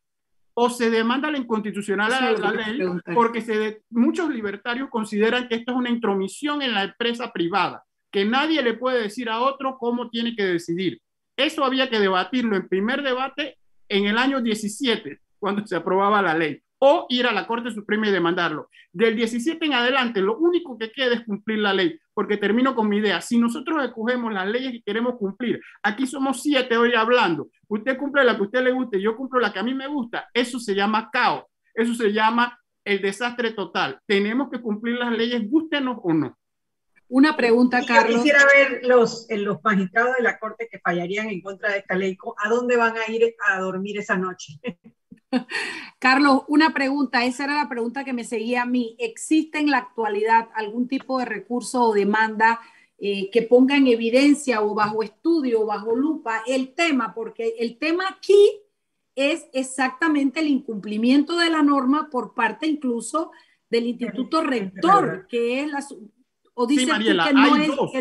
o 0.54 0.70
se 0.70 0.90
demanda 0.90 1.32
la 1.32 1.38
inconstitucional 1.38 2.12
a 2.12 2.32
la, 2.32 2.52
ley, 2.52 2.82
porque 3.14 3.42
se 3.42 3.84
muchos 3.90 4.30
libertarios 4.30 4.90
consideran 4.90 5.48
que 5.48 5.56
esto 5.56 5.72
es 5.72 5.78
una 5.78 5.90
intromisión 5.90 6.62
en 6.62 6.74
la 6.74 6.84
empresa 6.84 7.32
privada 7.32 7.86
que 8.12 8.26
nadie 8.26 8.62
le 8.62 8.74
puede 8.74 9.04
decir 9.04 9.30
a 9.30 9.42
otro 9.42 9.78
cómo 9.78 10.10
tiene 10.10 10.36
que 10.36 10.46
decidir. 10.46 11.02
Eso 11.38 11.64
había 11.64 11.90
que 11.90 12.00
debatirlo 12.00 12.56
en 12.56 12.68
primer 12.68 13.02
debate 13.02 13.58
en 13.88 14.06
el 14.06 14.18
año 14.18 14.42
17, 14.42 15.20
cuando 15.40 15.66
se 15.66 15.76
aprobaba 15.76 16.22
la 16.22 16.36
ley, 16.36 16.62
o 16.80 17.06
ir 17.10 17.28
a 17.28 17.34
la 17.34 17.48
Corte 17.48 17.72
Suprema 17.72 18.08
y 18.08 18.12
demandarlo. 18.12 18.70
Del 18.92 19.16
17 19.16 19.66
en 19.66 19.74
adelante, 19.74 20.22
lo 20.22 20.38
único 20.38 20.78
que 20.78 20.92
queda 20.92 21.16
es 21.16 21.26
cumplir 21.26 21.60
la 21.60 21.74
ley, 21.74 22.00
porque 22.14 22.38
termino 22.38 22.76
con 22.76 22.90
mi 22.90 22.98
idea. 22.98 23.22
Si 23.22 23.38
nosotros 23.38 23.84
escogemos 23.84 24.34
las 24.34 24.48
leyes 24.48 24.72
que 24.72 24.82
queremos 24.82 25.16
cumplir, 25.18 25.62
aquí 25.84 26.08
somos 26.08 26.42
siete 26.42 26.78
hoy 26.78 26.94
hablando, 26.94 27.50
usted 27.68 27.98
cumple 27.98 28.24
la 28.24 28.36
que 28.36 28.42
a 28.42 28.46
usted 28.46 28.64
le 28.64 28.72
guste, 28.72 29.02
yo 29.02 29.16
cumplo 29.16 29.40
la 29.40 29.54
que 29.54 29.60
a 29.60 29.64
mí 29.64 29.74
me 29.74 29.88
gusta, 29.88 30.28
eso 30.34 30.60
se 30.60 30.76
llama 30.76 31.10
caos, 31.12 31.46
eso 31.74 31.94
se 31.94 32.12
llama 32.12 32.58
el 32.84 33.02
desastre 33.02 33.52
total. 33.52 34.00
Tenemos 34.06 34.50
que 34.50 34.62
cumplir 34.62 34.98
las 34.98 35.16
leyes, 35.16 35.50
gustenos 35.50 35.98
o 36.02 36.14
no. 36.14 36.39
Una 37.10 37.36
pregunta, 37.36 37.84
Carlos. 37.86 38.18
Yo 38.18 38.18
quisiera 38.18 38.46
ver 38.46 38.82
los, 38.84 39.26
los 39.30 39.58
magistrados 39.64 40.16
de 40.18 40.24
la 40.24 40.38
Corte 40.38 40.68
que 40.72 40.80
fallarían 40.80 41.28
en 41.30 41.42
contra 41.42 41.72
de 41.72 41.80
esta 41.80 41.96
ley. 41.96 42.16
¿A 42.38 42.50
dónde 42.50 42.78
van 42.78 42.96
a 42.98 43.12
ir 43.12 43.36
a 43.50 43.60
dormir 43.60 43.98
esa 43.98 44.16
noche? 44.16 44.60
Carlos, 46.00 46.44
una 46.48 46.72
pregunta, 46.72 47.26
esa 47.26 47.46
era 47.46 47.56
la 47.56 47.68
pregunta 47.68 48.04
que 48.04 48.14
me 48.14 48.24
seguía 48.24 48.62
a 48.62 48.68
mí. 48.68 48.96
¿Existe 49.00 49.58
en 49.58 49.72
la 49.72 49.80
actualidad 49.80 50.50
algún 50.54 50.88
tipo 50.88 51.18
de 51.18 51.26
recurso 51.26 51.84
o 51.84 51.94
demanda 51.94 52.60
eh, 53.00 53.32
que 53.32 53.42
ponga 53.42 53.76
en 53.76 53.88
evidencia 53.88 54.62
o 54.62 54.76
bajo 54.76 55.02
estudio 55.02 55.62
o 55.62 55.66
bajo 55.66 55.96
lupa 55.96 56.44
el 56.46 56.76
tema? 56.76 57.16
Porque 57.16 57.56
el 57.58 57.80
tema 57.80 58.06
aquí 58.08 58.62
es 59.16 59.48
exactamente 59.52 60.42
el 60.42 60.48
incumplimiento 60.48 61.38
de 61.38 61.50
la 61.50 61.64
norma 61.64 62.10
por 62.12 62.36
parte 62.36 62.68
incluso 62.68 63.32
del 63.68 63.88
Instituto 63.88 64.42
Rector, 64.42 65.28
que 65.28 65.62
es 65.62 65.72
la, 65.72 65.84
sí, 66.68 66.86
Mariela, 66.86 67.26
hay 67.26 67.68
dos. 67.68 67.92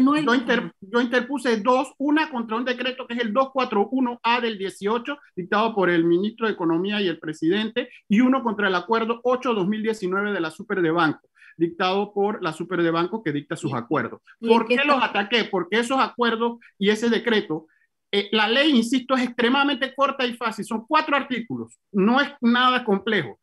yo, 0.81 1.01
interpuse 1.01 1.61
dos, 1.61 1.93
una 1.99 2.31
contra 2.31 2.57
un 2.57 2.65
decreto 2.65 3.07
que 3.07 3.15
es 3.15 3.21
el 3.21 3.33
241A 3.33 4.41
del 4.41 4.59
18, 4.59 5.17
dictado 5.37 5.75
por 5.75 5.91
el 5.91 6.05
ministro 6.05 6.47
de 6.47 6.55
Economía 6.55 7.01
y 7.01 7.09
el 7.09 7.19
presidente, 7.19 7.89
y 8.09 8.21
uno 8.21 8.43
contra 8.43 8.69
el 8.69 8.75
acuerdo 8.75 9.23
8-2019 9.23 10.33
de 10.33 10.41
la 10.41 10.51
Super 10.51 10.83
de 10.83 10.91
Banco 10.91 11.29
dictado 11.57 12.13
por 12.15 12.41
la 12.41 12.53
Super 12.53 12.83
de 12.85 12.93
Banco 12.93 13.21
que 13.21 13.33
dicta 13.33 13.57
sus 13.57 13.75
acuerdos. 13.75 14.21
¿Por 14.41 14.67
qué 14.67 14.77
los 14.87 15.03
ataqué? 15.03 15.43
Porque 15.43 15.81
esos 15.81 15.99
acuerdos 15.99 16.59
y 16.79 16.91
ese 16.91 17.11
decreto 17.11 17.67
Eh, 18.11 18.29
la 18.33 18.49
ley, 18.49 18.71
insisto, 18.71 19.15
es 19.15 19.23
extremadamente 19.23 19.95
corta 19.95 20.25
y 20.25 20.33
fácil. 20.33 20.65
Son 20.65 20.87
cuatro 20.87 21.15
artículos. 21.15 21.79
No 21.93 22.21
es 22.21 22.31
nada 22.41 22.83
complejo. 22.83 23.39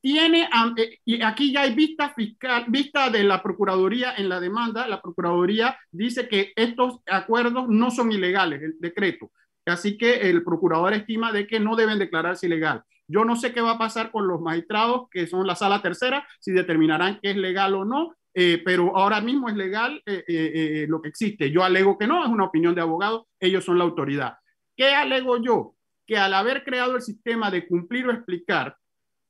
Tiene, 0.00 0.48
eh, 0.76 0.98
y 1.04 1.22
aquí 1.22 1.52
ya 1.52 1.62
hay 1.62 1.74
vista 1.74 2.12
fiscal, 2.14 2.66
vista 2.68 3.10
de 3.10 3.24
la 3.24 3.42
Procuraduría 3.42 4.14
en 4.16 4.28
la 4.28 4.40
demanda. 4.40 4.86
La 4.86 5.00
Procuraduría 5.00 5.78
dice 5.90 6.28
que 6.28 6.52
estos 6.56 7.00
acuerdos 7.06 7.68
no 7.68 7.90
son 7.90 8.12
ilegales, 8.12 8.62
el 8.62 8.76
decreto. 8.78 9.30
Así 9.66 9.96
que 9.96 10.28
el 10.28 10.44
procurador 10.44 10.92
estima 10.92 11.32
de 11.32 11.46
que 11.46 11.58
no 11.58 11.74
deben 11.74 11.98
declararse 11.98 12.46
ilegal. 12.46 12.82
Yo 13.06 13.24
no 13.24 13.36
sé 13.36 13.52
qué 13.52 13.60
va 13.60 13.72
a 13.72 13.78
pasar 13.78 14.10
con 14.10 14.28
los 14.28 14.40
magistrados, 14.40 15.08
que 15.10 15.26
son 15.26 15.46
la 15.46 15.56
sala 15.56 15.82
tercera, 15.82 16.26
si 16.40 16.52
determinarán 16.52 17.18
que 17.20 17.30
es 17.30 17.36
legal 17.36 17.74
o 17.74 17.84
no, 17.84 18.14
eh, 18.34 18.60
pero 18.64 18.96
ahora 18.96 19.20
mismo 19.20 19.48
es 19.48 19.54
legal 19.54 20.02
eh, 20.06 20.24
eh, 20.26 20.86
lo 20.88 21.00
que 21.00 21.08
existe. 21.08 21.50
Yo 21.50 21.62
alego 21.62 21.98
que 21.98 22.06
no, 22.06 22.24
es 22.24 22.30
una 22.30 22.44
opinión 22.44 22.74
de 22.74 22.80
abogado, 22.80 23.28
ellos 23.38 23.64
son 23.64 23.78
la 23.78 23.84
autoridad. 23.84 24.34
¿Qué 24.76 24.88
alego 24.88 25.36
yo? 25.42 25.76
Que 26.06 26.18
al 26.18 26.34
haber 26.34 26.64
creado 26.64 26.96
el 26.96 27.02
sistema 27.02 27.50
de 27.50 27.66
cumplir 27.66 28.06
o 28.06 28.12
explicar 28.12 28.76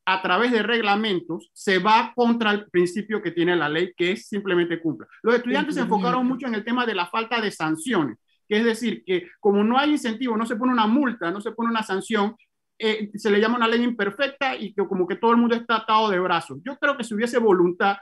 a 0.07 0.20
través 0.20 0.52
de 0.52 0.62
reglamentos, 0.62 1.50
se 1.55 1.78
va 1.78 2.12
contra 2.14 2.50
el 2.50 2.66
principio 2.70 3.22
que 3.22 3.30
tiene 3.30 3.57
la 3.57 3.68
ley, 3.68 3.94
que 3.96 4.12
es 4.12 4.28
simplemente 4.28 4.80
cumpla. 4.80 5.07
Los 5.22 5.36
estudiantes 5.36 5.76
se 5.76 5.80
enfocaron 5.80 6.26
mucho 6.26 6.46
en 6.46 6.55
el 6.55 6.64
tema 6.64 6.84
de 6.84 6.94
la 6.94 7.07
falta 7.07 7.40
de 7.40 7.50
sanciones, 7.50 8.18
que 8.46 8.59
es 8.59 8.64
decir, 8.64 9.02
que 9.05 9.28
como 9.40 9.64
no 9.64 9.78
hay 9.78 9.92
incentivo, 9.92 10.36
no 10.36 10.44
se 10.44 10.57
pone 10.57 10.72
una 10.72 10.86
multa, 10.86 11.30
no 11.30 11.40
se 11.40 11.52
pone 11.52 11.70
una 11.70 11.82
sanción, 11.82 12.36
se 12.78 13.30
le 13.30 13.40
llama 13.40 13.57
una 13.57 13.68
ley 13.68 13.82
imperfecta 13.82 14.57
y 14.57 14.74
que 14.74 14.86
como 14.86 15.07
que 15.07 15.16
todo 15.16 15.30
el 15.30 15.38
mundo 15.38 15.55
está 15.55 15.76
atado 15.76 16.11
de 16.11 16.18
brazos. 16.18 16.59
Yo 16.64 16.76
creo 16.78 16.96
que 16.96 17.05
si 17.05 17.14
hubiese 17.14 17.38
voluntad, 17.38 17.96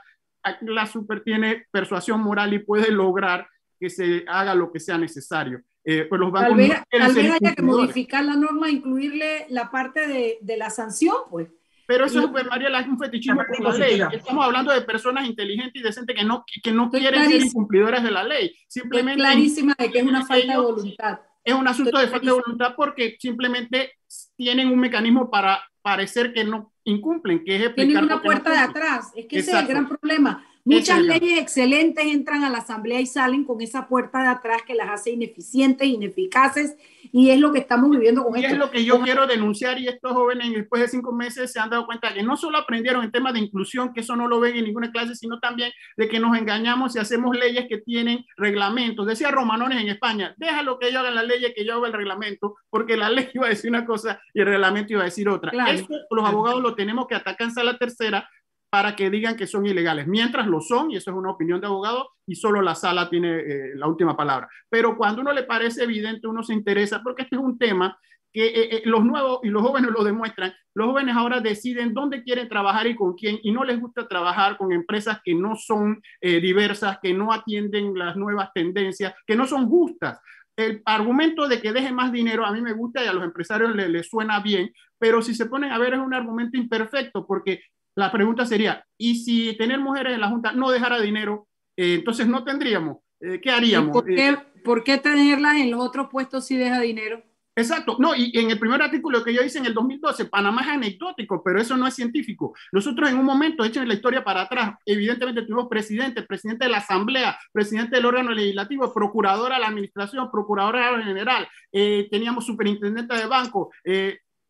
la 0.61 0.85
super 0.87 1.23
tiene 1.23 1.67
persuasión 1.71 2.21
moral 2.21 2.53
y 2.53 2.59
puede 2.59 2.91
lograr 2.91 3.47
que 3.79 3.89
se 3.89 4.25
haga 4.27 4.53
lo 4.55 4.71
que 4.71 4.81
sea 4.81 4.97
necesario. 4.97 5.61
Eh, 5.85 6.05
pues 6.09 6.19
los 6.19 6.31
bancos 6.31 6.49
tal 6.49 6.57
vez, 6.57 6.83
tal 6.89 7.13
vez 7.13 7.31
haya 7.31 7.55
que 7.55 7.61
modificar 7.61 8.23
la 8.23 8.35
norma, 8.35 8.69
incluirle 8.69 9.45
la 9.49 9.69
parte 9.69 10.07
de, 10.07 10.37
de 10.41 10.57
la 10.57 10.69
sanción, 10.69 11.15
pues. 11.29 11.47
Pero 11.85 12.05
eso, 12.05 12.31
pues, 12.31 12.45
María, 12.45 12.79
es 12.79 12.87
un 12.87 12.97
fetichismo 12.97 13.41
por 13.45 13.59
la 13.59 13.73
ley. 13.77 14.01
Estamos 14.11 14.45
hablando 14.45 14.71
de 14.71 14.81
personas 14.81 15.27
inteligentes 15.27 15.81
y 15.81 15.83
decentes 15.83 16.15
que 16.15 16.23
no, 16.23 16.45
que 16.63 16.71
no 16.71 16.89
quieren 16.89 17.29
ser 17.29 17.41
incumplidoras 17.41 18.03
de 18.03 18.11
la 18.11 18.23
ley. 18.23 18.55
Simplemente. 18.67 19.21
Estoy 19.21 19.33
clarísima 19.33 19.75
de 19.77 19.91
que 19.91 19.99
es 19.99 20.05
una 20.05 20.25
falta 20.25 20.53
de 20.53 20.59
voluntad. 20.59 21.19
Es 21.43 21.53
un 21.53 21.67
asunto 21.67 21.97
de 21.97 22.07
falta 22.07 22.25
de 22.25 22.31
voluntad 22.31 22.73
porque 22.75 23.17
simplemente 23.19 23.93
tienen 24.37 24.69
un 24.69 24.79
mecanismo 24.79 25.29
para 25.29 25.61
parecer 25.81 26.33
que 26.33 26.45
no 26.45 26.73
incumplen, 26.85 27.43
que 27.43 27.65
es 27.65 27.75
Tienen 27.75 28.05
una 28.05 28.21
puerta 28.21 28.51
de 28.51 28.57
atrás, 28.57 29.11
es 29.15 29.25
que 29.27 29.39
ese 29.39 29.51
es 29.51 29.57
el 29.57 29.67
gran 29.67 29.87
problema. 29.87 30.45
Muchas 30.65 31.01
leyes 31.01 31.39
excelentes 31.39 32.05
entran 32.05 32.45
a 32.45 32.49
la 32.49 32.59
Asamblea 32.59 33.01
y 33.01 33.05
salen 33.05 33.43
con 33.43 33.59
esa 33.59 33.87
puerta 33.87 34.21
de 34.21 34.27
atrás 34.27 34.61
que 34.65 34.75
las 34.75 34.89
hace 34.89 35.11
ineficientes, 35.11 35.85
ineficaces, 35.85 36.77
y 37.11 37.31
es 37.31 37.39
lo 37.39 37.51
que 37.51 37.59
estamos 37.59 37.89
viviendo 37.89 38.23
con 38.23 38.37
y 38.37 38.39
esto. 38.39 38.53
es 38.53 38.59
lo 38.59 38.71
que 38.71 38.85
yo 38.85 39.01
quiero 39.01 39.27
denunciar, 39.27 39.77
y 39.79 39.87
estos 39.87 40.13
jóvenes 40.13 40.53
después 40.53 40.81
de 40.81 40.87
cinco 40.87 41.11
meses 41.11 41.51
se 41.51 41.59
han 41.59 41.69
dado 41.69 41.85
cuenta 41.85 42.13
que 42.13 42.23
no 42.23 42.37
solo 42.37 42.57
aprendieron 42.57 43.03
en 43.03 43.11
temas 43.11 43.33
de 43.33 43.39
inclusión, 43.39 43.93
que 43.93 44.01
eso 44.01 44.15
no 44.15 44.29
lo 44.29 44.39
ven 44.39 44.55
en 44.55 44.63
ninguna 44.63 44.89
clase, 44.91 45.15
sino 45.15 45.39
también 45.39 45.71
de 45.97 46.07
que 46.07 46.19
nos 46.19 46.37
engañamos 46.37 46.95
y 46.95 46.99
hacemos 46.99 47.35
leyes 47.35 47.65
que 47.67 47.79
tienen 47.79 48.25
reglamentos. 48.37 49.05
Decía 49.05 49.31
Romanones 49.31 49.81
en 49.81 49.89
España, 49.89 50.33
déjalo 50.37 50.79
que 50.79 50.93
yo 50.93 50.99
haga 50.99 51.11
la 51.11 51.23
ley 51.23 51.43
que 51.53 51.65
yo 51.65 51.75
haga 51.75 51.87
el 51.87 51.93
reglamento, 51.93 52.55
porque 52.69 52.95
la 52.95 53.09
ley 53.09 53.29
iba 53.33 53.47
a 53.47 53.49
decir 53.49 53.69
una 53.69 53.85
cosa 53.85 54.21
y 54.33 54.39
el 54.39 54.47
reglamento 54.47 54.93
iba 54.93 55.01
a 55.01 55.05
decir 55.05 55.27
otra. 55.27 55.51
Esto 55.71 55.93
los 56.09 56.25
abogados 56.25 56.61
lo 56.61 56.73
tenemos 56.73 57.07
que 57.07 57.15
atacar 57.15 57.47
en 57.47 57.53
sala 57.53 57.77
tercera 57.77 58.29
para 58.73 58.95
que 58.95 59.11
digan 59.11 59.37
que 59.37 59.45
son 59.45 59.67
ilegales, 59.67 60.07
mientras 60.07 60.47
lo 60.47 60.59
son, 60.59 60.89
y 60.89 60.95
eso 60.95 61.11
es 61.11 61.15
una 61.15 61.29
opinión 61.29 61.61
de 61.61 61.67
abogado, 61.67 62.09
y 62.25 62.33
solo 62.33 62.59
la 62.59 62.73
sala 62.73 63.07
tiene 63.07 63.37
eh, 63.37 63.71
la 63.75 63.85
última 63.85 64.17
palabra. 64.17 64.49
Pero 64.67 64.97
cuando 64.97 65.21
uno 65.21 65.31
le 65.31 65.43
parece 65.43 65.83
evidente, 65.83 66.25
uno 66.25 66.41
se 66.41 66.55
interesa, 66.55 67.03
porque 67.03 67.21
este 67.21 67.35
es 67.35 67.41
un 67.43 67.59
tema 67.59 67.95
que 68.31 68.47
eh, 68.47 68.77
eh, 68.77 68.81
los 68.85 69.05
nuevos 69.05 69.41
y 69.43 69.49
los 69.49 69.61
jóvenes 69.61 69.91
lo 69.91 70.03
demuestran, 70.03 70.55
los 70.73 70.87
jóvenes 70.87 71.15
ahora 71.15 71.39
deciden 71.39 71.93
dónde 71.93 72.23
quieren 72.23 72.49
trabajar 72.49 72.87
y 72.87 72.95
con 72.95 73.13
quién, 73.13 73.37
y 73.43 73.51
no 73.51 73.63
les 73.63 73.79
gusta 73.79 74.07
trabajar 74.07 74.57
con 74.57 74.73
empresas 74.73 75.21
que 75.23 75.35
no 75.35 75.55
son 75.55 76.01
diversas, 76.19 76.97
que 76.99 77.13
no 77.13 77.31
atienden 77.31 77.95
las 77.95 78.15
nuevas 78.15 78.49
tendencias, 78.55 79.13
que 79.27 79.35
no 79.35 79.45
son 79.45 79.69
justas. 79.69 80.19
El 80.55 80.81
argumento 80.85 81.47
de 81.47 81.61
que 81.61 81.73
deje 81.73 81.91
más 81.91 82.11
dinero 82.11 82.43
a 82.43 82.51
mí 82.51 82.59
me 82.59 82.73
gusta 82.73 83.03
y 83.03 83.07
a 83.07 83.13
los 83.13 83.23
empresarios 83.23 83.75
les, 83.75 83.87
les 83.87 84.09
suena 84.09 84.39
bien, 84.39 84.73
pero 84.97 85.21
si 85.21 85.35
se 85.35 85.45
ponen 85.45 85.71
a 85.71 85.77
ver 85.77 85.93
es 85.93 85.99
un 85.99 86.15
argumento 86.15 86.57
imperfecto 86.57 87.27
porque 87.27 87.61
la 87.95 88.11
pregunta 88.11 88.45
sería, 88.45 88.85
¿y 88.97 89.15
si 89.15 89.55
tener 89.57 89.79
mujeres 89.79 90.13
en 90.13 90.21
la 90.21 90.29
Junta 90.29 90.51
no 90.51 90.71
dejara 90.71 90.99
dinero, 90.99 91.47
eh, 91.77 91.95
entonces 91.95 92.27
no 92.27 92.43
tendríamos? 92.43 92.97
Eh, 93.19 93.39
¿Qué 93.41 93.51
haríamos? 93.51 93.91
Por 93.91 94.05
qué, 94.05 94.29
eh, 94.29 94.37
¿Por 94.63 94.83
qué 94.83 94.97
tenerlas 94.97 95.57
en 95.57 95.71
los 95.71 95.81
otros 95.81 96.07
puestos 96.11 96.45
si 96.45 96.57
deja 96.57 96.79
dinero? 96.81 97.23
Exacto, 97.55 97.97
no, 97.99 98.15
y 98.15 98.31
en 98.33 98.49
el 98.49 98.57
primer 98.57 98.81
artículo 98.81 99.23
que 99.23 99.31
yo 99.31 99.43
hice 99.43 99.59
en 99.59 99.67
el 99.67 99.75
2012, 99.75 100.25
Panamá 100.25 100.63
es 100.63 100.69
anecdótico, 100.69 101.43
pero 101.43 101.61
eso 101.61 101.77
no 101.77 101.85
es 101.85 101.93
científico. 101.93 102.55
Nosotros 102.71 103.07
en 103.11 103.17
un 103.19 103.25
momento, 103.25 103.63
hecho 103.63 103.79
en 103.79 103.87
la 103.87 103.93
historia 103.93 104.23
para 104.23 104.41
atrás, 104.41 104.73
evidentemente 104.87 105.43
tuvimos 105.43 105.67
presidente, 105.69 106.23
presidente 106.23 106.65
de 106.65 106.71
la 106.71 106.77
Asamblea, 106.77 107.37
presidente 107.51 107.97
del 107.97 108.07
órgano 108.07 108.31
legislativo, 108.31 108.91
procuradora 108.91 109.55
de 109.55 109.61
la 109.61 109.67
administración, 109.67 110.31
procuradora 110.31 110.99
general, 111.03 111.47
teníamos 111.71 112.43
superintendente 112.43 113.15
de 113.15 113.27
banco, 113.27 113.71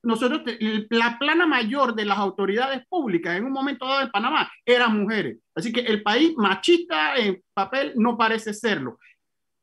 nosotros, 0.04 0.42
la 0.90 1.18
plana 1.18 1.48
mayor 1.48 1.96
de 1.96 2.04
las 2.06 2.18
autoridades 2.18 2.86
públicas 2.88 3.38
en 3.38 3.46
un 3.46 3.54
momento 3.54 3.88
dado 3.88 4.02
en 4.02 4.12
Panamá 4.12 4.52
eran 4.66 5.02
mujeres. 5.02 5.38
Así 5.56 5.72
que 5.72 5.80
el 5.80 6.04
país 6.04 6.34
machista 6.36 7.16
en 7.16 7.42
papel 7.54 7.94
no 7.96 8.18
parece 8.18 8.54
serlo. 8.54 9.00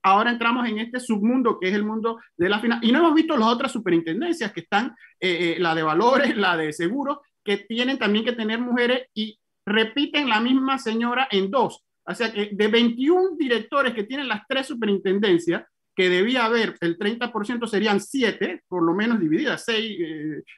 Ahora 0.03 0.30
entramos 0.30 0.66
en 0.66 0.78
este 0.78 0.99
submundo 0.99 1.59
que 1.61 1.68
es 1.68 1.74
el 1.74 1.84
mundo 1.84 2.18
de 2.38 2.49
la 2.49 2.59
finanza. 2.59 2.86
Y 2.86 2.91
no 2.91 3.01
hemos 3.01 3.14
visto 3.14 3.36
las 3.36 3.49
otras 3.49 3.70
superintendencias 3.70 4.51
que 4.53 4.61
están, 4.61 4.95
eh, 5.20 5.57
eh, 5.57 5.57
la 5.59 5.74
de 5.74 5.82
valores, 5.82 6.34
la 6.36 6.57
de 6.57 6.72
seguros, 6.72 7.18
que 7.45 7.59
tienen 7.59 7.99
también 7.99 8.24
que 8.24 8.32
tener 8.32 8.59
mujeres 8.59 9.09
y 9.14 9.38
repiten 9.66 10.28
la 10.28 10.41
misma 10.41 10.78
señora 10.78 11.28
en 11.30 11.51
dos. 11.51 11.84
O 12.07 12.14
sea 12.14 12.32
que 12.32 12.51
de 12.53 12.68
21 12.68 13.36
directores 13.36 13.93
que 13.93 14.05
tienen 14.05 14.26
las 14.26 14.43
tres 14.49 14.66
superintendencias, 14.66 15.64
que 16.01 16.09
debía 16.09 16.46
haber 16.46 16.78
el 16.80 16.98
30% 16.98 17.66
serían 17.66 18.01
7, 18.01 18.64
por 18.66 18.82
lo 18.82 18.94
menos 18.94 19.20
divididas, 19.20 19.64
6, 19.66 19.98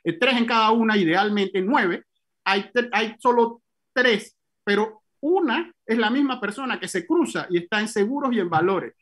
3 0.05 0.37
en 0.37 0.47
cada 0.47 0.71
una, 0.71 0.97
idealmente 0.97 1.61
9. 1.61 2.05
Hay, 2.45 2.71
hay 2.93 3.17
solo 3.19 3.61
3, 3.93 4.37
pero 4.63 5.03
una 5.19 5.75
es 5.85 5.99
la 5.99 6.11
misma 6.11 6.41
persona 6.41 6.79
que 6.79 6.87
se 6.87 7.05
cruza 7.05 7.49
y 7.51 7.59
está 7.59 7.81
en 7.81 7.89
seguros 7.89 8.33
y 8.33 8.39
en 8.39 8.49
valores. 8.49 8.95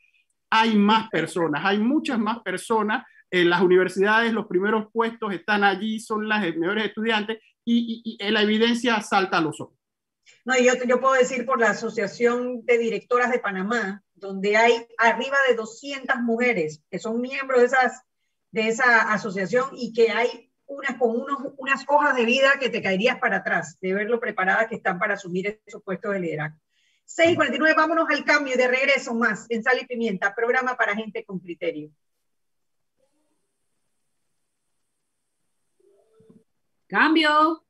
Hay 0.49 0.75
más 0.75 1.11
personas, 1.11 1.63
hay 1.63 1.77
muchas 1.77 2.17
más 2.17 2.39
personas. 2.39 3.05
En 3.29 3.47
las 3.47 3.61
universidades 3.61 4.33
los 4.33 4.47
primeros 4.47 4.87
puestos 4.91 5.31
están 5.35 5.63
allí, 5.63 5.99
son 5.99 6.27
las 6.27 6.41
mejores 6.55 6.85
estudiantes 6.85 7.37
y, 7.63 8.01
y, 8.03 8.31
la 8.31 8.41
evidencia 8.41 8.99
salta 9.01 9.37
a 9.37 9.41
los 9.41 9.61
ojos. 9.61 9.77
No, 10.43 10.57
yo, 10.57 10.73
yo 10.87 10.99
puedo 10.99 11.13
decir 11.13 11.45
por 11.45 11.59
la 11.59 11.69
Asociación 11.69 12.65
de 12.65 12.79
Directoras 12.79 13.29
de 13.29 13.37
Panamá, 13.37 14.01
donde 14.21 14.55
hay 14.55 14.87
arriba 14.97 15.35
de 15.49 15.55
200 15.55 16.17
mujeres 16.21 16.81
que 16.89 16.99
son 16.99 17.19
miembros 17.19 17.59
de, 17.59 17.65
esas, 17.65 18.03
de 18.51 18.67
esa 18.69 19.11
asociación 19.11 19.71
y 19.73 19.91
que 19.91 20.11
hay 20.11 20.53
unas 20.67 20.97
con 20.97 21.09
unos, 21.09 21.53
unas 21.57 21.83
hojas 21.87 22.15
de 22.15 22.23
vida 22.23 22.51
que 22.59 22.69
te 22.69 22.81
caerías 22.81 23.19
para 23.19 23.37
atrás 23.37 23.77
de 23.81 23.93
ver 23.93 24.09
lo 24.09 24.19
preparadas 24.21 24.67
que 24.67 24.75
están 24.75 24.99
para 24.99 25.15
asumir 25.15 25.61
esos 25.65 25.83
puestos 25.83 26.13
de 26.13 26.19
liderazgo. 26.21 26.57
6.49, 27.07 27.75
vámonos 27.75 28.07
al 28.09 28.23
cambio 28.23 28.53
y 28.53 28.57
de 28.57 28.67
regreso 28.69 29.13
más 29.13 29.47
en 29.49 29.63
Sal 29.63 29.79
y 29.81 29.85
Pimienta, 29.85 30.33
programa 30.33 30.77
para 30.77 30.95
gente 30.95 31.25
con 31.25 31.39
criterio. 31.39 31.91
Cambio. 36.87 37.65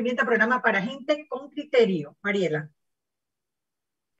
Pimienta, 0.00 0.24
programa 0.24 0.62
para 0.62 0.80
gente 0.80 1.26
con 1.28 1.50
criterio. 1.50 2.16
Mariela. 2.22 2.70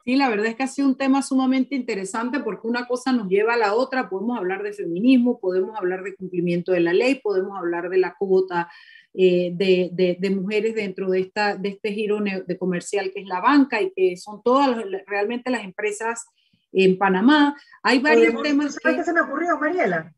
Sí, 0.05 0.15
la 0.15 0.29
verdad 0.29 0.45
es 0.49 0.55
que 0.55 0.63
ha 0.63 0.67
sido 0.67 0.89
un 0.89 0.97
tema 0.99 1.23
sumamente 1.23 1.75
interesante 1.75 2.39
porque 2.41 2.69
una 2.69 2.87
cosa 2.87 3.13
nos 3.13 3.29
lleva 3.29 3.55
a 3.55 3.57
la 3.57 3.75
otra. 3.75 4.11
Podemos 4.11 4.37
hablar 4.37 4.63
de 4.63 4.75
feminismo, 4.75 5.41
podemos 5.41 5.75
hablar 5.79 6.03
de 6.03 6.15
cumplimiento 6.17 6.73
de 6.73 6.81
la 6.81 6.93
ley, 6.93 7.15
podemos 7.23 7.57
hablar 7.57 7.89
de 7.89 7.97
la 7.97 8.15
cuota 8.19 8.71
eh, 9.15 9.53
de, 9.55 10.19
de, 10.21 10.31
mujeres 10.31 10.75
dentro 10.75 11.09
de, 11.09 11.21
esta, 11.21 11.57
de 11.57 11.71
este 11.71 11.93
giro 11.93 12.19
de 12.21 12.59
comercial 12.59 13.11
que 13.11 13.23
es 13.23 13.27
la 13.27 13.41
banca 13.41 13.81
y 13.81 13.91
que 13.97 14.19
son 14.19 14.43
todas 14.43 14.85
realmente 15.07 15.51
las 15.51 15.65
empresas 15.65 16.27
en 16.73 16.99
Panamá. 16.99 17.57
Hay 17.83 18.01
varios 18.01 18.43
temas. 18.43 18.77
¿Sabes 18.83 18.99
qué 18.99 19.05
se 19.05 19.15
me 19.15 19.23
ocurrió, 19.23 19.59
Mariela? 19.59 20.13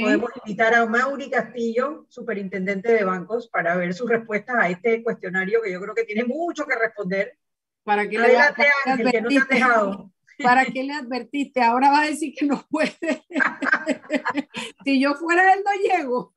Podemos 0.00 0.30
invitar 0.44 0.74
a 0.74 0.86
Mauri 0.86 1.28
Castillo, 1.28 2.06
superintendente 2.08 2.92
de 2.92 3.04
bancos, 3.04 3.48
para 3.48 3.76
ver 3.76 3.92
sus 3.94 4.08
respuestas 4.08 4.56
a 4.58 4.68
este 4.68 5.02
cuestionario 5.02 5.60
que 5.60 5.72
yo 5.72 5.80
creo 5.80 5.94
que 5.94 6.04
tiene 6.04 6.24
mucho 6.24 6.66
que 6.66 6.76
responder 6.76 7.36
¿Para 7.84 8.08
qué, 8.08 8.18
le, 8.18 8.34
¿Para 10.42 10.64
qué 10.64 10.82
le 10.84 10.92
advertiste? 10.92 11.62
Ahora 11.62 11.90
va 11.90 12.02
a 12.02 12.06
decir 12.06 12.32
que 12.36 12.46
no 12.46 12.64
puede. 12.70 13.24
si 14.84 15.00
yo 15.00 15.14
fuera 15.14 15.52
él, 15.52 15.64
no 15.64 15.96
llego. 15.96 16.32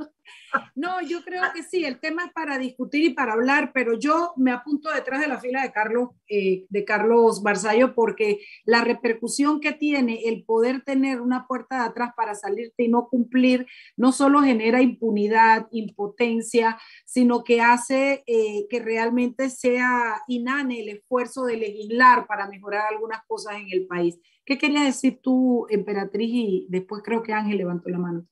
No, 0.75 1.01
yo 1.01 1.23
creo 1.23 1.41
que 1.53 1.63
sí, 1.63 1.85
el 1.85 1.99
tema 1.99 2.25
es 2.25 2.33
para 2.33 2.57
discutir 2.57 3.03
y 3.03 3.13
para 3.13 3.33
hablar, 3.33 3.71
pero 3.73 3.97
yo 3.97 4.33
me 4.37 4.51
apunto 4.51 4.89
detrás 4.91 5.21
de 5.21 5.27
la 5.27 5.39
fila 5.39 5.61
de 5.61 5.71
Carlos, 5.71 6.09
eh, 6.27 6.65
de 6.69 6.85
Carlos 6.85 7.43
Barzallo 7.43 7.93
porque 7.93 8.39
la 8.65 8.83
repercusión 8.83 9.59
que 9.59 9.73
tiene 9.73 10.21
el 10.25 10.43
poder 10.43 10.81
tener 10.83 11.21
una 11.21 11.47
puerta 11.47 11.79
de 11.79 11.85
atrás 11.85 12.11
para 12.15 12.35
salirte 12.35 12.83
y 12.83 12.87
no 12.87 13.07
cumplir, 13.09 13.67
no 13.97 14.11
solo 14.11 14.41
genera 14.41 14.81
impunidad, 14.81 15.67
impotencia, 15.71 16.77
sino 17.05 17.43
que 17.43 17.61
hace 17.61 18.23
eh, 18.27 18.67
que 18.69 18.79
realmente 18.79 19.49
sea 19.49 20.21
inane 20.27 20.81
el 20.81 20.89
esfuerzo 20.89 21.45
de 21.45 21.57
legislar 21.57 22.27
para 22.27 22.47
mejorar 22.47 22.87
algunas 22.89 23.21
cosas 23.27 23.55
en 23.55 23.67
el 23.71 23.87
país. 23.87 24.19
¿Qué 24.45 24.57
querías 24.57 24.85
decir 24.85 25.19
tú, 25.21 25.65
Emperatriz? 25.69 26.29
Y 26.31 26.67
después 26.69 27.01
creo 27.03 27.23
que 27.23 27.33
Ángel 27.33 27.57
levantó 27.57 27.89
la 27.89 27.97
mano 27.97 28.25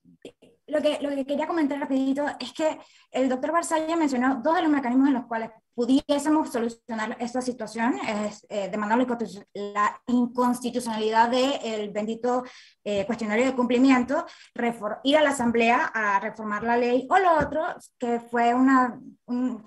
lo 0.66 0.80
que, 0.80 0.98
lo 1.00 1.10
que 1.10 1.26
quería 1.26 1.46
comentar 1.46 1.78
rapidito 1.78 2.26
es 2.40 2.52
que 2.52 2.78
el 3.10 3.28
doctor 3.28 3.52
Barzalla 3.52 3.96
mencionó 3.96 4.40
dos 4.42 4.54
de 4.54 4.62
los 4.62 4.70
mecanismos 4.70 5.08
en 5.08 5.14
los 5.14 5.26
cuales 5.26 5.50
pudiésemos 5.74 6.52
solucionar 6.52 7.16
esta 7.20 7.42
situación, 7.42 7.98
es 7.98 8.46
eh, 8.48 8.70
la 9.54 10.00
inconstitucionalidad 10.06 11.28
del 11.30 11.90
bendito 11.90 12.44
eh, 12.84 13.04
cuestionario 13.06 13.46
de 13.46 13.54
cumplimiento, 13.54 14.24
ir 15.02 15.16
a 15.16 15.22
la 15.22 15.30
Asamblea 15.30 15.90
a 15.92 16.20
reformar 16.20 16.62
la 16.62 16.76
ley, 16.76 17.06
o 17.10 17.18
lo 17.18 17.38
otro, 17.38 17.62
que 17.98 18.20
fue 18.20 18.54
una, 18.54 18.98
un, 19.26 19.66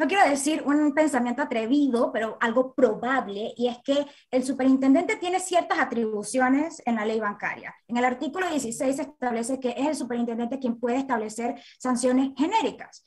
no 0.00 0.08
quiero 0.08 0.26
decir 0.26 0.62
un 0.64 0.94
pensamiento 0.94 1.42
atrevido, 1.42 2.10
pero 2.10 2.38
algo 2.40 2.72
probable, 2.72 3.52
y 3.54 3.68
es 3.68 3.76
que 3.84 4.06
el 4.30 4.42
superintendente 4.42 5.16
tiene 5.16 5.38
ciertas 5.40 5.78
atribuciones 5.78 6.80
en 6.86 6.94
la 6.94 7.04
ley 7.04 7.20
bancaria. 7.20 7.74
En 7.86 7.98
el 7.98 8.06
artículo 8.06 8.48
16 8.48 8.96
se 8.96 9.02
establece 9.02 9.60
que 9.60 9.74
es 9.76 9.86
el 9.86 9.94
superintendente 9.94 10.58
quien 10.58 10.80
puede 10.80 10.96
establecer 10.96 11.60
sanciones 11.78 12.30
genéricas. 12.34 13.04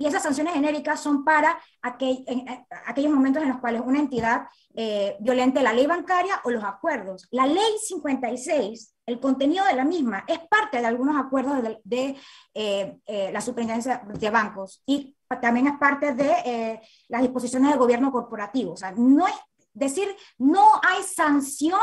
Y 0.00 0.06
esas 0.06 0.22
sanciones 0.22 0.54
genéricas 0.54 0.98
son 0.98 1.24
para 1.24 1.60
aquel, 1.82 2.24
eh, 2.26 2.64
aquellos 2.86 3.12
momentos 3.12 3.42
en 3.42 3.50
los 3.50 3.58
cuales 3.58 3.82
una 3.84 3.98
entidad 3.98 4.46
eh, 4.72 5.16
violente 5.20 5.62
la 5.62 5.74
ley 5.74 5.86
bancaria 5.86 6.40
o 6.44 6.50
los 6.50 6.62
acuerdos. 6.64 7.26
La 7.32 7.46
ley 7.46 7.76
56, 7.86 8.94
el 9.04 9.20
contenido 9.20 9.64
de 9.66 9.74
la 9.74 9.84
misma, 9.84 10.24
es 10.26 10.38
parte 10.48 10.80
de 10.80 10.86
algunos 10.86 11.16
acuerdos 11.22 11.62
de, 11.84 12.16
eh, 12.54 12.98
eh, 13.04 13.30
la 13.30 13.40
superintendencia 13.42 14.02
de 14.06 14.30
bancos 14.30 14.82
y 14.86 15.16
también 15.42 15.66
es 15.66 15.78
parte 15.78 16.14
de 16.14 16.80
las 17.08 17.22
disposiciones 17.22 17.70
del 17.70 17.78
gobierno 17.78 18.10
corporativo. 18.10 18.72
O 18.72 18.76
sea, 18.76 18.92
no 18.92 19.26
es 19.26 19.34
decir, 19.72 20.08
no 20.38 20.80
hay 20.82 21.02
sanción. 21.02 21.80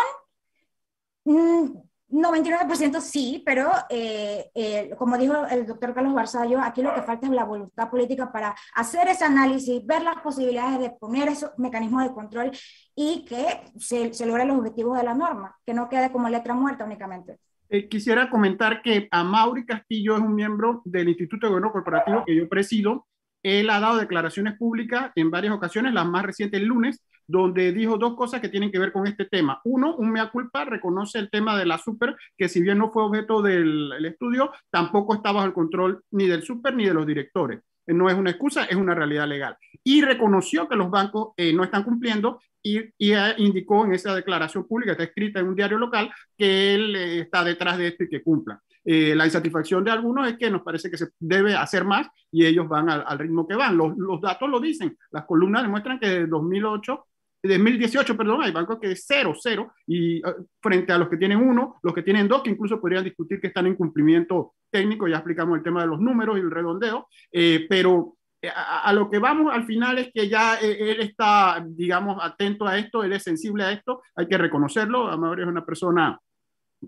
Mm, 2.10 2.22
99% 2.22 3.02
sí, 3.02 3.44
pero 3.46 3.70
eh, 3.90 4.50
eh, 4.54 4.96
como 4.98 5.18
dijo 5.18 5.46
el 5.50 5.66
doctor 5.66 5.94
Carlos 5.94 6.14
Barzallo, 6.14 6.60
aquí 6.62 6.82
lo 6.82 6.94
que 6.94 7.02
falta 7.02 7.28
es 7.28 7.34
la 7.34 7.44
voluntad 7.44 7.90
política 7.90 8.32
para 8.32 8.56
hacer 8.76 9.08
ese 9.08 9.26
análisis, 9.26 9.86
ver 9.86 10.04
las 10.04 10.18
posibilidades 10.18 10.80
de 10.80 10.90
poner 10.92 11.28
esos 11.28 11.52
mecanismos 11.58 12.04
de 12.04 12.14
control 12.14 12.52
y 12.96 13.26
que 13.26 13.62
se, 13.78 14.14
se 14.14 14.26
logren 14.26 14.48
los 14.48 14.58
objetivos 14.60 14.98
de 14.98 15.04
la 15.04 15.14
norma, 15.14 15.56
que 15.66 15.74
no 15.74 15.90
quede 15.90 16.12
como 16.12 16.30
letra 16.30 16.54
muerta 16.54 16.86
únicamente. 16.86 17.40
Eh, 17.70 17.90
quisiera 17.90 18.30
comentar 18.30 18.82
que 18.82 19.10
a 19.12 19.24
Mauri 19.24 19.66
Castillo 19.66 20.16
es 20.16 20.22
un 20.22 20.36
miembro 20.36 20.82
del 20.86 21.10
Instituto 21.10 21.48
de 21.48 21.52
Gobierno 21.52 21.72
Corporativo 21.72 22.24
que 22.26 22.36
yo 22.36 22.48
presido. 22.48 23.08
Él 23.48 23.70
ha 23.70 23.80
dado 23.80 23.98
declaraciones 23.98 24.58
públicas 24.58 25.12
en 25.16 25.32
varias 25.32 25.54
ocasiones, 25.54 25.94
las 25.94 26.06
más 26.06 26.26
recientes 26.26 26.60
el 26.60 26.68
lunes, 26.68 27.02
donde 27.26 27.72
dijo 27.72 27.98
dos 27.98 28.16
cosas 28.16 28.42
que 28.42 28.50
tienen 28.50 28.72
que 28.72 28.80
ver 28.80 28.92
con 28.92 29.08
este 29.08 29.24
tema. 29.24 29.62
Uno, 29.64 29.96
un 29.96 30.12
mea 30.12 30.30
culpa, 30.30 30.66
reconoce 30.66 31.20
el 31.20 31.30
tema 31.30 31.58
de 31.58 31.66
la 31.66 31.78
super, 31.78 32.18
que 32.38 32.50
si 32.50 32.62
bien 32.62 32.78
no 32.78 32.92
fue 32.92 33.04
objeto 33.04 33.42
del 33.42 34.04
estudio, 34.06 34.52
tampoco 34.70 35.16
está 35.16 35.32
bajo 35.32 35.46
el 35.46 35.54
control 35.54 36.04
ni 36.12 36.28
del 36.28 36.44
super 36.44 36.76
ni 36.76 36.86
de 36.86 36.94
los 36.94 37.08
directores. 37.08 37.62
No 37.86 38.10
es 38.10 38.16
una 38.16 38.32
excusa, 38.32 38.66
es 38.66 38.76
una 38.76 38.94
realidad 38.94 39.28
legal. 39.30 39.56
Y 39.82 40.02
reconoció 40.02 40.68
que 40.68 40.76
los 40.76 40.90
bancos 40.90 41.30
eh, 41.38 41.54
no 41.54 41.64
están 41.64 41.84
cumpliendo 41.84 42.42
y, 42.62 42.80
y, 42.98 43.14
indicó 43.38 43.86
en 43.86 43.94
esa 43.94 44.14
declaración 44.14 44.68
pública, 44.68 44.92
está 44.92 45.06
escrita 45.06 45.40
en 45.40 45.48
un 45.48 45.56
diario 45.56 45.78
local, 45.78 46.12
que 46.38 46.76
él 46.76 46.96
eh, 46.98 47.20
está 47.22 47.46
detrás 47.46 47.78
de 47.78 47.88
esto 47.88 48.04
y 48.04 48.10
que 48.10 48.22
cumpla. 48.22 48.62
La 48.90 49.26
insatisfacción 49.26 49.84
de 49.84 49.92
algunos 49.92 50.30
es 50.30 50.38
que 50.38 50.50
nos 50.50 50.62
parece 50.62 50.90
que 50.90 50.98
se 50.98 51.10
debe 51.20 51.54
hacer 51.56 51.84
más 51.84 52.08
y 52.32 52.46
ellos 52.46 52.70
van 52.70 52.90
al, 52.90 53.20
ritmo 53.20 53.46
que 53.46 53.56
van. 53.56 53.76
Los, 53.76 54.22
datos 54.22 54.50
lo 54.50 54.62
dicen, 54.62 54.98
las 55.12 55.26
columnas 55.26 55.64
demuestran 55.64 56.00
que 56.00 56.08
desde 56.08 56.28
2008 56.28 57.06
2018, 57.48 58.18
perdón, 58.18 58.42
hay 58.44 58.52
bancos 58.52 58.80
que 58.80 58.92
es 58.92 59.06
cero, 59.08 59.34
cero, 59.40 59.74
y 59.86 60.20
uh, 60.26 60.48
frente 60.62 60.92
a 60.92 60.98
los 60.98 61.10
que 61.10 61.18
tienen 61.18 61.40
uno, 61.40 61.80
los 61.82 61.94
que 61.94 62.04
tienen 62.04 62.28
dos, 62.28 62.44
que 62.44 62.50
incluso 62.50 62.80
podrían 62.80 63.04
discutir 63.04 63.40
que 63.40 63.48
están 63.48 63.68
en 63.68 63.76
cumplimiento 63.76 64.56
técnico, 64.70 65.08
ya 65.08 65.18
explicamos 65.18 65.58
el 65.58 65.64
tema 65.64 65.82
de 65.82 65.88
los 65.88 66.00
números 66.00 66.38
y 66.38 66.42
el 66.42 66.52
redondeo, 66.52 67.08
eh, 67.32 67.66
pero 67.70 68.18
eh, 68.42 68.50
a, 68.50 68.84
a, 68.84 68.94
lo 68.94 69.10
que 69.10 69.20
vamos 69.20 69.54
al 69.54 69.66
final 69.66 69.98
es 70.00 70.12
que 70.14 70.28
ya 70.28 70.56
eh, 70.56 70.92
él 70.92 71.02
está, 71.02 71.64
digamos, 71.68 72.18
atento 72.22 72.68
a 72.68 72.78
esto, 72.78 73.04
él 73.04 73.14
es 73.14 73.24
sensible 73.24 73.64
a 73.64 73.72
esto, 73.72 74.02
hay 74.16 74.28
que 74.28 74.38
reconocerlo, 74.38 75.08
Amador 75.08 75.42
es 75.42 75.48
una 75.48 75.66
persona 75.66 76.20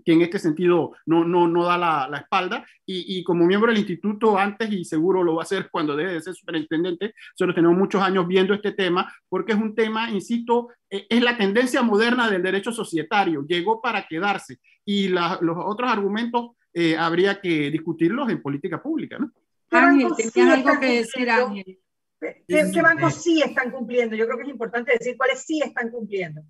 que 0.04 0.12
en 0.12 0.22
este 0.22 0.38
sentido 0.38 0.92
no, 1.06 1.24
no, 1.24 1.48
no 1.48 1.64
da 1.64 1.76
la, 1.76 2.08
la 2.08 2.18
espalda. 2.18 2.64
Y, 2.86 3.18
y, 3.18 3.24
como 3.24 3.44
miembro 3.44 3.70
del 3.70 3.80
instituto 3.80 4.38
antes, 4.38 4.70
y 4.72 4.84
seguro 4.84 5.22
lo 5.22 5.36
va 5.36 5.42
a 5.42 5.44
hacer 5.44 5.68
cuando 5.70 5.96
deje 5.96 6.14
de 6.14 6.20
ser 6.20 6.34
superintendente, 6.34 7.14
nosotros 7.32 7.54
tenemos 7.54 7.76
muchos 7.76 8.02
años 8.02 8.26
viendo 8.26 8.54
este 8.54 8.72
tema, 8.72 9.12
porque 9.28 9.52
es 9.52 9.58
un 9.58 9.74
tema, 9.74 10.10
insisto, 10.10 10.68
e, 10.88 11.06
es 11.08 11.22
la 11.22 11.36
tendencia 11.36 11.82
moderna 11.82 12.30
del 12.30 12.42
derecho 12.42 12.72
societario, 12.72 13.44
llegó 13.46 13.80
para 13.80 14.06
quedarse. 14.06 14.58
Y 14.84 15.08
la, 15.08 15.38
los 15.40 15.56
otros 15.58 15.90
argumentos 15.90 16.50
eh, 16.72 16.96
habría 16.96 17.40
que 17.40 17.70
discutirlos 17.70 18.28
en 18.30 18.42
política 18.42 18.82
pública. 18.82 19.18
¿no? 19.18 19.32
Ángel, 19.70 20.10
¿tenías 20.32 20.58
algo 20.58 20.80
que 20.80 20.98
decir, 20.98 21.30
Ángel? 21.30 21.78
¿Qué, 22.20 22.44
¿Qué, 22.46 22.82
bancos 22.82 23.14
sí 23.14 23.40
están 23.42 23.70
cumpliendo? 23.70 24.14
Yo 24.14 24.26
creo 24.26 24.36
que 24.36 24.44
es 24.44 24.50
importante 24.50 24.92
decir 24.92 25.16
cuáles 25.16 25.42
sí 25.42 25.60
están 25.62 25.90
cumpliendo. 25.90 26.42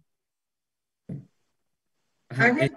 Ángel. 2.28 2.72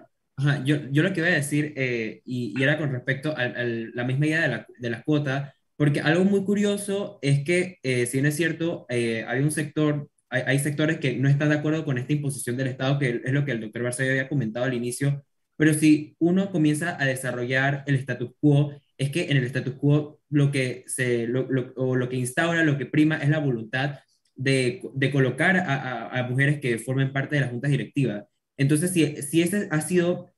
Yo, 0.66 0.78
lo 1.04 1.14
que 1.14 1.22
voy 1.22 1.30
a 1.30 1.36
decir, 1.36 1.74
eh, 1.76 2.22
y, 2.26 2.62
era 2.62 2.78
con 2.78 2.92
respecto 2.92 3.36
a, 3.38 3.46
la 3.46 4.04
misma 4.04 4.26
idea 4.28 4.42
de, 4.42 4.48
la, 4.48 4.68
de 4.80 4.90
las 4.90 5.04
cuotas, 5.04 5.54
porque 5.76 6.02
algo 6.02 6.24
muy 6.24 6.44
curioso 6.44 7.20
es 7.22 7.44
que, 7.44 7.78
eh, 7.84 8.06
si 8.06 8.18
bien 8.18 8.26
es 8.26 8.36
cierto, 8.36 8.86
eh, 8.90 9.26
hay 9.28 9.42
un 9.42 9.52
sector, 9.52 10.10
hay, 10.30 10.58
sectores 10.60 10.98
que 10.98 11.16
no 11.18 11.30
están 11.30 11.50
de 11.50 11.56
acuerdo 11.56 11.86
con 11.86 11.98
esta 11.98 12.14
imposición 12.14 12.58
del 12.58 12.68
Estado, 12.68 12.98
que 13.00 13.22
es 13.24 13.32
lo 13.32 13.46
que 13.46 13.52
el 13.52 13.62
doctor 13.62 13.84
Barcelona 13.84 14.14
había 14.14 14.30
comentado 14.30 14.66
al 14.66 14.74
inicio, 14.74 15.24
pero 15.56 15.74
si 15.74 16.16
uno 16.20 16.52
comienza 16.52 17.02
a 17.02 17.06
desarrollar 17.06 17.84
el 17.86 17.96
status 17.96 18.32
quo, 18.40 18.74
es 18.98 19.12
que 19.12 19.30
en 19.30 19.38
el 19.38 19.44
status 19.46 19.76
quo 19.76 20.20
lo 20.30 20.52
que, 20.52 20.84
se, 20.88 21.28
o 21.76 21.96
lo 21.96 22.10
que 22.10 22.16
instaura, 22.16 22.64
lo 22.64 22.78
que 22.78 22.88
prima 22.88 23.18
es 23.18 23.30
la 23.30 23.40
voluntad 23.40 24.00
de, 24.36 24.82
colocar 25.12 25.58
a 25.58 26.28
mujeres 26.30 26.60
que 26.60 26.80
formen 26.80 27.14
parte 27.14 27.36
de 27.36 27.42
las 27.42 27.52
juntas 27.52 27.70
directivas. 27.70 28.24
Entonces, 28.58 28.92
si, 28.92 29.22
si 29.22 29.42
ese 29.42 29.68
ha 29.72 29.82
sido 29.82 30.32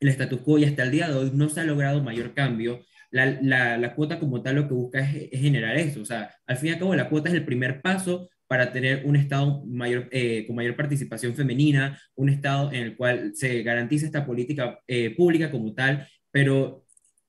el 0.00 0.08
status 0.08 0.40
quo 0.40 0.58
y 0.58 0.64
hasta 0.64 0.82
el 0.82 0.90
día 0.90 1.08
de 1.08 1.14
hoy 1.14 1.30
no 1.34 1.48
se 1.48 1.60
ha 1.60 1.64
logrado 1.64 2.02
mayor 2.02 2.34
cambio, 2.34 2.80
la, 3.10 3.26
la, 3.42 3.76
la 3.78 3.94
cuota 3.94 4.18
como 4.18 4.42
tal 4.42 4.56
lo 4.56 4.68
que 4.68 4.74
busca 4.74 5.00
es, 5.00 5.28
es, 5.32 5.40
generar 5.40 5.76
eso. 5.76 6.00
O 6.00 6.04
sea, 6.04 6.34
al 6.46 6.56
fin 6.56 6.70
y 6.70 6.72
al 6.72 6.78
cabo 6.78 6.94
la 6.94 7.08
cuota 7.08 7.28
es 7.28 7.34
el 7.34 7.44
primer 7.44 7.80
paso 7.82 8.28
para 8.46 8.72
tener 8.72 9.04
un 9.06 9.16
Estado 9.16 9.64
mayor, 9.66 10.08
eh, 10.10 10.44
con 10.46 10.56
mayor 10.56 10.76
participación 10.76 11.34
femenina, 11.34 11.98
un 12.14 12.28
Estado 12.28 12.72
en 12.72 12.82
el 12.82 12.96
cual 12.96 13.32
se 13.34 13.62
garantiza 13.62 14.06
esta 14.06 14.26
política 14.26 14.78
eh, 14.86 15.14
pública 15.16 15.50
como 15.50 15.74
tal, 15.74 16.06
pero 16.30 16.84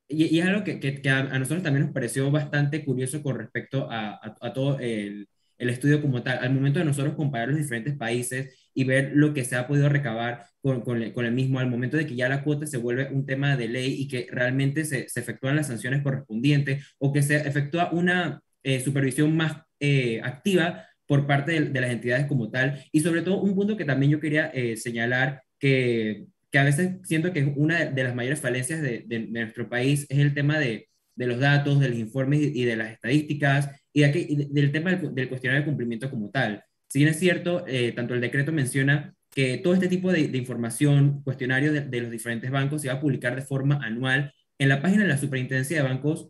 y, 0.08 0.36
y 0.36 0.40
es 0.40 0.46
algo 0.46 0.64
que, 0.64 0.80
que, 0.80 1.02
que 1.02 1.10
a, 1.10 1.24
nosotros 1.40 1.64
también 1.64 1.86
nos 1.86 1.94
pareció 1.94 2.30
bastante 2.32 2.84
curioso 2.84 3.22
con 3.24 3.38
respecto 3.38 3.90
a, 3.90 4.12
a, 4.12 4.36
a 4.42 4.54
todo 4.54 4.80
el, 4.80 5.28
el 5.58 5.70
estudio 5.70 6.02
como 6.02 6.22
tal. 6.24 6.40
Al 6.40 6.54
momento 6.54 6.80
de 6.80 6.86
nosotros 6.86 7.16
comparar 7.16 7.50
los 7.50 7.58
diferentes 7.58 7.96
países 7.98 8.63
y 8.74 8.84
ver 8.84 9.12
lo 9.14 9.34
que 9.34 9.44
se 9.46 9.56
ha 9.56 9.68
podido 9.68 9.90
recabar 9.90 10.46
con, 10.62 10.82
con, 10.82 11.02
el, 11.02 11.14
con, 11.14 11.26
el, 11.26 11.34
mismo, 11.34 11.60
al 11.60 11.70
momento 11.70 11.98
de 11.98 12.08
que 12.08 12.16
ya 12.16 12.30
la 12.30 12.44
cuota 12.44 12.66
se 12.66 12.78
vuelve 12.78 13.10
un 13.12 13.26
tema 13.26 13.56
de 13.58 13.68
ley 13.68 13.96
y 14.00 14.08
que 14.08 14.28
realmente 14.32 14.86
se, 14.86 15.10
se 15.10 15.20
efectúan 15.20 15.56
las 15.56 15.68
sanciones 15.68 16.02
correspondientes 16.02 16.96
o 16.98 17.12
que 17.14 17.22
se 17.22 17.36
efectúa 17.36 17.92
una 17.92 18.42
eh, 18.64 18.80
supervisión 18.80 19.36
más 19.36 19.58
eh, 19.80 20.22
activa 20.24 20.88
por 21.06 21.28
parte 21.28 21.60
de, 21.60 21.82
las 21.82 21.92
entidades 21.92 22.28
como 22.28 22.50
tal. 22.50 22.82
Y 22.92 23.02
sobre 23.02 23.22
todo 23.22 23.42
un 23.42 23.56
punto 23.56 23.76
que 23.76 23.86
también 23.86 24.12
yo 24.14 24.20
quería 24.22 24.48
eh, 24.54 24.78
señalar, 24.78 25.44
que, 25.60 26.28
que, 26.50 26.60
a 26.60 26.64
veces 26.64 26.98
siento 27.04 27.34
que 27.34 27.44
una 27.44 27.86
de 27.86 28.04
las 28.04 28.16
mayores 28.16 28.40
falencias 28.40 28.82
de, 28.82 29.04
de, 29.06 29.20
nuestro 29.20 29.70
país 29.70 30.06
es 30.10 30.20
el 30.20 30.34
tema 30.34 30.60
de, 30.60 30.88
de, 31.16 31.28
los 31.28 31.40
datos, 31.40 31.80
de 31.80 31.90
los 31.90 31.98
informes 31.98 32.40
y 32.42 32.64
de 32.64 32.78
las 32.78 32.92
estadísticas 32.92 33.70
y, 33.92 34.02
del 34.46 34.72
tema 34.72 34.96
del, 34.96 35.30
cuestionario 35.30 35.62
de 35.62 35.66
cumplimiento 35.66 36.10
como 36.10 36.30
tal. 36.30 36.64
Si 36.94 37.00
bien 37.00 37.10
es 37.10 37.18
cierto, 37.18 37.66
eh, 37.68 37.92
tanto 37.94 38.14
el 38.14 38.22
decreto 38.22 38.52
menciona 38.52 39.16
que 39.32 39.58
todo 39.58 39.74
este 39.74 39.88
tipo 39.88 40.12
de, 40.12 40.22
información, 40.38 41.24
cuestionario 41.24 41.74
de, 41.74 42.02
los 42.02 42.12
diferentes 42.12 42.52
bancos, 42.52 42.84
se 42.84 42.88
va 42.88 42.94
a 42.96 43.00
publicar 43.00 43.36
de 43.36 43.42
forma 43.42 43.80
anual. 43.84 44.32
En 44.60 44.70
la 44.70 44.80
página 44.80 45.02
de 45.02 45.10
la 45.10 45.18
Superintendencia 45.18 45.78
de 45.78 45.90
Bancos 45.90 46.30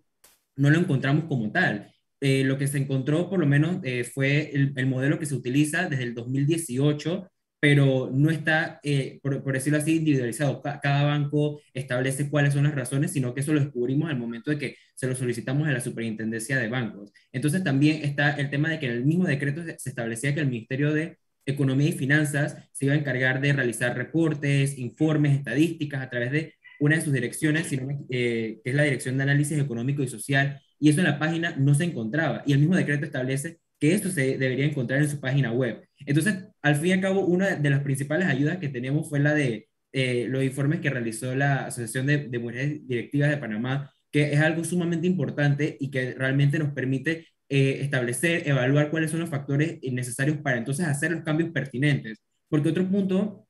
no 0.56 0.70
lo 0.70 0.80
encontramos 0.80 1.26
como 1.26 1.52
tal. 1.52 1.92
Eh, 2.22 2.46
lo 2.46 2.58
que 2.58 2.68
se 2.68 2.78
encontró, 2.78 3.30
por 3.30 3.42
lo 3.42 3.46
menos, 3.46 3.82
eh, 3.84 4.06
fue 4.06 4.52
el, 4.54 4.86
modelo 4.86 5.20
que 5.20 5.26
se 5.26 5.36
utiliza 5.36 5.90
desde 5.90 6.04
el 6.04 6.14
2018, 6.14 7.30
pero 7.64 8.10
no 8.14 8.30
está, 8.30 8.82
eh, 8.84 9.22
por, 9.24 9.54
decirlo 9.54 9.80
así, 9.80 9.96
individualizado. 9.96 10.62
cada 10.62 11.04
banco 11.06 11.62
establece 11.74 12.30
cuáles 12.30 12.54
son 12.54 12.66
las 12.66 12.76
razones, 12.76 13.12
sino 13.12 13.34
que 13.34 13.40
eso 13.40 13.54
lo 13.54 13.62
descubrimos 13.62 14.10
al 14.10 14.18
momento 14.20 14.52
de 14.52 14.58
que 14.58 14.76
se 14.96 15.08
lo 15.08 15.16
solicitamos 15.16 15.66
a 15.70 15.72
la 15.72 15.80
Superintendencia 15.80 16.58
de 16.58 16.68
Bancos. 16.68 17.14
Entonces 17.32 17.64
también 17.64 18.04
está 18.04 18.32
el 18.32 18.50
tema 18.50 18.68
de 18.68 18.80
que 18.80 18.88
en 18.88 18.92
el 18.92 19.06
mismo 19.06 19.24
decreto 19.24 19.64
se 19.64 19.90
establecía 19.90 20.34
que 20.34 20.42
el 20.42 20.48
Ministerio 20.48 20.94
de 20.94 21.20
Economía 21.46 21.88
y 21.88 21.94
Finanzas 21.94 22.58
se 22.74 22.84
iba 22.84 22.96
a 22.96 22.98
encargar 22.98 23.40
de 23.40 23.54
realizar 23.54 23.96
reportes, 23.96 24.78
informes, 24.78 25.34
estadísticas 25.34 26.02
a 26.02 26.10
través 26.10 26.34
de 26.34 26.56
una 26.82 26.98
de 26.98 27.02
sus 27.02 27.14
direcciones, 27.14 27.70
que 28.10 28.60
es 28.62 28.76
la 28.76 28.84
Dirección 28.84 29.16
de 29.16 29.24
Análisis 29.24 29.58
Económico 29.58 30.04
y 30.04 30.10
Social, 30.10 30.60
y 30.82 30.90
eso 30.90 31.00
en 31.00 31.06
la 31.06 31.18
página 31.18 31.56
no 31.58 31.74
se 31.76 31.86
encontraba. 31.86 32.44
Y 32.46 32.52
el 32.52 32.60
mismo 32.60 32.76
decreto 32.76 33.06
establece 33.06 33.62
que 33.84 33.94
esto 33.94 34.10
se 34.10 34.38
debería 34.38 34.66
encontrar 34.66 35.02
en 35.02 35.10
su 35.10 35.20
página 35.20 35.52
web. 35.52 35.86
Entonces, 36.06 36.36
al 36.62 36.78
fin 36.78 36.88
y 36.88 36.92
al 36.94 37.02
cabo, 37.02 37.26
una 37.26 37.58
de 37.58 37.70
las 37.70 37.82
principales 37.82 38.30
ayudas 38.30 38.58
que 38.60 38.70
tenemos 38.70 39.10
fue 39.10 39.20
la 39.20 39.34
de 39.34 39.68
eh, 39.92 40.26
los 40.30 40.42
informes 40.42 40.80
que 40.80 40.90
realizó 40.90 41.36
la 41.36 41.66
Asociación 41.66 42.06
de, 42.06 42.40
Mujeres 42.40 42.88
Directivas 42.88 43.30
de 43.30 43.36
Panamá, 43.36 43.92
que 44.10 44.32
es 44.32 44.40
algo 44.40 44.64
sumamente 44.64 45.06
importante 45.06 45.76
y 45.82 45.92
que 45.92 46.14
realmente 46.14 46.58
nos 46.60 46.72
permite 46.72 47.28
eh, 47.50 47.80
establecer, 47.82 48.48
evaluar 48.48 48.90
cuáles 48.90 49.12
son 49.12 49.20
los 49.20 49.30
factores 49.30 49.80
necesarios 49.92 50.38
para 50.38 50.60
entonces 50.60 50.86
hacer 50.88 51.12
los 51.12 51.24
cambios 51.24 51.52
pertinentes. 51.52 52.24
Porque 52.48 52.70
otro 52.70 52.88
punto 52.88 53.50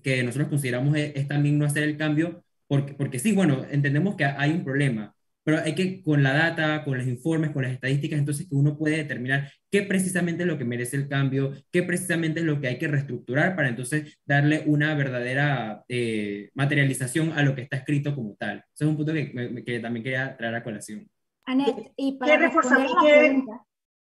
que 0.00 0.22
nosotros 0.22 0.48
consideramos 0.48 0.96
es, 0.96 1.10
es 1.16 1.26
también 1.26 1.58
no 1.58 1.64
hacer 1.64 1.82
el 1.82 1.96
cambio, 1.96 2.44
porque, 2.68 2.94
porque 2.94 3.18
sí, 3.18 3.32
bueno, 3.32 3.66
entendemos 3.68 4.14
que 4.14 4.26
hay 4.26 4.52
un 4.52 4.62
problema, 4.62 5.12
pero 5.44 5.58
hay 5.58 5.74
que, 5.74 6.02
con 6.02 6.22
la 6.22 6.32
data, 6.32 6.84
con 6.84 6.98
los 6.98 7.06
informes, 7.06 7.50
con 7.50 7.62
las 7.62 7.72
estadísticas, 7.72 8.18
entonces 8.18 8.48
que 8.48 8.54
uno 8.54 8.76
puede 8.76 8.98
determinar 8.98 9.50
qué 9.70 9.82
precisamente 9.82 10.42
es 10.42 10.48
lo 10.48 10.58
que 10.58 10.64
merece 10.64 10.96
el 10.96 11.08
cambio, 11.08 11.52
qué 11.70 11.82
precisamente 11.82 12.40
es 12.40 12.46
lo 12.46 12.60
que 12.60 12.68
hay 12.68 12.78
que 12.78 12.88
reestructurar 12.88 13.56
para 13.56 13.68
entonces 13.68 14.18
darle 14.24 14.62
una 14.66 14.94
verdadera 14.94 15.84
eh, 15.88 16.50
materialización 16.54 17.32
a 17.32 17.42
lo 17.42 17.54
que 17.54 17.62
está 17.62 17.78
escrito 17.78 18.14
como 18.14 18.34
tal. 18.34 18.58
Ese 18.58 18.84
es 18.84 18.90
un 18.90 18.96
punto 18.96 19.12
que, 19.12 19.62
que 19.64 19.80
también 19.80 20.04
quería 20.04 20.36
traer 20.36 20.54
a 20.54 20.62
colación. 20.62 21.08
Anet, 21.44 21.92
y 21.96 22.18
para 22.18 22.38
¿Qué, 22.38 22.60
¿qué, 23.02 23.44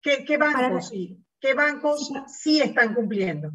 ¿qué, 0.02 0.24
qué 0.24 0.36
bancos, 0.36 0.88
sí, 0.88 1.18
¿qué 1.40 1.54
bancos 1.54 2.10
sí 2.26 2.60
están 2.60 2.94
cumpliendo? 2.94 3.52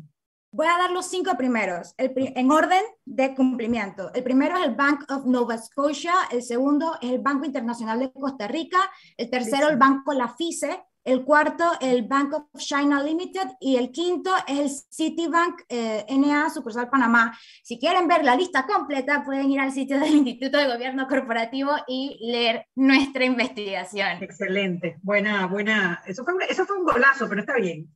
Voy 0.55 0.67
a 0.67 0.77
dar 0.77 0.91
los 0.91 1.07
cinco 1.07 1.35
primeros, 1.35 1.95
en 1.97 2.51
orden 2.51 2.83
de 3.05 3.33
cumplimiento. 3.33 4.13
El 4.13 4.23
primero 4.23 4.55
es 4.55 4.65
el 4.67 4.75
Bank 4.75 5.09
of 5.09 5.25
Nova 5.25 5.57
Scotia, 5.57 6.13
el 6.29 6.43
segundo 6.43 6.95
es 7.01 7.09
el 7.09 7.21
Banco 7.21 7.45
Internacional 7.45 7.97
de 7.97 8.11
Costa 8.11 8.47
Rica, 8.47 8.77
el 9.17 9.31
tercero 9.31 9.67
el 9.67 9.77
Banco 9.77 10.13
La 10.13 10.27
FICE, 10.27 10.83
el 11.03 11.23
cuarto 11.23 11.71
el 11.81 12.03
Bank 12.03 12.33
of 12.33 12.45
China 12.57 13.03
Limited 13.03 13.47
y 13.59 13.75
el 13.77 13.91
quinto 13.91 14.31
es 14.47 14.59
el 14.59 14.69
Citibank 14.69 15.61
eh, 15.69 16.05
NA 16.09 16.49
Sucursal 16.49 16.89
Panamá. 16.89 17.37
Si 17.61 17.77
quieren 17.79 18.07
ver 18.07 18.23
la 18.23 18.35
lista 18.35 18.65
completa 18.65 19.23
pueden 19.23 19.51
ir 19.51 19.59
al 19.59 19.71
sitio 19.71 19.99
del 19.99 20.13
Instituto 20.15 20.57
de 20.57 20.67
Gobierno 20.67 21.07
Corporativo 21.07 21.71
y 21.87 22.17
leer 22.21 22.67
nuestra 22.75 23.25
investigación. 23.25 24.23
Excelente, 24.23 24.97
buena, 25.01 25.45
buena. 25.47 26.01
Eso 26.05 26.23
fue, 26.23 26.33
eso 26.49 26.65
fue 26.65 26.77
un 26.77 26.85
golazo, 26.85 27.27
pero 27.27 27.41
está 27.41 27.55
bien. 27.57 27.89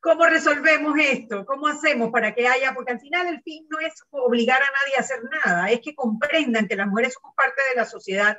¿Cómo 0.00 0.26
resolvemos 0.26 0.94
esto? 0.98 1.46
¿Cómo 1.46 1.68
hacemos 1.68 2.10
para 2.10 2.34
que 2.34 2.46
haya? 2.46 2.74
Porque 2.74 2.92
al 2.92 3.00
final 3.00 3.26
el 3.28 3.42
fin 3.42 3.66
no 3.70 3.78
es 3.78 3.94
obligar 4.10 4.60
a 4.60 4.66
nadie 4.66 4.96
a 4.96 5.00
hacer 5.00 5.20
nada, 5.44 5.70
es 5.70 5.80
que 5.80 5.94
comprendan 5.94 6.66
que 6.68 6.76
las 6.76 6.88
mujeres 6.88 7.14
somos 7.14 7.34
parte 7.34 7.62
de 7.70 7.76
la 7.76 7.86
sociedad 7.86 8.38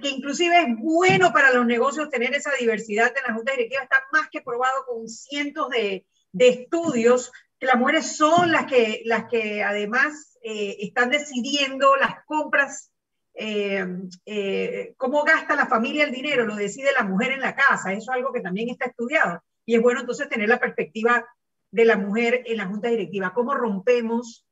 que, 0.00 0.08
inclusive 0.08 0.60
es 0.60 0.76
bueno 0.78 1.32
para 1.32 1.52
los 1.52 1.66
negocios 1.66 2.10
tener 2.10 2.34
esa 2.34 2.50
diversidad 2.58 3.12
en 3.16 3.22
la 3.26 3.34
junta 3.34 3.52
directiva, 3.52 3.82
está 3.82 4.04
más 4.12 4.28
que 4.30 4.42
probado 4.42 4.84
con 4.86 5.08
cientos 5.08 5.68
de, 5.70 6.06
de 6.32 6.48
estudios, 6.48 7.32
que 7.58 7.66
las 7.66 7.76
mujeres 7.76 8.16
son 8.16 8.52
las 8.52 8.66
que, 8.66 9.02
las 9.04 9.24
que 9.30 9.62
además 9.62 10.38
eh, 10.42 10.76
están 10.80 11.10
decidiendo 11.10 11.96
las 11.96 12.24
compras, 12.26 12.92
eh, 13.34 13.86
eh, 14.26 14.94
cómo 14.96 15.24
gasta 15.24 15.56
la 15.56 15.66
familia 15.66 16.04
el 16.04 16.12
dinero, 16.12 16.44
lo 16.44 16.56
decide 16.56 16.92
la 16.92 17.04
mujer 17.04 17.32
en 17.32 17.40
la 17.40 17.54
casa, 17.54 17.92
eso 17.92 18.12
es 18.12 18.16
algo 18.16 18.32
que 18.32 18.40
también 18.40 18.68
está 18.68 18.86
estudiado. 18.86 19.42
Y 19.64 19.76
es 19.76 19.82
bueno 19.82 20.00
entonces 20.00 20.28
tener 20.28 20.48
la 20.48 20.60
perspectiva 20.60 21.24
de 21.70 21.84
la 21.84 21.96
mujer 21.96 22.42
en 22.46 22.58
la 22.58 22.66
junta 22.66 22.88
directiva, 22.88 23.32
cómo 23.32 23.54
rompemos 23.54 24.44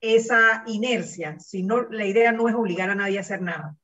esa 0.00 0.62
inercia, 0.66 1.40
si 1.40 1.64
no, 1.64 1.82
la 1.90 2.06
idea 2.06 2.30
no 2.30 2.48
es 2.48 2.54
obligar 2.54 2.90
a 2.90 2.94
nadie 2.94 3.18
a 3.18 3.22
hacer 3.22 3.42
nada. 3.42 3.76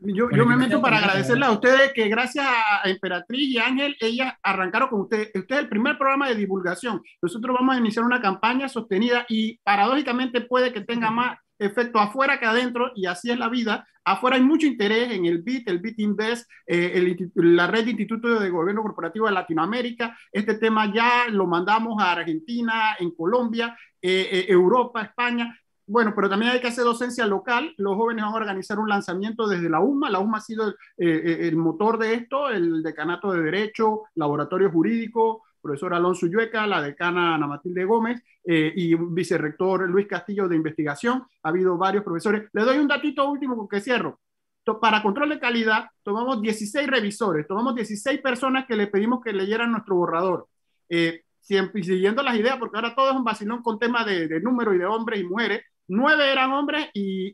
Yo, 0.00 0.28
yo 0.30 0.44
me 0.44 0.56
meto 0.56 0.82
para 0.82 0.98
agradecerle 0.98 1.46
a 1.46 1.52
ustedes 1.52 1.92
que 1.94 2.08
gracias 2.08 2.46
a 2.46 2.88
Emperatriz 2.88 3.48
y 3.48 3.58
Ángel, 3.58 3.96
ellas 4.00 4.34
arrancaron 4.42 4.90
con 4.90 5.00
ustedes. 5.02 5.30
Este 5.32 5.54
es 5.54 5.60
el 5.60 5.68
primer 5.68 5.96
programa 5.96 6.28
de 6.28 6.34
divulgación. 6.34 7.00
Nosotros 7.22 7.56
vamos 7.58 7.74
a 7.74 7.78
iniciar 7.78 8.04
una 8.04 8.20
campaña 8.20 8.68
sostenida 8.68 9.24
y 9.28 9.58
paradójicamente 9.58 10.42
puede 10.42 10.72
que 10.72 10.82
tenga 10.82 11.10
más 11.10 11.38
efecto 11.58 11.98
afuera 11.98 12.38
que 12.38 12.46
adentro 12.46 12.92
y 12.94 13.06
así 13.06 13.30
es 13.30 13.38
la 13.38 13.48
vida. 13.48 13.86
Afuera 14.04 14.36
hay 14.36 14.42
mucho 14.42 14.66
interés 14.66 15.10
en 15.12 15.24
el 15.24 15.40
BIT, 15.40 15.68
el 15.68 15.78
BIT 15.78 16.00
Invest, 16.00 16.50
eh, 16.66 17.16
la 17.36 17.66
red 17.66 17.84
de 17.84 17.92
institutos 17.92 18.42
de 18.42 18.50
gobierno 18.50 18.82
corporativo 18.82 19.26
de 19.26 19.32
Latinoamérica. 19.32 20.16
Este 20.30 20.54
tema 20.54 20.92
ya 20.92 21.26
lo 21.30 21.46
mandamos 21.46 22.02
a 22.02 22.12
Argentina, 22.12 22.96
en 22.98 23.12
Colombia, 23.12 23.74
eh, 24.02 24.28
eh, 24.30 24.46
Europa, 24.48 25.00
España. 25.00 25.58
Bueno, 25.86 26.14
pero 26.14 26.30
también 26.30 26.52
hay 26.52 26.60
que 26.60 26.68
hacer 26.68 26.84
docencia 26.84 27.26
local. 27.26 27.74
Los 27.76 27.96
jóvenes 27.96 28.24
van 28.24 28.32
a 28.32 28.36
organizar 28.36 28.78
un 28.78 28.88
lanzamiento 28.88 29.46
desde 29.46 29.68
la 29.68 29.80
UMA. 29.80 30.08
La 30.08 30.18
UMA 30.18 30.38
ha 30.38 30.40
sido 30.40 30.68
el, 30.68 30.74
eh, 30.96 31.48
eh, 31.48 31.52
motor 31.54 31.98
de 31.98 32.14
esto, 32.14 32.48
el 32.48 32.82
decanato 32.82 33.32
de 33.32 33.42
Derecho, 33.42 34.04
Laboratorio 34.14 34.70
Jurídico, 34.70 35.42
profesor 35.60 35.92
Alonso 35.92 36.26
Yueca, 36.26 36.66
la 36.66 36.80
decana 36.80 37.34
Ana 37.34 37.46
Matilde 37.46 37.84
Gómez 37.84 38.22
eh, 38.44 38.72
y 38.74 38.94
vicerrector 38.94 39.88
Luis 39.90 40.06
Castillo 40.06 40.48
de 40.48 40.56
Investigación. 40.56 41.24
Ha 41.42 41.48
habido 41.50 41.76
varios 41.76 42.02
profesores. 42.02 42.48
Le 42.54 42.62
doy 42.62 42.78
un 42.78 42.88
datito 42.88 43.30
último 43.30 43.56
con 43.56 43.68
que 43.68 43.80
cierro. 43.80 44.20
Para 44.80 45.02
control 45.02 45.28
de 45.28 45.38
calidad, 45.38 45.90
tomamos 46.02 46.40
16 46.40 46.88
revisores, 46.88 47.46
tomamos 47.46 47.74
16 47.74 48.22
personas 48.22 48.64
que 48.64 48.76
le 48.76 48.86
pedimos 48.86 49.20
que 49.22 49.34
leyeran 49.34 49.70
nuestro 49.70 49.96
borrador. 49.96 50.48
siempre, 51.40 51.82
siguiendo 51.82 52.22
las 52.22 52.36
ideas, 52.36 52.56
porque 52.56 52.78
ahora 52.78 52.94
todo 52.94 53.10
es 53.10 53.16
un 53.16 53.24
vacilón 53.24 53.62
con 53.62 53.78
temas 53.78 54.06
de, 54.06 54.26
de 54.26 54.40
número 54.40 54.72
y 54.72 54.78
de 54.78 54.86
hombres 54.86 55.20
y 55.20 55.24
mujeres, 55.24 55.62
nueve 55.88 56.30
eran 56.30 56.52
hombres 56.52 56.88
y, 56.94 57.32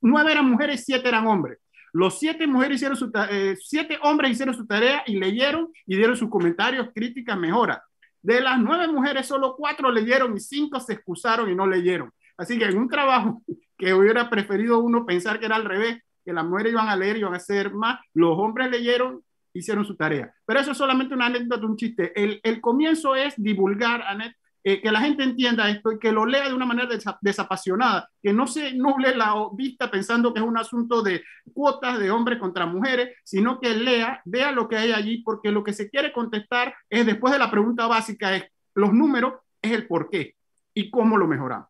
nueve 0.00 0.32
eran 0.32 0.50
mujeres 0.50 0.80
y 0.80 0.84
siete 0.84 1.08
eran 1.08 1.26
hombres. 1.26 1.58
Los 1.92 2.18
siete 2.18 2.46
mujeres 2.46 2.76
hicieron 2.76 2.96
su 2.96 3.10
eh, 3.30 3.56
siete 3.60 3.98
hombres 4.02 4.32
hicieron 4.32 4.54
su 4.54 4.66
tarea 4.66 5.04
y 5.06 5.18
leyeron 5.18 5.72
y 5.86 5.96
dieron 5.96 6.16
sus 6.16 6.28
comentarios, 6.28 6.88
críticas, 6.94 7.38
mejoras. 7.38 7.78
De 8.20 8.40
las 8.40 8.58
nueve 8.58 8.88
mujeres, 8.88 9.26
solo 9.26 9.54
cuatro 9.56 9.92
leyeron 9.92 10.36
y 10.36 10.40
cinco 10.40 10.80
se 10.80 10.94
excusaron 10.94 11.50
y 11.50 11.54
no 11.54 11.66
leyeron. 11.66 12.10
Así 12.36 12.58
que 12.58 12.64
en 12.64 12.78
un 12.78 12.88
trabajo 12.88 13.42
que 13.78 13.94
hubiera 13.94 14.28
preferido 14.28 14.78
uno 14.78 15.06
pensar 15.06 15.38
que 15.38 15.46
era 15.46 15.56
al 15.56 15.64
revés, 15.64 16.02
que 16.24 16.32
las 16.32 16.44
mujeres 16.44 16.72
iban 16.72 16.88
a 16.88 16.96
leer 16.96 17.16
y 17.16 17.20
iban 17.20 17.34
a 17.34 17.36
hacer 17.36 17.72
más, 17.72 18.00
los 18.14 18.36
hombres 18.38 18.70
leyeron, 18.70 19.22
hicieron 19.52 19.84
su 19.84 19.94
tarea. 19.94 20.34
Pero 20.46 20.60
eso 20.60 20.72
es 20.72 20.78
solamente 20.78 21.14
una 21.14 21.26
anécdota, 21.26 21.66
un 21.66 21.76
chiste. 21.76 22.12
El, 22.20 22.40
el 22.42 22.60
comienzo 22.60 23.14
es 23.14 23.34
divulgar, 23.36 24.02
Anet, 24.02 24.34
que 24.64 24.90
la 24.90 25.00
gente 25.00 25.22
entienda 25.22 25.68
esto 25.68 25.92
y 25.92 25.98
que 25.98 26.10
lo 26.10 26.24
lea 26.24 26.48
de 26.48 26.54
una 26.54 26.64
manera 26.64 26.88
desapasionada, 27.20 28.08
que 28.22 28.32
no 28.32 28.46
se 28.46 28.72
nuble 28.72 29.14
la 29.14 29.34
vista 29.52 29.90
pensando 29.90 30.32
que 30.32 30.40
es 30.40 30.46
un 30.46 30.56
asunto 30.56 31.02
de 31.02 31.22
cuotas 31.52 31.98
de 31.98 32.10
hombres 32.10 32.38
contra 32.38 32.64
mujeres, 32.64 33.14
sino 33.24 33.60
que 33.60 33.74
lea, 33.74 34.22
vea 34.24 34.52
lo 34.52 34.66
que 34.66 34.76
hay 34.76 34.92
allí, 34.92 35.18
porque 35.18 35.50
lo 35.50 35.62
que 35.62 35.74
se 35.74 35.90
quiere 35.90 36.14
contestar 36.14 36.74
es 36.88 37.04
después 37.04 37.32
de 37.34 37.38
la 37.38 37.50
pregunta 37.50 37.86
básica, 37.86 38.30
los 38.74 38.94
números, 38.94 39.34
es 39.60 39.72
el 39.72 39.86
por 39.86 40.08
qué 40.08 40.34
y 40.72 40.90
cómo 40.90 41.18
lo 41.18 41.26
mejoramos. 41.26 41.68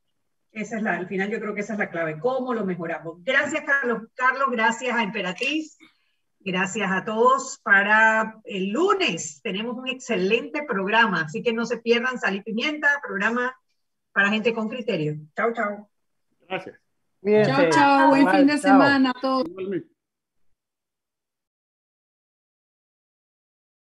Esa 0.52 0.76
es 0.76 0.82
la, 0.84 0.92
al 0.94 1.08
final 1.08 1.28
yo 1.30 1.40
creo 1.40 1.52
que 1.52 1.62
esa 1.62 1.72
es 1.72 1.80
la 1.80 1.90
clave, 1.90 2.20
cómo 2.20 2.54
lo 2.54 2.64
mejoramos. 2.64 3.24
Gracias, 3.24 3.64
Carlos. 3.64 4.02
Carlos, 4.14 4.46
gracias 4.52 4.96
a 4.96 5.02
Emperatriz. 5.02 5.76
Gracias 6.44 6.90
a 6.92 7.04
todos. 7.04 7.58
Para 7.62 8.38
el 8.44 8.70
lunes 8.70 9.40
tenemos 9.42 9.76
un 9.76 9.88
excelente 9.88 10.62
programa, 10.62 11.22
así 11.22 11.42
que 11.42 11.54
no 11.54 11.64
se 11.64 11.78
pierdan 11.78 12.18
Sal 12.18 12.36
y 12.36 12.42
Pimienta, 12.42 13.00
programa 13.02 13.56
para 14.12 14.28
gente 14.28 14.52
con 14.52 14.68
criterio. 14.68 15.16
Chao, 15.34 15.54
chao. 15.54 15.88
Gracias. 16.46 16.78
Chao, 17.46 17.70
chao. 17.70 18.08
Buen 18.10 18.28
fin 18.28 18.46
de 18.46 18.58
semana 18.58 19.10
a 19.10 19.20
todos. 19.20 19.46